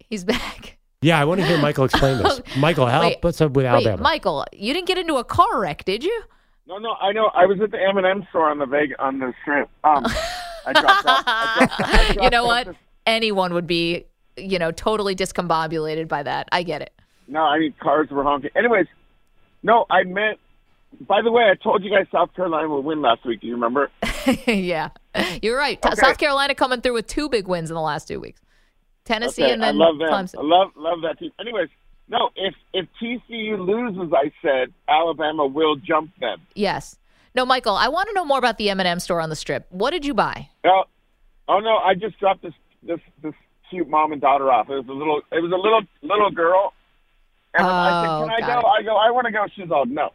He's 0.09 0.23
back. 0.23 0.77
yeah. 1.01 1.19
I 1.19 1.25
want 1.25 1.41
to 1.41 1.45
hear 1.47 1.57
Michael 1.57 1.85
explain 1.85 2.17
this. 2.23 2.41
Michael, 2.57 2.85
help 2.87 3.03
Wait, 3.03 3.25
us 3.25 3.41
up 3.41 3.51
with 3.51 3.65
Wait, 3.65 3.69
Alabama. 3.69 4.01
Michael, 4.01 4.45
you 4.53 4.73
didn't 4.73 4.87
get 4.87 4.97
into 4.97 5.15
a 5.15 5.23
car 5.23 5.59
wreck, 5.61 5.83
did 5.85 6.03
you? 6.03 6.23
No, 6.67 6.77
no, 6.77 6.93
I 6.93 7.11
know. 7.13 7.31
I 7.33 7.45
was 7.45 7.59
at 7.61 7.71
the 7.71 7.81
M 7.81 7.97
and 7.97 8.05
M 8.05 8.25
store 8.29 8.49
on 8.49 8.59
the 8.59 8.65
Veg 8.65 8.93
on 8.99 9.19
the 9.19 9.33
strip. 9.41 9.69
Um, 9.83 10.05
I 10.65 10.73
dropped 10.73 11.05
off. 11.05 11.23
I 11.25 11.65
dropped, 11.77 12.19
I 12.19 12.23
you 12.23 12.29
know 12.29 12.45
what? 12.45 12.67
this- 12.67 12.75
Anyone 13.05 13.53
would 13.53 13.67
be, 13.67 14.03
you 14.35 14.59
know, 14.59 14.71
totally 14.71 15.15
discombobulated 15.15 16.09
by 16.09 16.23
that. 16.23 16.49
I 16.51 16.63
get 16.63 16.81
it. 16.81 16.91
No, 17.29 17.39
I 17.41 17.57
mean 17.59 17.73
cars 17.81 18.09
were 18.11 18.23
honking. 18.23 18.49
Anyways, 18.55 18.87
no, 19.63 19.85
I 19.89 20.03
meant. 20.03 20.39
By 21.07 21.21
the 21.21 21.31
way, 21.31 21.43
I 21.49 21.55
told 21.61 21.83
you 21.83 21.89
guys 21.91 22.07
South 22.11 22.33
Carolina 22.35 22.67
would 22.69 22.83
win 22.83 23.01
last 23.01 23.25
week. 23.25 23.41
Do 23.41 23.47
you 23.47 23.53
remember? 23.53 23.89
yeah, 24.47 24.89
you're 25.41 25.57
right. 25.57 25.79
Okay. 25.85 25.95
South 25.95 26.17
Carolina 26.17 26.53
coming 26.55 26.81
through 26.81 26.93
with 26.93 27.07
two 27.07 27.29
big 27.29 27.47
wins 27.47 27.69
in 27.69 27.75
the 27.75 27.81
last 27.81 28.07
two 28.07 28.19
weeks. 28.19 28.41
Tennessee 29.05 29.43
Okay, 29.43 29.53
and 29.53 29.61
then 29.61 29.75
I 29.75 29.77
love 29.77 29.97
them. 29.99 30.09
Clemson. 30.09 30.39
I 30.39 30.43
love 30.43 30.71
love 30.75 30.99
that 31.03 31.17
team. 31.19 31.31
Anyways, 31.39 31.69
no, 32.09 32.29
if 32.35 32.53
if 32.73 32.87
TCU 33.01 33.57
loses, 33.59 34.13
I 34.13 34.31
said 34.41 34.73
Alabama 34.87 35.45
will 35.45 35.75
jump 35.75 36.11
them. 36.19 36.41
Yes. 36.55 36.97
No, 37.35 37.45
Michael, 37.45 37.75
I 37.75 37.87
want 37.89 38.07
to 38.09 38.13
know 38.15 38.25
more 38.25 38.39
about 38.39 38.57
the 38.57 38.69
M&M 38.71 38.99
store 38.99 39.21
on 39.21 39.29
the 39.29 39.35
strip. 39.35 39.67
What 39.69 39.91
did 39.91 40.05
you 40.05 40.13
buy? 40.15 40.49
Oh, 40.65 40.83
oh 41.47 41.59
no, 41.59 41.77
I 41.77 41.93
just 41.93 42.17
dropped 42.19 42.41
this 42.41 42.53
this 42.83 42.99
this 43.21 43.33
cute 43.69 43.87
mom 43.89 44.11
and 44.11 44.21
daughter 44.21 44.51
off. 44.51 44.69
It 44.69 44.75
was 44.75 44.87
a 44.87 44.91
little 44.93 45.21
it 45.31 45.41
was 45.41 45.51
a 45.51 45.55
little 45.55 45.81
little 46.01 46.31
girl. 46.31 46.73
And 47.53 47.65
I 47.65 47.89
Oh, 47.89 48.03
said, 48.03 48.35
Can 48.37 48.43
I 48.43 48.53
go? 48.53 48.59
it. 48.59 48.65
I 48.65 48.83
go, 48.83 48.95
I 48.97 49.11
want 49.11 49.25
to 49.25 49.31
go. 49.31 49.45
She's 49.55 49.71
all 49.71 49.85
no. 49.85 50.11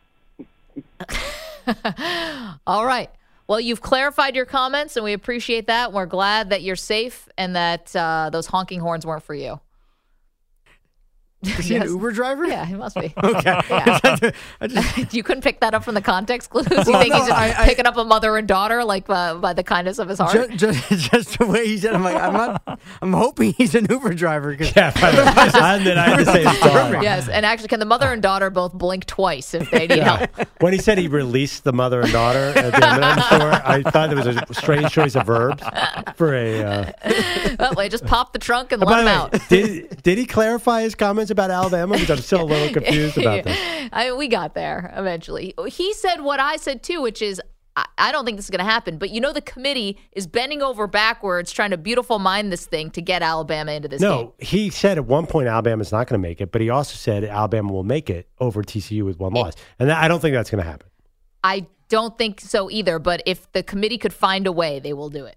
All 2.67 2.85
right. 2.87 3.11
Well, 3.47 3.61
you've 3.61 3.83
clarified 3.83 4.35
your 4.35 4.47
comments, 4.47 4.97
and 4.97 5.05
we 5.05 5.13
appreciate 5.13 5.67
that. 5.67 5.93
We're 5.93 6.07
glad 6.07 6.51
that 6.51 6.63
you're 6.63 6.77
safe 6.77 7.29
and 7.37 7.55
that 7.57 7.95
uh, 7.95 8.31
those 8.33 8.47
honking 8.47 8.81
horns 8.81 9.05
weren't 9.05 9.23
for 9.23 9.35
you. 9.35 9.61
Is 11.43 11.57
he 11.67 11.75
Yes. 11.75 11.85
an 11.85 11.89
Uber 11.91 12.13
driver? 12.13 12.47
Yeah, 12.47 12.65
he 12.65 12.75
must 12.75 12.97
be. 12.97 13.13
Okay. 13.23 13.61
Yeah. 13.71 13.99
I 14.61 14.67
just, 14.67 15.15
you 15.15 15.23
couldn't 15.23 15.43
pick 15.43 15.61
that 15.61 15.75
up 15.75 15.85
from 15.85 15.95
the 15.95 16.01
context 16.03 16.51
clues. 16.51 16.67
You 16.71 16.77
Well, 16.77 17.01
think 17.01 17.13
no, 17.13 17.19
he's 17.19 17.29
just 17.29 17.33
I- 17.39 17.63
I- 17.63 17.67
picking 17.67 17.87
up 17.87 17.97
a 17.97 18.05
mother 18.05 18.37
and 18.37 18.47
daughter, 18.47 18.85
like 18.85 19.09
uh, 19.09 19.35
by 19.37 19.53
the 19.53 19.63
kindness 19.63 19.99
of 19.99 20.09
his 20.09 20.19
heart? 20.19 20.51
just, 20.57 20.89
just, 20.89 21.11
just 21.11 21.39
the 21.39 21.47
way 21.47 21.67
he 21.67 21.79
said, 21.79 21.95
I'm 21.95 22.05
like, 22.05 22.17
I'm 22.17 22.33
not. 22.33 22.81
I'm 23.01 23.13
hoping 23.13 23.53
he's 23.55 23.75
an 23.75 23.87
Uber 23.91 24.15
driver 24.15 24.51
because 24.53 24.75
Yeah, 24.77 24.93
and 24.97 25.87
then 25.87 25.99
I 25.99 26.11
had 26.11 26.17
to 26.19 26.25
say 26.27 26.45
his 26.45 26.59
daughter. 26.61 27.03
yes, 27.03 27.29
and 27.29 27.45
actually, 27.47 27.69
can 27.69 27.81
the 27.81 27.87
mother 27.87 28.13
and 28.13 28.23
daughter 28.23 28.51
both 28.51 28.73
blink 28.73 29.07
twice 29.07 29.55
if 29.55 29.71
they 29.71 29.87
need 29.87 29.99
help? 30.03 30.31
When 30.61 30.73
he 30.73 30.79
said 30.79 30.99
he 30.99 31.09
released 31.09 31.65
the 31.65 31.73
mother 31.73 32.03
and 32.03 32.13
daughter 32.13 32.53
at 32.57 32.73
the 32.73 32.89
M&M 32.89 33.21
store, 33.23 33.53
I 33.53 33.83
thought 33.83 34.13
it 34.13 34.17
was 34.17 34.27
a 34.27 34.55
strange 34.55 34.91
choice 34.93 35.15
of 35.17 35.27
verbs 35.27 35.63
for 36.17 36.35
a. 36.35 36.63
Uh, 36.63 36.93
well, 37.59 37.75
they 37.75 37.89
just 37.89 38.05
pop 38.07 38.33
the 38.33 38.39
trunk 38.39 38.73
and 38.73 38.83
let 38.83 38.89
the 38.89 39.01
him 39.01 39.07
way, 39.07 39.13
out. 39.13 39.49
did 39.49 40.03
did 40.03 40.19
he 40.19 40.27
clarify 40.27 40.83
his 40.83 40.95
comments 40.95 41.31
about 41.33 41.51
Alabama? 41.51 41.95
Because 41.95 42.11
I'm 42.11 42.19
still 42.19 42.43
a 42.43 42.45
little 42.45 42.73
confused 42.73 43.19
about 43.19 43.45
this. 43.45 43.89
I, 43.93 44.13
we 44.13 44.29
got 44.29 44.55
there 44.55 44.93
eventually. 44.97 45.55
He 45.67 45.93
said 45.95 46.21
what 46.21 46.41
I 46.41 46.57
said 46.57 46.83
too, 46.83 47.03
which 47.03 47.21
is 47.21 47.41
I, 47.75 48.13
don't 48.13 48.27
think 48.27 48.37
this 48.37 48.47
is 48.47 48.51
going 48.51 48.65
to 48.65 48.71
happen. 48.71 48.99
But 48.99 49.11
you 49.11 49.21
know, 49.21 49.33
the 49.33 49.41
committee 49.41 49.99
is 50.13 50.27
bending 50.27 50.63
over 50.63 50.87
backwards 50.87 51.53
trying 51.53 51.71
to 51.71 51.79
beautiful 51.79 52.19
mind 52.19 52.53
this 52.53 52.67
thing 52.67 52.91
to 52.91 53.03
get 53.03 53.23
Alabama 53.23 53.73
into 53.73 53.89
this 53.89 54.01
game. 54.01 54.11
No, 54.11 54.35
he 54.39 54.71
said 54.71 54.99
at 54.99 55.07
one 55.07 55.27
point 55.27 55.49
Alabama's 55.49 55.91
not 55.91 56.07
going 56.07 56.21
to 56.21 56.29
make 56.29 56.41
it, 56.41 56.53
but 56.53 56.61
he 56.61 56.69
also 56.69 56.97
said 56.97 57.25
Alabama 57.25 57.73
will 57.73 57.85
make 57.85 58.11
it 58.11 58.29
over 58.39 58.63
TCU 58.63 59.05
with 59.05 59.19
one 59.19 59.33
loss, 59.33 59.55
and 59.79 59.89
that, 59.89 60.03
I 60.03 60.09
don't 60.09 60.21
think 60.21 60.35
that's 60.35 60.51
going 60.51 60.63
to 60.63 60.71
happen. 60.71 60.89
I 61.43 61.67
don't 61.89 62.17
think 62.17 62.41
so 62.41 62.71
either. 62.71 62.99
But 62.99 63.23
if 63.27 63.51
the 63.53 63.63
committee 63.63 63.99
could 63.99 64.13
find 64.13 64.47
a 64.47 64.53
way, 64.53 64.79
they 64.79 64.93
will 64.93 65.11
do 65.11 65.25
it. 65.25 65.37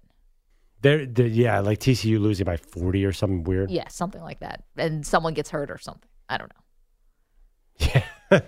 They're, 0.82 1.06
they're- 1.06 1.26
yeah, 1.26 1.60
like 1.60 1.78
TCU 1.80 2.20
losing 2.20 2.44
by 2.44 2.56
40 2.56 3.04
or 3.04 3.12
something 3.12 3.44
weird. 3.44 3.70
Yeah, 3.70 3.88
something 3.88 4.20
like 4.22 4.40
that, 4.40 4.64
and 4.76 5.06
someone 5.06 5.34
gets 5.34 5.50
hurt 5.50 5.70
or 5.70 5.78
something. 5.78 6.08
I 6.28 6.38
don't 6.38 6.50
know. 6.54 7.86
Yeah. 7.92 8.02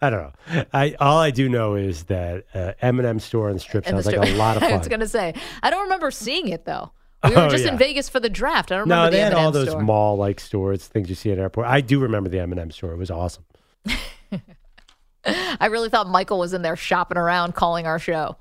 I 0.00 0.10
don't 0.10 0.22
know. 0.22 0.64
I 0.72 0.96
all 1.00 1.18
I 1.18 1.30
do 1.30 1.48
know 1.48 1.74
is 1.74 2.04
that 2.04 2.44
uh, 2.54 2.72
M&M 2.80 3.18
store 3.20 3.48
on 3.48 3.54
the 3.54 3.60
strip 3.60 3.86
And 3.86 3.98
the 3.98 4.02
sounds 4.02 4.16
like 4.16 4.22
a 4.24 4.26
strip- 4.26 4.38
lot 4.38 4.56
of 4.56 4.62
fun. 4.62 4.72
I 4.74 4.76
was 4.78 4.88
going 4.88 5.00
to 5.00 5.08
say, 5.08 5.34
I 5.62 5.68
don't 5.70 5.82
remember 5.82 6.10
seeing 6.10 6.48
it 6.48 6.64
though. 6.64 6.92
We 7.24 7.34
were 7.34 7.42
Oh, 7.42 7.48
just 7.50 7.64
yeah. 7.64 7.72
in 7.72 7.78
Vegas 7.78 8.08
for 8.08 8.20
the 8.20 8.30
draft. 8.30 8.70
I 8.72 8.76
don't 8.76 8.82
remember 8.88 9.02
no, 9.06 9.10
the 9.10 9.16
they 9.16 9.20
had 9.22 9.32
M&M 9.32 9.44
all 9.44 9.50
those 9.50 9.68
store. 9.70 9.82
mall-like 9.82 10.38
stores, 10.40 10.86
things 10.86 11.08
you 11.10 11.14
see 11.16 11.30
at 11.32 11.38
airport. 11.38 11.66
I 11.66 11.80
do 11.82 11.98
remember 12.00 12.30
the 12.30 12.38
M&M 12.40 12.70
store. 12.70 12.92
It 12.92 12.96
was 12.96 13.10
awesome. 13.10 13.44
I 15.26 15.66
really 15.66 15.90
thought 15.90 16.08
Michael 16.08 16.38
was 16.38 16.54
in 16.54 16.62
there 16.62 16.76
shopping 16.76 17.18
around 17.18 17.54
calling 17.54 17.86
our 17.86 17.98
show. 17.98 18.36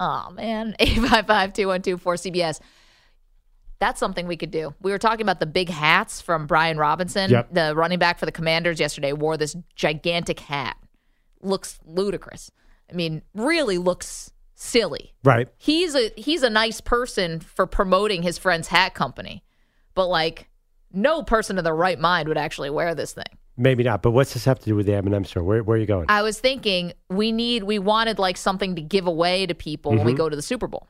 Oh 0.00 0.30
man, 0.32 0.74
855-212-4CBS. 0.80 2.60
That's 3.78 3.98
something 4.00 4.26
we 4.26 4.36
could 4.36 4.50
do. 4.50 4.74
We 4.82 4.90
were 4.90 4.98
talking 4.98 5.22
about 5.22 5.40
the 5.40 5.46
big 5.46 5.70
hats 5.70 6.20
from 6.20 6.46
Brian 6.46 6.76
Robinson, 6.76 7.30
Yep. 7.30 7.54
the 7.54 7.74
running 7.74 7.98
back 7.98 8.18
for 8.18 8.26
the 8.26 8.32
Commanders 8.32 8.78
yesterday 8.78 9.12
wore 9.12 9.36
this 9.38 9.56
gigantic 9.74 10.40
hat. 10.40 10.76
Looks 11.42 11.78
ludicrous. 11.84 12.50
I 12.90 12.94
mean, 12.94 13.22
really 13.34 13.78
looks 13.78 14.32
silly. 14.54 15.14
Right. 15.24 15.48
He's 15.56 15.94
a 15.94 16.10
he's 16.16 16.42
a 16.42 16.50
nice 16.50 16.80
person 16.82 17.40
for 17.40 17.66
promoting 17.66 18.22
his 18.22 18.36
friend's 18.36 18.68
hat 18.68 18.92
company. 18.94 19.44
But 19.94 20.08
like 20.08 20.48
no 20.92 21.22
person 21.22 21.56
of 21.56 21.64
their 21.64 21.74
right 21.74 21.98
mind 21.98 22.28
would 22.28 22.36
actually 22.36 22.68
wear 22.68 22.94
this 22.94 23.12
thing. 23.12 23.38
Maybe 23.60 23.84
not. 23.84 24.00
But 24.00 24.12
what's 24.12 24.32
this 24.32 24.46
have 24.46 24.58
to 24.60 24.64
do 24.64 24.74
with 24.74 24.86
the 24.86 24.94
M&M 24.94 25.24
store? 25.24 25.42
Where, 25.42 25.62
where 25.62 25.76
are 25.76 25.80
you 25.80 25.86
going? 25.86 26.06
I 26.08 26.22
was 26.22 26.40
thinking 26.40 26.94
we 27.10 27.30
need 27.30 27.64
we 27.64 27.78
wanted 27.78 28.18
like 28.18 28.38
something 28.38 28.74
to 28.76 28.80
give 28.80 29.06
away 29.06 29.44
to 29.46 29.54
people 29.54 29.92
when 29.92 30.04
we 30.04 30.14
go 30.14 30.28
to 30.30 30.34
the 30.34 30.42
Super 30.42 30.66
Bowl. 30.66 30.88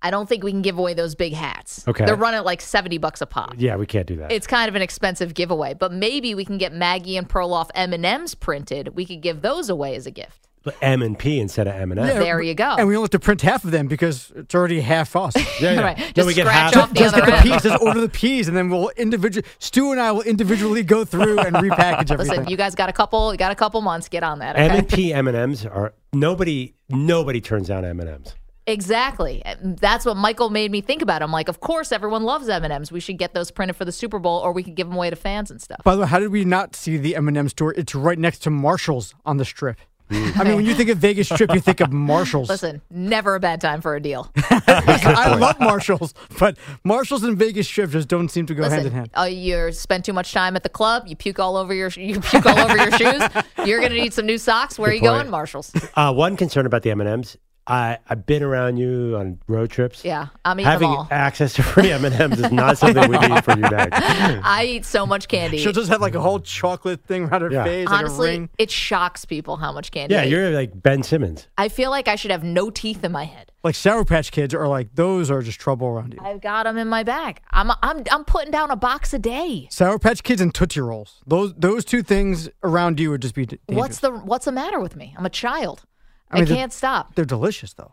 I 0.00 0.10
don't 0.10 0.28
think 0.28 0.44
we 0.44 0.52
can 0.52 0.62
give 0.62 0.78
away 0.78 0.94
those 0.94 1.16
big 1.16 1.32
hats. 1.32 1.86
Okay. 1.88 2.04
They're 2.04 2.14
running 2.14 2.38
at 2.38 2.44
like 2.44 2.60
70 2.60 2.98
bucks 2.98 3.20
a 3.20 3.26
pop. 3.26 3.54
yeah, 3.56 3.74
we 3.74 3.86
can't 3.86 4.06
do 4.06 4.16
that. 4.16 4.30
It's 4.30 4.46
kind 4.46 4.68
of 4.68 4.76
an 4.76 4.82
expensive 4.82 5.34
giveaway, 5.34 5.74
but 5.74 5.90
maybe 5.92 6.34
we 6.36 6.44
can 6.44 6.58
get 6.58 6.72
Maggie 6.72 7.16
and 7.16 7.28
Perloff 7.28 7.70
M&Ms 7.74 8.36
printed. 8.36 8.94
We 8.94 9.04
could 9.04 9.20
give 9.20 9.42
those 9.42 9.68
away 9.68 9.96
as 9.96 10.06
a 10.06 10.12
gift. 10.12 10.45
M 10.82 11.02
and 11.02 11.18
P 11.18 11.38
instead 11.40 11.66
of 11.68 11.74
M&M. 11.74 11.98
Yeah, 11.98 12.18
There 12.18 12.40
you 12.42 12.54
go. 12.54 12.74
And 12.78 12.88
we 12.88 12.96
only 12.96 13.04
have 13.04 13.10
to 13.10 13.18
print 13.18 13.42
half 13.42 13.64
of 13.64 13.70
them 13.70 13.86
because 13.88 14.32
it's 14.36 14.54
already 14.54 14.80
half 14.80 15.14
us. 15.16 15.34
Yeah, 15.60 15.72
yeah. 15.72 15.80
Right. 15.80 15.96
Then 15.96 16.12
Just 16.14 16.26
we 16.26 16.34
get 16.34 16.46
scratch 16.46 16.74
half- 16.74 16.82
off 16.84 16.88
the 16.90 16.94
Just 17.00 17.14
other 17.14 17.26
get 17.26 17.30
the 17.44 17.52
end. 17.52 17.62
peas. 17.62 17.70
Just 17.70 17.82
order 17.82 18.00
the 18.00 18.08
peas, 18.08 18.48
and 18.48 18.56
then 18.56 18.68
we'll 18.68 18.90
individually. 18.96 19.46
Stu 19.58 19.92
and 19.92 20.00
I 20.00 20.12
will 20.12 20.22
individually 20.22 20.82
go 20.82 21.04
through 21.04 21.38
and 21.38 21.56
repackage 21.56 22.10
everything. 22.10 22.36
Listen, 22.38 22.48
you 22.48 22.56
guys 22.58 22.74
got 22.74 22.88
a 22.88 22.92
couple 22.92 23.32
you 23.32 23.38
got 23.38 23.52
a 23.52 23.54
couple 23.54 23.80
months. 23.80 24.08
Get 24.08 24.22
on 24.22 24.40
that. 24.40 24.56
M 24.56 24.70
and 24.72 24.88
P 24.88 25.12
M&Ms 25.14 25.64
are 25.66 25.94
nobody. 26.12 26.74
Nobody 26.90 27.40
turns 27.40 27.68
down 27.68 27.84
M&Ms. 27.84 28.34
Exactly. 28.68 29.42
That's 29.62 30.04
what 30.04 30.16
Michael 30.16 30.50
made 30.50 30.70
me 30.72 30.80
think 30.80 31.00
about. 31.00 31.22
I'm 31.22 31.30
like, 31.30 31.48
of 31.48 31.60
course, 31.60 31.92
everyone 31.92 32.24
loves 32.24 32.48
M 32.48 32.64
and 32.64 32.72
M's. 32.72 32.90
We 32.90 32.98
should 33.00 33.16
get 33.16 33.32
those 33.32 33.50
printed 33.52 33.76
for 33.76 33.84
the 33.84 33.92
Super 33.92 34.18
Bowl, 34.18 34.38
or 34.40 34.52
we 34.52 34.62
could 34.64 34.74
give 34.74 34.88
them 34.88 34.96
away 34.96 35.08
to 35.08 35.16
fans 35.16 35.50
and 35.52 35.62
stuff. 35.62 35.80
By 35.84 35.94
the 35.94 36.02
way, 36.02 36.06
how 36.08 36.18
did 36.18 36.30
we 36.32 36.44
not 36.44 36.74
see 36.74 36.96
the 36.96 37.14
M&M 37.16 37.48
store? 37.48 37.72
It's 37.74 37.94
right 37.94 38.18
next 38.18 38.40
to 38.40 38.50
Marshalls 38.50 39.14
on 39.24 39.36
the 39.36 39.44
strip. 39.44 39.78
I 40.10 40.44
mean, 40.44 40.56
when 40.56 40.66
you 40.66 40.74
think 40.74 40.90
of 40.90 40.98
Vegas 40.98 41.28
Strip, 41.28 41.52
you 41.52 41.60
think 41.60 41.80
of 41.80 41.92
Marshalls. 41.92 42.48
Listen, 42.48 42.80
never 42.90 43.34
a 43.34 43.40
bad 43.40 43.60
time 43.60 43.80
for 43.80 43.96
a 43.96 44.00
deal. 44.00 44.30
I 44.36 45.36
love 45.38 45.58
Marshalls, 45.58 46.14
but 46.38 46.56
Marshalls 46.84 47.24
and 47.24 47.36
Vegas 47.36 47.66
Strip 47.66 47.90
just 47.90 48.08
don't 48.08 48.28
seem 48.28 48.46
to 48.46 48.54
go 48.54 48.68
hand 48.68 48.86
in 48.86 48.92
hand. 48.92 49.10
uh, 49.16 49.24
you 49.24 49.72
spend 49.72 50.04
too 50.04 50.12
much 50.12 50.32
time 50.32 50.54
at 50.56 50.62
the 50.62 50.68
club. 50.68 51.06
You 51.06 51.16
puke 51.16 51.38
all 51.38 51.56
over 51.56 51.74
your 51.74 51.88
you 51.90 52.20
puke 52.20 52.46
all 52.46 52.58
over 52.58 52.76
your 52.76 52.92
shoes. 52.92 53.22
You're 53.64 53.80
gonna 53.80 53.94
need 53.94 54.12
some 54.12 54.26
new 54.26 54.38
socks. 54.38 54.78
Where 54.78 54.90
are 54.90 54.94
you 54.94 55.00
point. 55.00 55.12
going, 55.12 55.30
Marshalls? 55.30 55.72
Uh, 55.94 56.12
one 56.12 56.36
concern 56.36 56.66
about 56.66 56.82
the 56.82 56.90
M&Ms. 56.90 57.36
I 57.66 57.98
I've 58.08 58.26
been 58.26 58.42
around 58.42 58.76
you 58.76 59.16
on 59.18 59.38
road 59.48 59.70
trips. 59.70 60.04
Yeah, 60.04 60.28
I'm 60.44 60.60
eating 60.60 60.70
Having 60.70 60.90
them 60.90 60.98
all. 60.98 61.08
access 61.10 61.52
to 61.54 61.62
free 61.62 61.90
M&Ms 61.90 62.38
is 62.38 62.52
not 62.52 62.78
something 62.78 63.10
we 63.10 63.18
need 63.18 63.44
for 63.44 63.52
you 63.56 63.62
next. 63.62 63.98
I 64.00 64.64
eat 64.64 64.84
so 64.84 65.04
much 65.06 65.26
candy. 65.28 65.58
She'll 65.58 65.72
just 65.72 65.88
have 65.88 66.00
like 66.00 66.14
a 66.14 66.20
whole 66.20 66.38
chocolate 66.40 67.02
thing 67.04 67.24
around 67.24 67.42
her 67.42 67.50
Yeah. 67.50 67.64
face, 67.64 67.86
like 67.88 67.94
a 67.94 67.98
Honestly, 67.98 68.28
ring. 68.30 68.50
it 68.58 68.70
shocks 68.70 69.24
people 69.24 69.56
how 69.56 69.72
much 69.72 69.90
candy. 69.90 70.14
Yeah, 70.14 70.22
I 70.22 70.26
eat. 70.26 70.30
you're 70.30 70.50
like 70.50 70.80
Ben 70.80 71.02
Simmons. 71.02 71.48
I 71.58 71.68
feel 71.68 71.90
like 71.90 72.06
I 72.06 72.14
should 72.14 72.30
have 72.30 72.44
no 72.44 72.70
teeth 72.70 73.02
in 73.02 73.10
my 73.12 73.24
head. 73.24 73.50
Like 73.64 73.74
Sour 73.74 74.04
Patch 74.04 74.30
Kids 74.30 74.54
are 74.54 74.68
like 74.68 74.94
those 74.94 75.28
are 75.28 75.42
just 75.42 75.58
trouble 75.58 75.88
around 75.88 76.14
you. 76.14 76.20
I've 76.22 76.40
got 76.40 76.64
them 76.64 76.78
in 76.78 76.86
my 76.86 77.02
bag. 77.02 77.40
I'm 77.50 77.72
I'm 77.82 78.04
I'm 78.12 78.24
putting 78.24 78.52
down 78.52 78.70
a 78.70 78.76
box 78.76 79.12
a 79.12 79.18
day. 79.18 79.66
Sour 79.72 79.98
Patch 79.98 80.22
Kids 80.22 80.40
and 80.40 80.54
Tootsie 80.54 80.80
Rolls. 80.80 81.20
Those 81.26 81.52
those 81.54 81.84
two 81.84 82.04
things 82.04 82.48
around 82.62 83.00
you 83.00 83.10
would 83.10 83.22
just 83.22 83.34
be 83.34 83.44
d- 83.44 83.58
dangerous. 83.66 83.82
What's 83.82 83.98
the 83.98 84.12
what's 84.12 84.44
the 84.44 84.52
matter 84.52 84.78
with 84.78 84.94
me? 84.94 85.16
I'm 85.18 85.26
a 85.26 85.30
child. 85.30 85.82
I, 86.30 86.36
I 86.36 86.40
mean, 86.40 86.48
the- 86.48 86.54
can't 86.54 86.72
stop. 86.72 87.14
They're 87.14 87.24
delicious 87.24 87.72
though. 87.74 87.92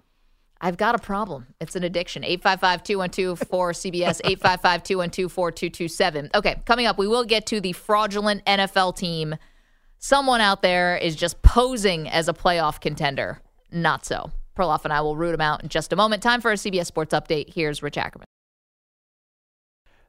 I've 0.61 0.77
got 0.77 0.95
a 0.95 0.97
problem. 0.97 1.47
It's 1.59 1.75
an 1.75 1.83
addiction. 1.83 2.23
855-212-4CBS, 2.23 4.21
855-212-4227. 4.21 6.33
Okay, 6.33 6.61
coming 6.65 6.85
up, 6.85 6.97
we 6.97 7.05
will 7.05 7.25
get 7.25 7.45
to 7.47 7.59
the 7.59 7.73
fraudulent 7.73 8.45
NFL 8.45 8.95
team. 8.95 9.35
Someone 9.99 10.39
out 10.39 10.61
there 10.61 10.95
is 10.95 11.17
just 11.17 11.41
posing 11.41 12.07
as 12.09 12.29
a 12.29 12.33
playoff 12.33 12.79
contender. 12.79 13.41
Not 13.73 14.05
so. 14.05 14.31
Perloff 14.55 14.85
and 14.85 14.93
I 14.93 15.01
will 15.01 15.17
root 15.17 15.33
him 15.33 15.41
out 15.41 15.63
in 15.63 15.69
just 15.69 15.91
a 15.91 15.97
moment. 15.97 16.23
Time 16.23 16.39
for 16.39 16.51
a 16.51 16.55
CBS 16.55 16.85
Sports 16.85 17.13
Update. 17.13 17.53
Here's 17.53 17.83
Rich 17.83 17.97
Ackerman. 17.97 18.25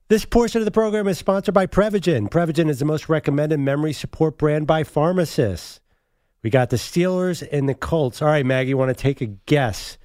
This 0.09 0.25
portion 0.25 0.61
of 0.61 0.67
the 0.67 0.71
program 0.71 1.09
is 1.09 1.19
sponsored 1.19 1.55
by 1.55 1.67
Prevagen. 1.67 2.29
Prevagen 2.29 2.69
is 2.69 2.79
the 2.79 2.85
most 2.85 3.09
recommended 3.09 3.59
memory 3.59 3.95
support 3.95 4.37
brand 4.37 4.67
by 4.67 4.85
pharmacists. 4.85 5.81
We 6.45 6.51
got 6.51 6.69
the 6.69 6.77
Steelers 6.77 7.43
and 7.51 7.67
the 7.67 7.75
Colts. 7.75 8.21
All 8.21 8.29
right, 8.29 8.45
Maggie, 8.45 8.75
want 8.75 8.91
to 8.91 8.95
take 8.95 9.23
a 9.23 9.27
guess? 9.27 9.97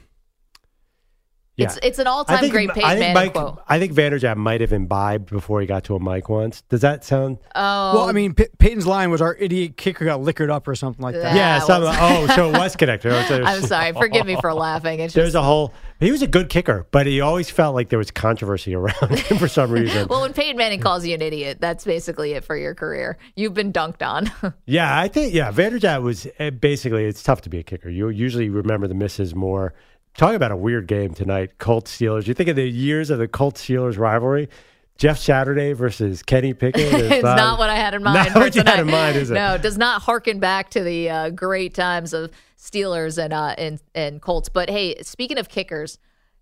yeah. 1.60 1.66
It's 1.68 1.80
it's 1.84 2.00
an 2.00 2.08
all 2.08 2.26
time 2.26 2.40
think, 2.40 2.54
great 2.54 2.70
I 2.70 2.74
Peyton 2.74 2.90
think 2.90 3.00
Manning 3.00 3.14
Mike, 3.14 3.34
quote. 3.34 3.62
I 3.68 3.80
think 3.80 3.94
Vanderjagt 3.94 4.38
might 4.38 4.62
have 4.62 4.74
imbibed 4.74 5.30
before 5.30 5.62
he 5.62 5.68
got 5.68 5.84
to 5.86 5.96
a 5.96 6.00
mic 6.00 6.30
once. 6.30 6.62
Does 6.70 6.82
that 6.82 7.04
sound? 7.04 7.38
Oh, 7.56 7.96
Well, 7.96 8.04
I 8.10 8.12
mean, 8.12 8.34
P- 8.34 8.48
Peyton's 8.58 8.88
line 8.88 9.12
was 9.12 9.22
our 9.22 9.36
idiot 9.36 9.78
kicker 9.78 10.06
got 10.06 10.22
liquored 10.22 10.50
up 10.50 10.68
or 10.68 10.76
something 10.76 11.04
like 11.04 11.16
that. 11.16 11.36
Yeah. 11.36 11.60
yeah, 11.68 11.80
was- 11.80 11.98
oh, 12.00 12.28
so 12.36 12.50
it 12.50 12.58
was 12.58 12.76
connected. 12.76 13.12
I'm 13.14 13.62
sorry. 13.64 13.94
Forgive 13.94 14.26
me 14.26 14.38
for 14.40 14.54
laughing. 14.54 15.00
It's 15.00 15.14
There's 15.14 15.28
just 15.34 15.36
a 15.36 15.42
whole. 15.42 15.74
He 16.00 16.12
was 16.12 16.22
a 16.22 16.28
good 16.28 16.48
kicker, 16.50 16.88
but 16.92 17.08
he 17.08 17.20
always 17.20 17.50
felt 17.50 17.76
like 17.76 17.90
there 17.90 18.00
was 18.00 18.10
controversy 18.10 18.74
around 18.74 19.20
him 19.20 19.38
for 19.38 19.50
some 19.50 19.70
reason. 19.70 20.08
well, 20.10 20.22
when 20.22 20.32
Peyton 20.32 20.56
Manning 20.56 20.80
calls 20.80 21.06
you 21.06 21.14
an 21.14 21.22
idiot, 21.22 21.58
that's 21.60 21.84
basically 21.84 22.32
it 22.32 22.46
for 22.46 22.56
your 22.56 22.74
career. 22.74 23.18
You've 23.36 23.54
been 23.54 23.74
dunked 23.74 24.02
on. 24.02 24.32
Yeah, 24.66 25.00
I 25.00 25.08
think 25.08 25.34
yeah, 25.34 25.52
Vanderjagt 25.52 26.02
was 26.02 26.28
uh, 26.40 26.52
basically 26.52 27.06
it's 27.06 27.24
tough 27.24 27.42
to 27.42 27.50
be 27.50 27.58
a 27.60 27.64
kicker. 27.64 27.90
You 27.90 28.10
usually 28.10 28.50
remember 28.50 28.88
the 28.88 28.94
misses 28.94 29.34
more. 29.36 29.74
Talking 30.20 30.36
about 30.36 30.52
a 30.52 30.58
weird 30.58 30.86
game 30.86 31.14
tonight, 31.14 31.60
Colts 31.60 31.98
Steelers. 31.98 32.28
You 32.28 32.34
think 32.34 32.50
of 32.50 32.58
the 32.58 32.70
years 32.70 33.10
of 33.10 33.20
the 33.20 33.28
Colts 33.30 33.66
Steelers 33.66 33.98
rivalry. 33.98 34.50
Jeff 34.98 35.18
Saturday 35.18 35.72
versus 35.72 36.24
Kenny 36.24 36.54
Pickett. 36.54 36.82
is 36.94 37.10
it's 37.10 37.24
not 37.24 37.58
what 37.58 37.70
I 37.70 37.78
had 37.78 37.94
in 37.94 38.04
mind. 38.04 38.34
Not 38.34 38.36
what 38.36 38.54
you 38.54 38.60
had 38.60 38.72
tonight. 38.72 38.80
in 38.82 38.92
mind, 38.92 39.16
is 39.16 39.32
it? 39.32 39.36
No, 39.36 39.54
it 39.54 39.62
does 39.62 39.78
not 39.78 40.02
harken 40.02 40.42
back 40.42 40.72
to 40.72 40.84
the 40.84 41.10
uh, 41.10 41.30
great 41.30 41.74
times 41.74 42.12
of 42.12 42.32
Steelers 42.58 43.18
and 43.18 43.32
uh, 43.32 43.56
and 43.58 43.80
and 43.96 44.22
Colts. 44.22 44.50
But 44.50 44.70
hey, 44.70 45.02
speaking 45.04 45.38
of 45.38 45.48
kickers, 45.48 46.00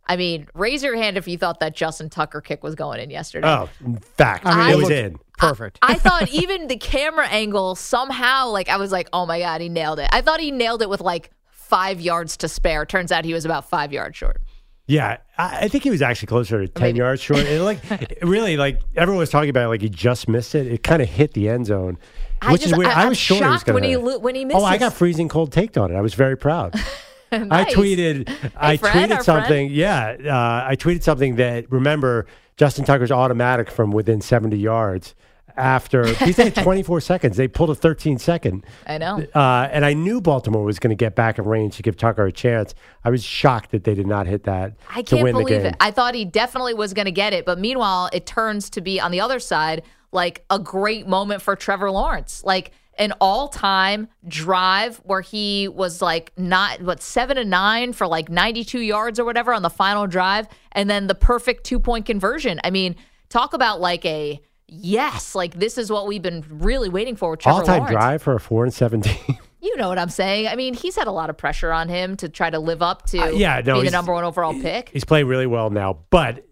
I 0.08 0.18
mean, 0.18 0.48
raise 0.56 0.82
your 0.82 0.96
hand 0.96 1.16
if 1.16 1.28
you 1.28 1.38
thought 1.38 1.60
that 1.60 1.76
Justin 1.76 2.10
Tucker 2.10 2.42
kick 2.42 2.64
was 2.64 2.74
going 2.74 3.00
in 3.00 3.12
yesterday. 3.12 3.48
Oh, 3.48 3.70
fact. 4.16 4.48
I 4.48 4.58
mean, 4.58 4.70
it 4.70 4.74
it 4.74 4.78
was 4.78 4.90
in. 4.90 5.20
Perfect. 5.38 5.78
I 5.84 5.94
thought 5.94 6.30
even 6.30 6.66
the 6.66 6.78
camera 6.78 7.28
angle 7.28 7.76
somehow, 7.76 8.48
like 8.48 8.70
I 8.70 8.78
was 8.78 8.92
like, 8.92 9.08
oh 9.14 9.28
my 9.28 9.38
god, 9.38 9.62
he 9.62 9.70
nailed 9.70 10.00
it. 10.00 10.10
I 10.12 10.22
thought 10.22 10.40
he 10.40 10.50
nailed 10.50 10.82
it 10.82 10.90
with 10.90 11.02
like 11.02 11.30
five 11.70 12.00
yards 12.02 12.38
to 12.38 12.48
spare. 12.48 12.86
Turns 12.86 13.12
out 13.12 13.26
he 13.26 13.34
was 13.34 13.46
about 13.46 13.70
five 13.70 13.92
yards 13.94 14.16
short. 14.18 14.42
Yeah, 14.90 15.18
I, 15.38 15.66
I 15.66 15.68
think 15.68 15.84
he 15.84 15.90
was 15.90 16.02
actually 16.02 16.28
closer 16.28 16.62
to 16.62 16.68
ten 16.68 16.82
Maybe. 16.84 17.00
yards 17.00 17.22
short. 17.22 17.42
And 17.42 17.66
like, 17.66 17.80
really, 18.22 18.56
like 18.58 18.80
everyone 18.96 19.20
was 19.20 19.30
talking 19.30 19.50
about, 19.50 19.66
it, 19.66 19.68
like 19.68 19.82
he 19.82 19.90
just 19.90 20.30
missed 20.30 20.56
it. 20.56 20.66
It 20.68 20.82
kind 20.84 21.02
of 21.02 21.10
hit 21.10 21.34
the 21.34 21.50
end 21.50 21.66
zone, 21.66 21.98
I 22.42 22.54
which 22.54 22.62
just- 22.62 22.72
is 22.74 22.78
weird. 22.78 22.92
I- 22.92 23.04
I, 23.04 23.10
was 23.10 23.18
sure 23.18 23.36
was 23.36 23.42
shocked 23.42 23.66
going 23.66 23.82
when 23.82 23.84
he 23.84 23.96
when 23.98 24.36
he 24.36 24.46
missed. 24.46 24.58
Oh, 24.60 24.64
I 24.64 24.78
got 24.78 24.94
freezing 24.94 25.28
cold 25.28 25.52
taked 25.52 25.78
on 25.78 25.92
it. 25.92 25.96
I 25.98 26.02
was 26.02 26.14
very 26.14 26.38
proud. 26.38 26.74
I 27.34 27.40
Nice. 27.40 27.74
tweeted. 27.76 28.34
I 28.56 28.78
Fred, 28.78 29.10
tweeted 29.10 29.22
something. 29.24 29.70
Yeah, 29.70 30.16
uh, 30.26 30.66
I 30.70 30.78
tweeted 30.78 31.04
something 31.04 31.36
that 31.36 31.70
remember 31.70 32.26
Justin 32.56 32.86
Tucker's 32.86 33.12
automatic 33.12 33.70
from 33.70 33.92
within 33.92 34.22
seventy 34.22 34.58
yards. 34.58 35.14
After 35.58 36.06
he 36.06 36.32
said 36.32 36.56
24 36.64 37.02
seconds, 37.02 37.38
they 37.38 37.48
pulled 37.48 37.70
a 37.72 37.76
13 37.76 38.18
second. 38.20 38.66
I 38.86 38.98
know. 38.98 39.26
Uh, 39.34 39.68
and 39.72 39.84
I 39.84 39.94
knew 39.94 40.22
Baltimore 40.22 40.64
was 40.64 40.80
going 40.80 40.90
to 40.90 40.96
get 40.96 41.16
back 41.16 41.40
in 41.40 41.46
range 41.46 41.78
to 41.78 41.84
give 41.84 41.98
Tucker 41.98 42.26
a 42.26 42.32
chance. 42.32 42.76
I 43.04 43.10
was 43.10 43.24
shocked 43.24 43.72
that 43.72 43.84
they 43.84 43.96
did 43.96 44.08
not 44.08 44.28
hit 44.28 44.44
that 44.44 44.76
I 44.94 45.02
to 45.02 45.16
can't 45.16 45.24
win 45.24 45.36
the 45.36 45.44
believe 45.44 45.64
game. 45.64 45.68
it. 45.68 45.76
I 45.80 45.92
thought 45.92 46.16
he 46.16 46.26
definitely 46.26 46.74
was 46.74 46.94
going 46.94 47.06
to 47.06 47.12
get 47.12 47.34
it, 47.34 47.46
but 47.46 47.60
meanwhile, 47.60 48.10
it 48.14 48.26
turns 48.26 48.70
to 48.72 48.82
be 48.82 49.00
on 49.00 49.12
the 49.12 49.20
other 49.22 49.40
side 49.40 49.84
like 50.12 50.46
a 50.50 50.60
great 50.60 51.08
moment 51.08 51.42
for 51.42 51.56
Trevor 51.56 51.92
Lawrence, 51.92 52.44
like 52.44 52.72
an 52.98 53.14
all-time 53.22 54.08
drive 54.28 54.98
where 54.98 55.22
he 55.22 55.68
was 55.68 56.02
like 56.02 56.32
not 56.38 56.82
what 56.82 57.02
seven 57.02 57.36
to 57.38 57.46
nine 57.46 57.94
for 57.94 58.08
like 58.08 58.28
92 58.30 58.80
yards 58.80 59.20
or 59.20 59.26
whatever 59.26 59.54
on 59.54 59.62
the 59.62 59.70
final 59.70 60.08
drive, 60.08 60.48
and 60.72 60.90
then 60.90 61.08
the 61.08 61.16
perfect 61.16 61.64
two-point 61.64 62.06
conversion. 62.06 62.60
I 62.64 62.72
mean, 62.72 62.96
talk 63.30 63.54
about 63.54 63.80
like 63.82 64.06
a 64.06 64.42
yes, 64.68 65.36
like 65.36 65.56
this 65.56 65.78
is 65.78 65.92
what 65.92 66.08
we've 66.08 66.22
been 66.22 66.44
really 66.50 66.90
waiting 66.90 67.16
for 67.16 67.32
with 67.32 67.40
Trevor 67.42 67.60
All 67.60 67.66
time 67.66 67.80
Lawrence. 67.80 67.92
drive 67.92 68.22
for 68.22 68.36
a 68.36 68.40
four 68.40 68.64
and 68.64 68.74
seventeen. 68.74 69.18
You 69.60 69.76
know 69.76 69.90
what 69.90 69.98
I'm 70.00 70.10
saying? 70.10 70.48
I 70.48 70.56
mean, 70.56 70.76
he's 70.76 70.96
had 70.96 71.08
a 71.08 71.12
lot 71.12 71.30
of 71.32 71.36
pressure 71.38 71.74
on 71.74 71.90
him 71.90 72.16
to 72.18 72.30
try 72.30 72.50
to 72.50 72.60
live 72.60 72.82
up 72.82 73.06
to 73.08 73.18
Uh, 73.20 73.28
yeah, 73.30 73.60
no, 73.66 73.74
being 73.74 73.86
the 73.86 73.92
number 73.92 74.14
one 74.14 74.24
overall 74.24 74.54
pick. 74.54 74.90
He's 74.90 75.04
playing 75.04 75.28
really 75.28 75.48
well 75.48 75.72
now, 75.72 75.98
but 76.10 76.46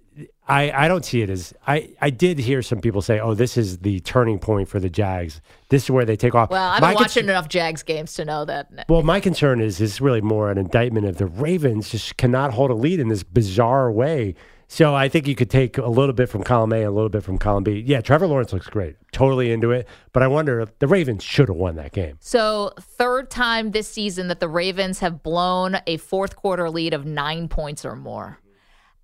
I, 0.48 0.72
I 0.72 0.88
don't 0.88 1.06
see 1.06 1.22
it 1.22 1.30
as 1.30 1.54
I, 1.66 1.92
I 2.02 2.10
did 2.10 2.40
hear 2.40 2.62
some 2.62 2.80
people 2.82 3.02
say, 3.02 3.20
oh, 3.20 3.34
this 3.34 3.58
is 3.58 3.80
the 3.80 4.00
turning 4.02 4.38
point 4.40 4.70
for 4.70 4.80
the 4.80 4.90
Jags. 4.90 5.40
This 5.70 5.84
is 5.84 5.92
where 5.92 6.04
they 6.04 6.16
take 6.16 6.36
off. 6.36 6.50
Well, 6.50 6.68
I've 6.70 6.82
been 6.82 6.94
watching 6.96 7.24
enough 7.26 7.48
Jags 7.48 7.84
games 7.84 8.14
to 8.16 8.26
know 8.26 8.44
that. 8.46 8.86
Well, 8.90 9.04
my 9.04 9.20
concern 9.20 9.62
is 9.62 9.78
this 9.78 9.94
is 9.94 10.02
really 10.02 10.22
more 10.22 10.52
an 10.52 10.58
indictment 10.58 11.06
of 11.06 11.18
the 11.18 11.28
Ravens 11.28 11.90
just 11.90 12.18
cannot 12.18 12.54
hold 12.54 12.70
a 12.72 12.76
lead 12.76 13.00
in 13.00 13.08
this 13.08 13.24
bizarre 13.24 13.92
way. 13.92 14.36
So 14.76 14.94
I 14.94 15.08
think 15.08 15.26
you 15.26 15.36
could 15.36 15.50
take 15.50 15.78
a 15.78 15.88
little 15.88 16.12
bit 16.12 16.28
from 16.28 16.44
column 16.44 16.74
A 16.74 16.80
and 16.80 16.88
a 16.88 16.92
little 16.92 17.08
bit 17.08 17.24
from 17.24 17.38
column 17.38 17.64
B. 17.64 17.82
Yeah, 17.88 18.02
Trevor 18.02 18.28
Lawrence 18.28 18.52
looks 18.52 18.68
great. 18.68 18.98
Totally 19.14 19.50
into 19.54 19.72
it. 19.72 19.88
But 20.12 20.22
I 20.22 20.28
wonder 20.28 20.60
if 20.60 20.78
the 20.80 20.88
Ravens 20.88 21.24
should 21.24 21.48
have 21.48 21.56
won 21.56 21.78
that 21.78 21.94
game. 21.94 22.18
So, 22.20 22.74
third 22.78 23.32
time 23.32 23.72
this 23.72 23.88
season 23.88 24.28
that 24.28 24.42
the 24.42 24.50
Ravens 24.50 25.00
have 25.00 25.24
blown 25.24 25.78
a 25.88 25.96
fourth 25.96 26.36
quarter 26.36 26.70
lead 26.70 26.94
of 26.94 27.06
nine 27.06 27.48
points 27.48 27.86
or 27.86 27.96
more. 27.96 28.40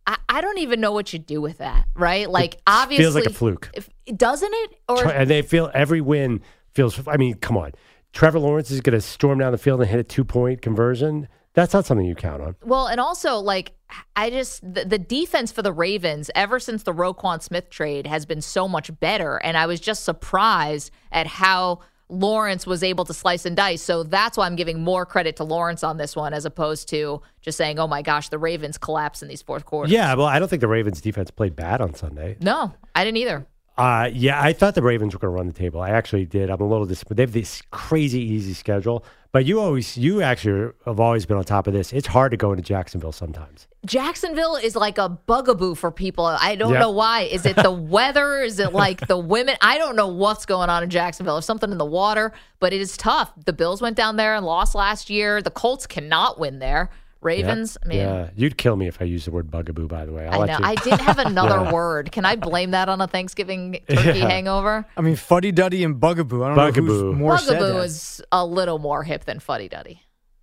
I, 0.05 0.17
I 0.27 0.41
don't 0.41 0.57
even 0.57 0.81
know 0.81 0.91
what 0.91 1.13
you 1.13 1.19
do 1.19 1.39
with 1.39 1.59
that, 1.59 1.87
right? 1.95 2.29
Like, 2.29 2.59
obviously, 2.67 3.05
feels 3.05 3.15
like 3.15 3.25
a 3.27 3.29
fluke. 3.29 3.69
If, 3.73 3.89
doesn't 4.13 4.53
it? 4.53 4.75
Or 4.89 5.07
and 5.07 5.29
they 5.29 5.41
feel 5.41 5.71
every 5.73 6.01
win 6.01 6.41
feels. 6.73 6.99
I 7.07 7.15
mean, 7.15 7.35
come 7.35 7.55
on. 7.55 7.71
Trevor 8.11 8.39
Lawrence 8.39 8.71
is 8.71 8.81
going 8.81 8.95
to 8.95 8.99
storm 8.99 9.39
down 9.39 9.53
the 9.53 9.57
field 9.57 9.79
and 9.79 9.89
hit 9.89 10.01
a 10.01 10.03
two 10.03 10.25
point 10.25 10.61
conversion. 10.61 11.29
That's 11.53 11.73
not 11.73 11.85
something 11.85 12.05
you 12.05 12.15
count 12.15 12.41
on. 12.41 12.55
Well, 12.63 12.87
and 12.87 12.99
also 12.99 13.37
like 13.37 13.73
I 14.15 14.29
just 14.29 14.61
the, 14.61 14.85
the 14.85 14.99
defense 14.99 15.51
for 15.51 15.61
the 15.61 15.73
Ravens 15.73 16.31
ever 16.35 16.59
since 16.59 16.83
the 16.83 16.93
Roquan 16.93 17.41
Smith 17.41 17.69
trade 17.69 18.07
has 18.07 18.25
been 18.25 18.41
so 18.41 18.67
much 18.67 18.97
better, 18.99 19.37
and 19.37 19.57
I 19.57 19.65
was 19.65 19.79
just 19.79 20.03
surprised 20.03 20.91
at 21.11 21.27
how 21.27 21.79
Lawrence 22.07 22.67
was 22.67 22.83
able 22.83 23.05
to 23.05 23.13
slice 23.13 23.45
and 23.45 23.55
dice. 23.55 23.81
So 23.81 24.03
that's 24.03 24.37
why 24.37 24.45
I'm 24.45 24.55
giving 24.55 24.81
more 24.81 25.05
credit 25.05 25.37
to 25.37 25.43
Lawrence 25.43 25.83
on 25.83 25.97
this 25.97 26.15
one 26.15 26.33
as 26.33 26.45
opposed 26.45 26.89
to 26.89 27.21
just 27.41 27.57
saying, 27.57 27.79
"Oh 27.79 27.87
my 27.87 28.01
gosh, 28.01 28.29
the 28.29 28.37
Ravens 28.37 28.77
collapse 28.77 29.21
in 29.21 29.27
these 29.27 29.41
fourth 29.41 29.65
quarters." 29.65 29.91
Yeah, 29.91 30.13
well, 30.15 30.27
I 30.27 30.39
don't 30.39 30.47
think 30.47 30.61
the 30.61 30.67
Ravens 30.67 31.01
defense 31.01 31.31
played 31.31 31.55
bad 31.55 31.81
on 31.81 31.93
Sunday. 31.95 32.37
No, 32.39 32.73
I 32.95 33.03
didn't 33.03 33.17
either. 33.17 33.45
Uh, 33.81 34.09
yeah, 34.13 34.41
I 34.41 34.53
thought 34.53 34.75
the 34.75 34.81
Ravens 34.83 35.13
were 35.13 35.19
going 35.19 35.31
to 35.31 35.35
run 35.35 35.47
the 35.47 35.53
table. 35.53 35.81
I 35.81 35.89
actually 35.89 36.25
did. 36.25 36.49
I'm 36.49 36.61
a 36.61 36.67
little 36.67 36.85
disappointed. 36.85 37.17
They 37.17 37.23
have 37.23 37.33
this 37.33 37.63
crazy 37.71 38.19
easy 38.21 38.53
schedule, 38.53 39.03
but 39.31 39.45
you 39.45 39.59
always, 39.59 39.97
you 39.97 40.21
actually 40.21 40.71
have 40.85 40.99
always 40.99 41.25
been 41.25 41.37
on 41.37 41.43
top 41.45 41.65
of 41.67 41.73
this. 41.73 41.91
It's 41.91 42.07
hard 42.07 42.29
to 42.31 42.37
go 42.37 42.51
into 42.51 42.61
Jacksonville 42.61 43.11
sometimes. 43.11 43.67
Jacksonville 43.85 44.55
is 44.57 44.75
like 44.75 44.99
a 44.99 45.09
bugaboo 45.09 45.73
for 45.73 45.89
people. 45.91 46.25
I 46.25 46.55
don't 46.55 46.73
Yeah. 46.73 46.79
know 46.81 46.91
why. 46.91 47.21
Is 47.21 47.47
it 47.47 47.55
the 47.55 47.71
weather? 47.71 48.41
Is 48.43 48.59
it 48.59 48.73
like 48.73 49.07
the 49.07 49.17
women? 49.17 49.55
I 49.61 49.79
don't 49.79 49.95
know 49.95 50.07
what's 50.07 50.45
going 50.45 50.69
on 50.69 50.83
in 50.83 50.89
Jacksonville. 50.91 51.35
There's 51.35 51.45
something 51.45 51.71
in 51.71 51.79
the 51.79 51.85
water, 51.85 52.31
but 52.59 52.73
it 52.73 52.81
is 52.81 52.95
tough. 52.95 53.31
The 53.45 53.53
Bills 53.53 53.81
went 53.81 53.97
down 53.97 54.17
there 54.17 54.35
and 54.35 54.45
lost 54.45 54.75
last 54.75 55.09
year. 55.09 55.41
The 55.41 55.49
Colts 55.49 55.87
cannot 55.87 56.39
win 56.39 56.59
there. 56.59 56.91
Ravens, 57.21 57.77
I 57.83 57.87
mean, 57.87 57.99
yeah, 57.99 58.29
you'd 58.35 58.57
kill 58.57 58.75
me 58.75 58.87
if 58.87 59.01
I 59.01 59.05
used 59.05 59.27
the 59.27 59.31
word 59.31 59.49
bugaboo. 59.51 59.87
By 59.87 60.05
the 60.05 60.11
way, 60.11 60.27
I'll 60.27 60.41
I 60.41 60.45
know. 60.47 60.57
you- 60.57 60.65
I 60.65 60.75
did 60.75 60.99
have 60.99 61.19
another 61.25 61.63
Yeah. 61.65 61.71
word. 61.71 62.11
Can 62.11 62.25
I 62.25 62.35
blame 62.35 62.71
that 62.71 62.89
on 62.89 62.99
a 63.01 63.07
Thanksgiving 63.07 63.79
turkey 63.87 64.19
Yeah. 64.19 64.27
hangover? 64.29 64.85
I 64.97 65.01
mean, 65.01 65.15
Fuddy 65.15 65.51
Duddy 65.51 65.83
and 65.83 65.99
Bugaboo. 65.99 66.43
I 66.43 66.47
don't 66.47 66.57
know 66.57 66.65
Bugaboo. 66.65 66.87
who's 67.11 67.15
more 67.15 67.37
said 67.37 67.59
Bugaboo 67.59 67.79
is 67.79 68.21
a 68.31 68.45
little 68.45 68.79
more 68.79 69.03
hip 69.03 69.25
than 69.25 69.39
Fuddy 69.39 69.69
Duddy. 69.69 70.01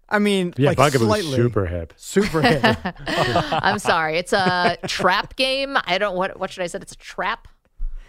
I 0.08 0.18
mean, 0.20 0.54
yeah, 0.56 0.70
like 0.70 0.78
bugaboo's 0.78 1.06
slightly. 1.08 1.36
super 1.36 1.66
hip. 1.66 1.92
Super 1.96 2.40
hip. 2.40 2.76
I'm 3.06 3.78
sorry. 3.78 4.16
It's 4.16 4.32
a 4.32 4.78
trap 4.86 5.36
game. 5.36 5.76
I 5.84 5.98
don't 5.98 6.16
what 6.16 6.38
what 6.40 6.50
should 6.50 6.62
I 6.62 6.66
say? 6.66 6.78
It's 6.80 6.92
a 6.92 6.96
trap. 6.96 7.46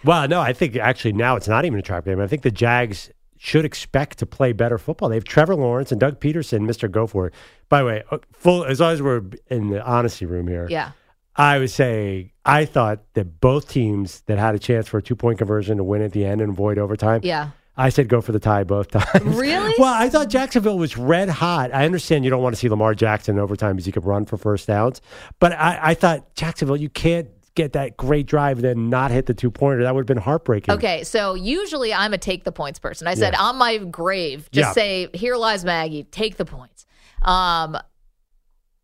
Well, 0.06 0.26
no, 0.30 0.40
I 0.40 0.54
think 0.54 0.78
actually 0.78 1.12
now 1.14 1.36
it's 1.36 1.50
not 1.50 1.66
even 1.66 1.78
a 1.78 1.82
trap 1.82 2.06
game. 2.06 2.22
I 2.22 2.28
think 2.28 2.44
the 2.44 2.52
Jags 2.52 3.10
should 3.42 3.64
expect 3.66 4.20
to 4.20 4.26
play 4.26 4.52
better 4.52 4.78
football. 4.78 5.08
They 5.10 5.16
have 5.16 5.24
Trevor 5.24 5.56
Lawrence 5.56 5.92
and 5.92 6.00
Doug 6.00 6.20
Pederson, 6.20 6.68
Mr. 6.70 6.92
Go 6.92 7.08
for 7.08 7.28
it. 7.28 7.34
By 7.70 7.80
the 7.80 7.86
way, 7.86 8.04
uh, 8.12 8.18
full 8.34 8.66
as 8.66 8.80
long 8.82 8.92
as 8.94 9.02
we're 9.02 9.24
in 9.50 9.70
the 9.70 9.82
honesty 9.84 10.26
room 10.26 10.48
here, 10.48 10.68
Yeah. 10.70 10.92
I 11.36 11.58
would 11.58 11.70
say 11.70 12.34
I 12.46 12.66
thought 12.66 13.00
that 13.14 13.40
both 13.40 13.70
teams 13.70 14.22
that 14.26 14.38
had 14.38 14.56
a 14.56 14.60
chance 14.60 14.90
for 14.90 14.98
a 14.98 15.02
two 15.02 15.16
point 15.16 15.38
conversion 15.38 15.78
to 15.78 15.84
win 15.86 16.02
at 16.02 16.12
the 16.12 16.26
end 16.26 16.42
and 16.42 16.52
avoid 16.52 16.78
overtime. 16.78 17.22
Yeah. 17.24 17.52
I 17.78 17.88
said 17.88 18.10
go 18.10 18.20
for 18.20 18.34
the 18.34 18.40
tie 18.40 18.66
both 18.66 18.90
times. 18.92 19.38
Really? 19.38 19.74
Well, 19.80 19.94
I 19.94 20.10
thought 20.10 20.28
Jacksonville 20.28 20.78
was 20.78 20.98
red 20.98 21.30
hot. 21.30 21.74
I 21.74 21.86
understand 21.86 22.26
you 22.26 22.30
don't 22.30 22.44
want 22.44 22.54
to 22.56 22.60
see 22.60 22.68
Lamar 22.68 22.94
Jackson 22.94 23.36
in 23.38 23.40
overtime 23.42 23.78
because 23.78 23.86
he 23.86 23.94
could 23.94 24.04
run 24.06 24.26
for 24.26 24.36
first 24.36 24.68
downs, 24.68 25.00
but 25.40 25.54
I, 25.54 25.80
I 25.82 25.94
thought 25.94 26.36
Jacksonville, 26.36 26.76
you 26.76 26.90
can't 26.90 27.30
get 27.56 27.74
that 27.74 27.98
great 27.98 28.26
drive 28.26 28.58
and 28.58 28.64
then 28.66 28.90
not 28.90 29.12
hit 29.12 29.26
the 29.26 29.34
two 29.34 29.52
pointer. 29.52 29.84
That 29.84 29.94
would 29.96 30.02
have 30.02 30.08
been 30.08 30.18
heartbreaking. 30.24 30.74
Okay, 30.76 31.04
so 31.04 31.34
usually 31.34 31.94
I'm 31.94 32.14
a 32.14 32.18
take 32.18 32.44
the 32.44 32.52
points 32.52 32.80
person. 32.80 33.08
I 33.08 33.16
said 33.16 33.34
Yeah. 33.34 33.42
on 33.44 33.58
my 33.58 33.78
grave, 33.78 34.50
just 34.52 34.70
Yeah. 34.70 34.72
say, 34.74 35.10
"Here 35.14 35.36
lies 35.36 35.66
Maggie. 35.66 36.04
Take 36.04 36.38
the 36.38 36.46
points." 36.46 36.86
Um, 37.22 37.78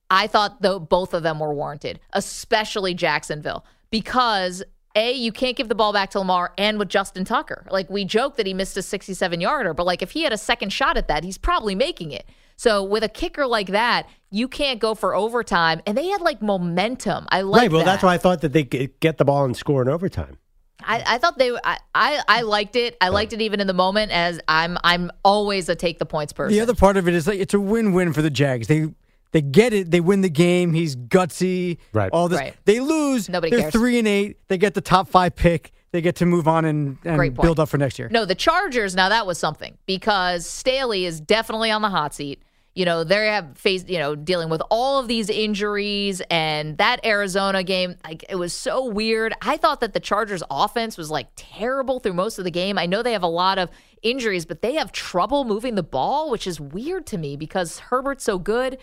I 0.09 0.27
thought 0.27 0.61
though 0.61 0.79
both 0.79 1.13
of 1.13 1.23
them 1.23 1.39
were 1.39 1.53
warranted, 1.53 1.99
especially 2.13 2.93
Jacksonville, 2.93 3.65
because 3.91 4.63
A, 4.95 5.11
you 5.11 5.31
can't 5.31 5.57
give 5.57 5.67
the 5.67 5.75
ball 5.75 5.91
back 5.91 6.09
to 6.11 6.19
Lamar 6.19 6.53
and 6.57 6.79
with 6.79 6.87
Justin 6.89 7.25
Tucker. 7.25 7.65
Like 7.69 7.89
we 7.89 8.05
joke 8.05 8.37
that 8.37 8.45
he 8.47 8.53
missed 8.53 8.77
a 8.77 8.81
67 8.81 9.41
yarder, 9.41 9.73
but 9.73 9.85
like 9.85 10.01
if 10.01 10.11
he 10.11 10.23
had 10.23 10.31
a 10.31 10.37
second 10.37 10.71
shot 10.71 10.95
at 10.95 11.07
that, 11.07 11.23
he's 11.23 11.37
probably 11.37 11.75
making 11.75 12.11
it. 12.11 12.25
So 12.55 12.83
with 12.83 13.03
a 13.03 13.09
kicker 13.09 13.45
like 13.45 13.67
that, 13.67 14.07
you 14.31 14.47
can't 14.47 14.79
go 14.79 14.95
for 14.95 15.15
overtime. 15.15 15.81
And 15.85 15.97
they 15.97 16.07
had 16.07 16.21
like 16.21 16.41
momentum. 16.41 17.27
I 17.29 17.41
like 17.41 17.61
right. 17.61 17.71
Well, 17.71 17.79
that. 17.79 17.85
that's 17.85 18.03
why 18.03 18.13
I 18.13 18.17
thought 18.17 18.41
that 18.41 18.53
they 18.53 18.63
could 18.63 18.99
get 18.99 19.17
the 19.17 19.25
ball 19.25 19.45
and 19.45 19.55
score 19.55 19.81
in 19.81 19.89
overtime. 19.89 20.37
I, 20.81 21.03
I 21.05 21.17
thought 21.17 21.37
they 21.37 21.51
I, 21.63 21.77
I 21.95 22.21
I 22.27 22.41
liked 22.41 22.75
it. 22.75 22.95
I 23.01 23.09
liked 23.09 23.33
it 23.33 23.41
even 23.41 23.59
in 23.59 23.67
the 23.67 23.73
moment 23.73 24.11
as 24.11 24.39
I'm 24.47 24.77
I'm 24.83 25.09
always 25.23 25.67
a 25.69 25.75
take 25.75 25.99
the 25.99 26.05
points 26.05 26.33
person. 26.33 26.53
The 26.53 26.61
other 26.61 26.75
part 26.75 26.97
of 26.97 27.07
it 27.07 27.13
is 27.13 27.27
like 27.27 27.39
it's 27.39 27.53
a 27.53 27.59
win-win 27.59 28.13
for 28.13 28.21
the 28.21 28.29
Jags. 28.29 28.67
They 28.67 28.89
they 29.31 29.41
get 29.41 29.73
it. 29.73 29.91
They 29.91 29.99
win 29.99 30.21
the 30.21 30.29
game. 30.29 30.73
He's 30.73 30.95
gutsy. 30.95 31.77
Right. 31.91 32.11
All 32.11 32.27
this. 32.27 32.39
Right. 32.39 32.55
They 32.65 32.79
lose. 32.79 33.29
Nobody 33.29 33.51
They're 33.51 33.61
cares. 33.61 33.73
three 33.73 33.99
and 33.99 34.07
eight. 34.07 34.37
They 34.47 34.57
get 34.57 34.75
the 34.75 34.81
top 34.81 35.07
five 35.07 35.35
pick. 35.35 35.71
They 35.95 36.01
get 36.01 36.17
to 36.17 36.25
move 36.25 36.45
on 36.45 36.65
and, 36.65 36.97
and 37.05 37.35
build 37.37 37.57
up 37.57 37.69
for 37.69 37.77
next 37.77 37.97
year. 37.97 38.09
No, 38.11 38.25
the 38.25 38.35
Chargers. 38.35 38.95
Now 38.95 39.07
that 39.07 39.25
was 39.25 39.37
something 39.37 39.77
because 39.85 40.45
Staley 40.45 41.05
is 41.05 41.21
definitely 41.21 41.71
on 41.71 41.81
the 41.81 41.87
hot 41.87 42.13
seat. 42.13 42.43
You 42.73 42.83
know 42.83 43.05
they 43.05 43.27
have 43.27 43.57
faced 43.57 43.87
you 43.87 43.97
know 43.97 44.13
dealing 44.13 44.49
with 44.49 44.61
all 44.69 44.99
of 44.99 45.07
these 45.07 45.29
injuries 45.29 46.21
and 46.29 46.77
that 46.79 47.05
Arizona 47.05 47.63
game. 47.63 47.95
Like 48.03 48.25
it 48.27 48.35
was 48.35 48.51
so 48.51 48.85
weird. 48.85 49.33
I 49.41 49.55
thought 49.55 49.79
that 49.79 49.93
the 49.93 50.01
Chargers 50.01 50.43
offense 50.51 50.97
was 50.97 51.09
like 51.09 51.27
terrible 51.37 52.01
through 52.01 52.11
most 52.11 52.39
of 52.39 52.43
the 52.43 52.51
game. 52.51 52.77
I 52.77 52.87
know 52.87 53.01
they 53.01 53.13
have 53.13 53.23
a 53.23 53.27
lot 53.27 53.57
of 53.57 53.69
injuries, 54.01 54.45
but 54.45 54.61
they 54.61 54.73
have 54.73 54.91
trouble 54.91 55.45
moving 55.45 55.75
the 55.75 55.81
ball, 55.83 56.29
which 56.29 56.45
is 56.45 56.59
weird 56.59 57.05
to 57.05 57.17
me 57.17 57.37
because 57.37 57.79
Herbert's 57.79 58.25
so 58.25 58.37
good. 58.37 58.79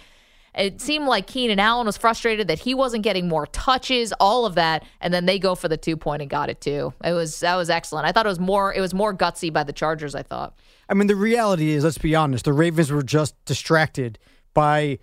It 0.55 0.83
seemed 0.83 1.07
like 1.07 1.27
Keenan 1.27 1.59
Allen 1.59 1.87
was 1.87 1.97
frustrated 1.97 2.49
that 2.49 2.59
he 2.59 2.75
wasn't 2.75 3.05
getting 3.05 3.27
more 3.27 3.47
touches, 3.47 4.13
all 4.21 4.45
of 4.45 4.55
that, 4.57 4.85
and 5.01 5.13
then 5.13 5.25
they 5.25 5.39
go 5.39 5.55
for 5.55 5.69
the 5.69 5.79
two 5.79 5.97
point 5.97 6.21
and 6.21 6.31
got 6.31 6.51
it 6.51 6.61
too. 6.61 6.93
It 7.03 7.13
was 7.13 7.41
that 7.41 7.57
was 7.57 7.71
excellent. 7.71 8.07
I 8.07 8.13
thought 8.13 8.27
it 8.27 8.29
was 8.29 8.41
more 8.41 8.73
it 8.73 8.81
was 8.81 8.93
more 8.93 9.15
gutsy 9.15 9.53
by 9.53 9.65
the 9.65 9.73
Chargers. 9.73 10.15
I 10.15 10.23
thought. 10.23 10.55
I 10.89 10.95
mean, 10.95 11.07
the 11.07 11.17
reality 11.17 11.71
is, 11.71 11.85
let's 11.85 11.97
be 11.97 12.15
honest, 12.15 12.45
the 12.45 12.53
Ravens 12.53 12.93
were 12.93 13.03
just 13.03 13.35
distracted 13.47 14.19
by 14.53 14.99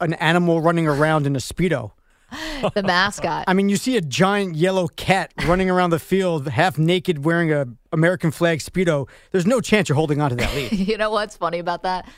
an 0.00 0.14
animal 0.14 0.60
running 0.60 0.86
around 0.86 1.26
in 1.26 1.34
a 1.34 1.40
Speedo. 1.40 1.92
The 2.74 2.82
mascot. 2.82 3.44
I 3.46 3.52
mean, 3.52 3.68
you 3.68 3.76
see 3.76 3.96
a 3.96 4.00
giant 4.00 4.56
yellow 4.56 4.88
cat 4.88 5.32
running 5.46 5.68
around 5.68 5.90
the 5.90 5.98
field, 5.98 6.48
half 6.48 6.78
naked, 6.78 7.24
wearing 7.24 7.52
a 7.52 7.66
American 7.92 8.30
flag 8.30 8.60
Speedo. 8.60 9.06
There's 9.32 9.46
no 9.46 9.60
chance 9.60 9.88
you're 9.88 9.96
holding 9.96 10.20
on 10.20 10.30
to 10.30 10.36
that 10.36 10.54
lead. 10.54 10.72
you 10.72 10.96
know 10.96 11.10
what's 11.10 11.36
funny 11.36 11.58
about 11.58 11.82
that? 11.82 12.08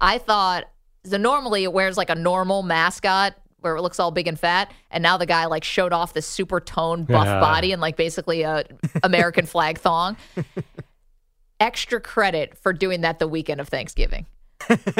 I 0.00 0.18
thought 0.18 0.64
so 1.04 1.16
normally 1.16 1.64
it 1.64 1.72
wears 1.72 1.96
like 1.96 2.10
a 2.10 2.14
normal 2.14 2.62
mascot 2.62 3.34
where 3.60 3.76
it 3.76 3.82
looks 3.82 4.00
all 4.00 4.10
big 4.10 4.26
and 4.26 4.38
fat, 4.38 4.72
and 4.90 5.02
now 5.02 5.16
the 5.16 5.26
guy 5.26 5.46
like 5.46 5.62
showed 5.64 5.92
off 5.92 6.12
this 6.14 6.26
super 6.26 6.58
toned 6.60 7.06
buff 7.06 7.26
Yeah. 7.26 7.38
body 7.40 7.72
and 7.72 7.80
like 7.80 7.96
basically 7.96 8.42
a 8.42 8.64
American 9.04 9.46
flag 9.46 9.78
thong. 9.78 10.16
Extra 11.60 12.00
credit 12.00 12.58
for 12.58 12.72
doing 12.72 13.02
that 13.02 13.20
the 13.20 13.28
weekend 13.28 13.60
of 13.60 13.68
Thanksgiving. 13.68 14.26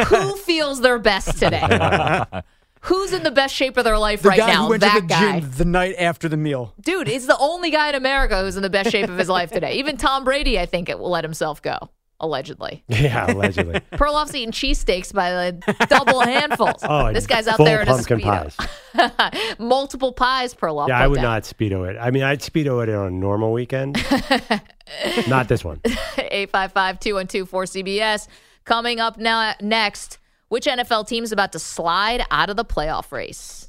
Who 0.07 0.37
feels 0.37 0.81
their 0.81 0.99
best 1.01 1.39
today? 1.39 1.61
Who's 2.83 3.13
in 3.13 3.23
the 3.25 3.31
best 3.33 3.55
shape 3.55 3.77
of 3.77 3.85
their 3.85 3.99
life 3.99 4.23
The 4.23 4.29
right 4.31 4.39
now? 4.39 4.69
that 4.69 5.07
guy. 5.09 5.41
gym 5.41 5.51
the 5.57 5.65
night 5.65 5.95
after 5.99 6.29
the 6.29 6.37
meal. 6.37 6.75
Dude, 6.81 7.07
he's 7.09 7.27
the 7.27 7.39
only 7.39 7.71
guy 7.71 7.89
in 7.89 7.95
America 7.95 8.41
who's 8.43 8.57
in 8.57 8.63
the 8.63 8.71
best 8.71 8.91
shape 8.91 9.09
of 9.09 9.17
his 9.19 9.29
life 9.29 9.51
today. 9.53 9.75
Even 9.75 9.97
Tom 9.97 10.25
Brady, 10.25 10.59
I 10.59 10.67
think, 10.67 10.89
it 10.89 10.99
will 10.99 11.11
let 11.11 11.23
himself 11.25 11.63
go, 11.63 11.79
allegedly. 12.23 12.83
Yeah, 12.89 13.31
allegedly. 13.31 13.81
Perloff's 13.93 14.35
eating 14.35 14.53
cheesesteaks 14.53 15.12
by 15.12 15.31
the 15.33 15.53
double 15.91 16.20
handfuls. 16.25 16.83
Oh, 16.83 17.12
this 17.12 17.27
guy's 17.27 17.47
out 17.49 17.59
there 17.59 17.83
in 17.83 17.89
a 17.89 17.93
speedo. 17.93 18.23
pies. 18.23 18.57
Multiple 19.59 20.12
pies, 20.12 20.55
Perloff. 20.55 20.89
Yeah, 20.89 21.01
I 21.01 21.09
would 21.09 21.16
down. 21.16 21.25
not 21.25 21.43
speedo 21.43 21.91
it. 21.91 21.97
I 21.99 22.11
mean, 22.12 22.23
I'd 22.23 22.41
speedo 22.41 22.81
it 22.83 22.89
on 22.89 23.07
a 23.09 23.11
normal 23.11 23.53
weekend. 23.53 23.97
not 25.29 25.49
this 25.49 25.64
one. 25.64 25.79
855-212-4CBS. 25.81 28.29
Coming 28.64 29.01
up 29.01 29.18
now 29.18 29.55
next, 29.61 30.18
which 30.49 30.66
NFL 30.66 31.09
team 31.09 31.25
is 31.25 31.33
about 31.33 31.51
to 31.53 31.59
slide 31.59 32.25
out 32.31 32.49
of 32.51 32.57
the 32.57 32.64
playoff 32.64 33.11
race? 33.11 33.62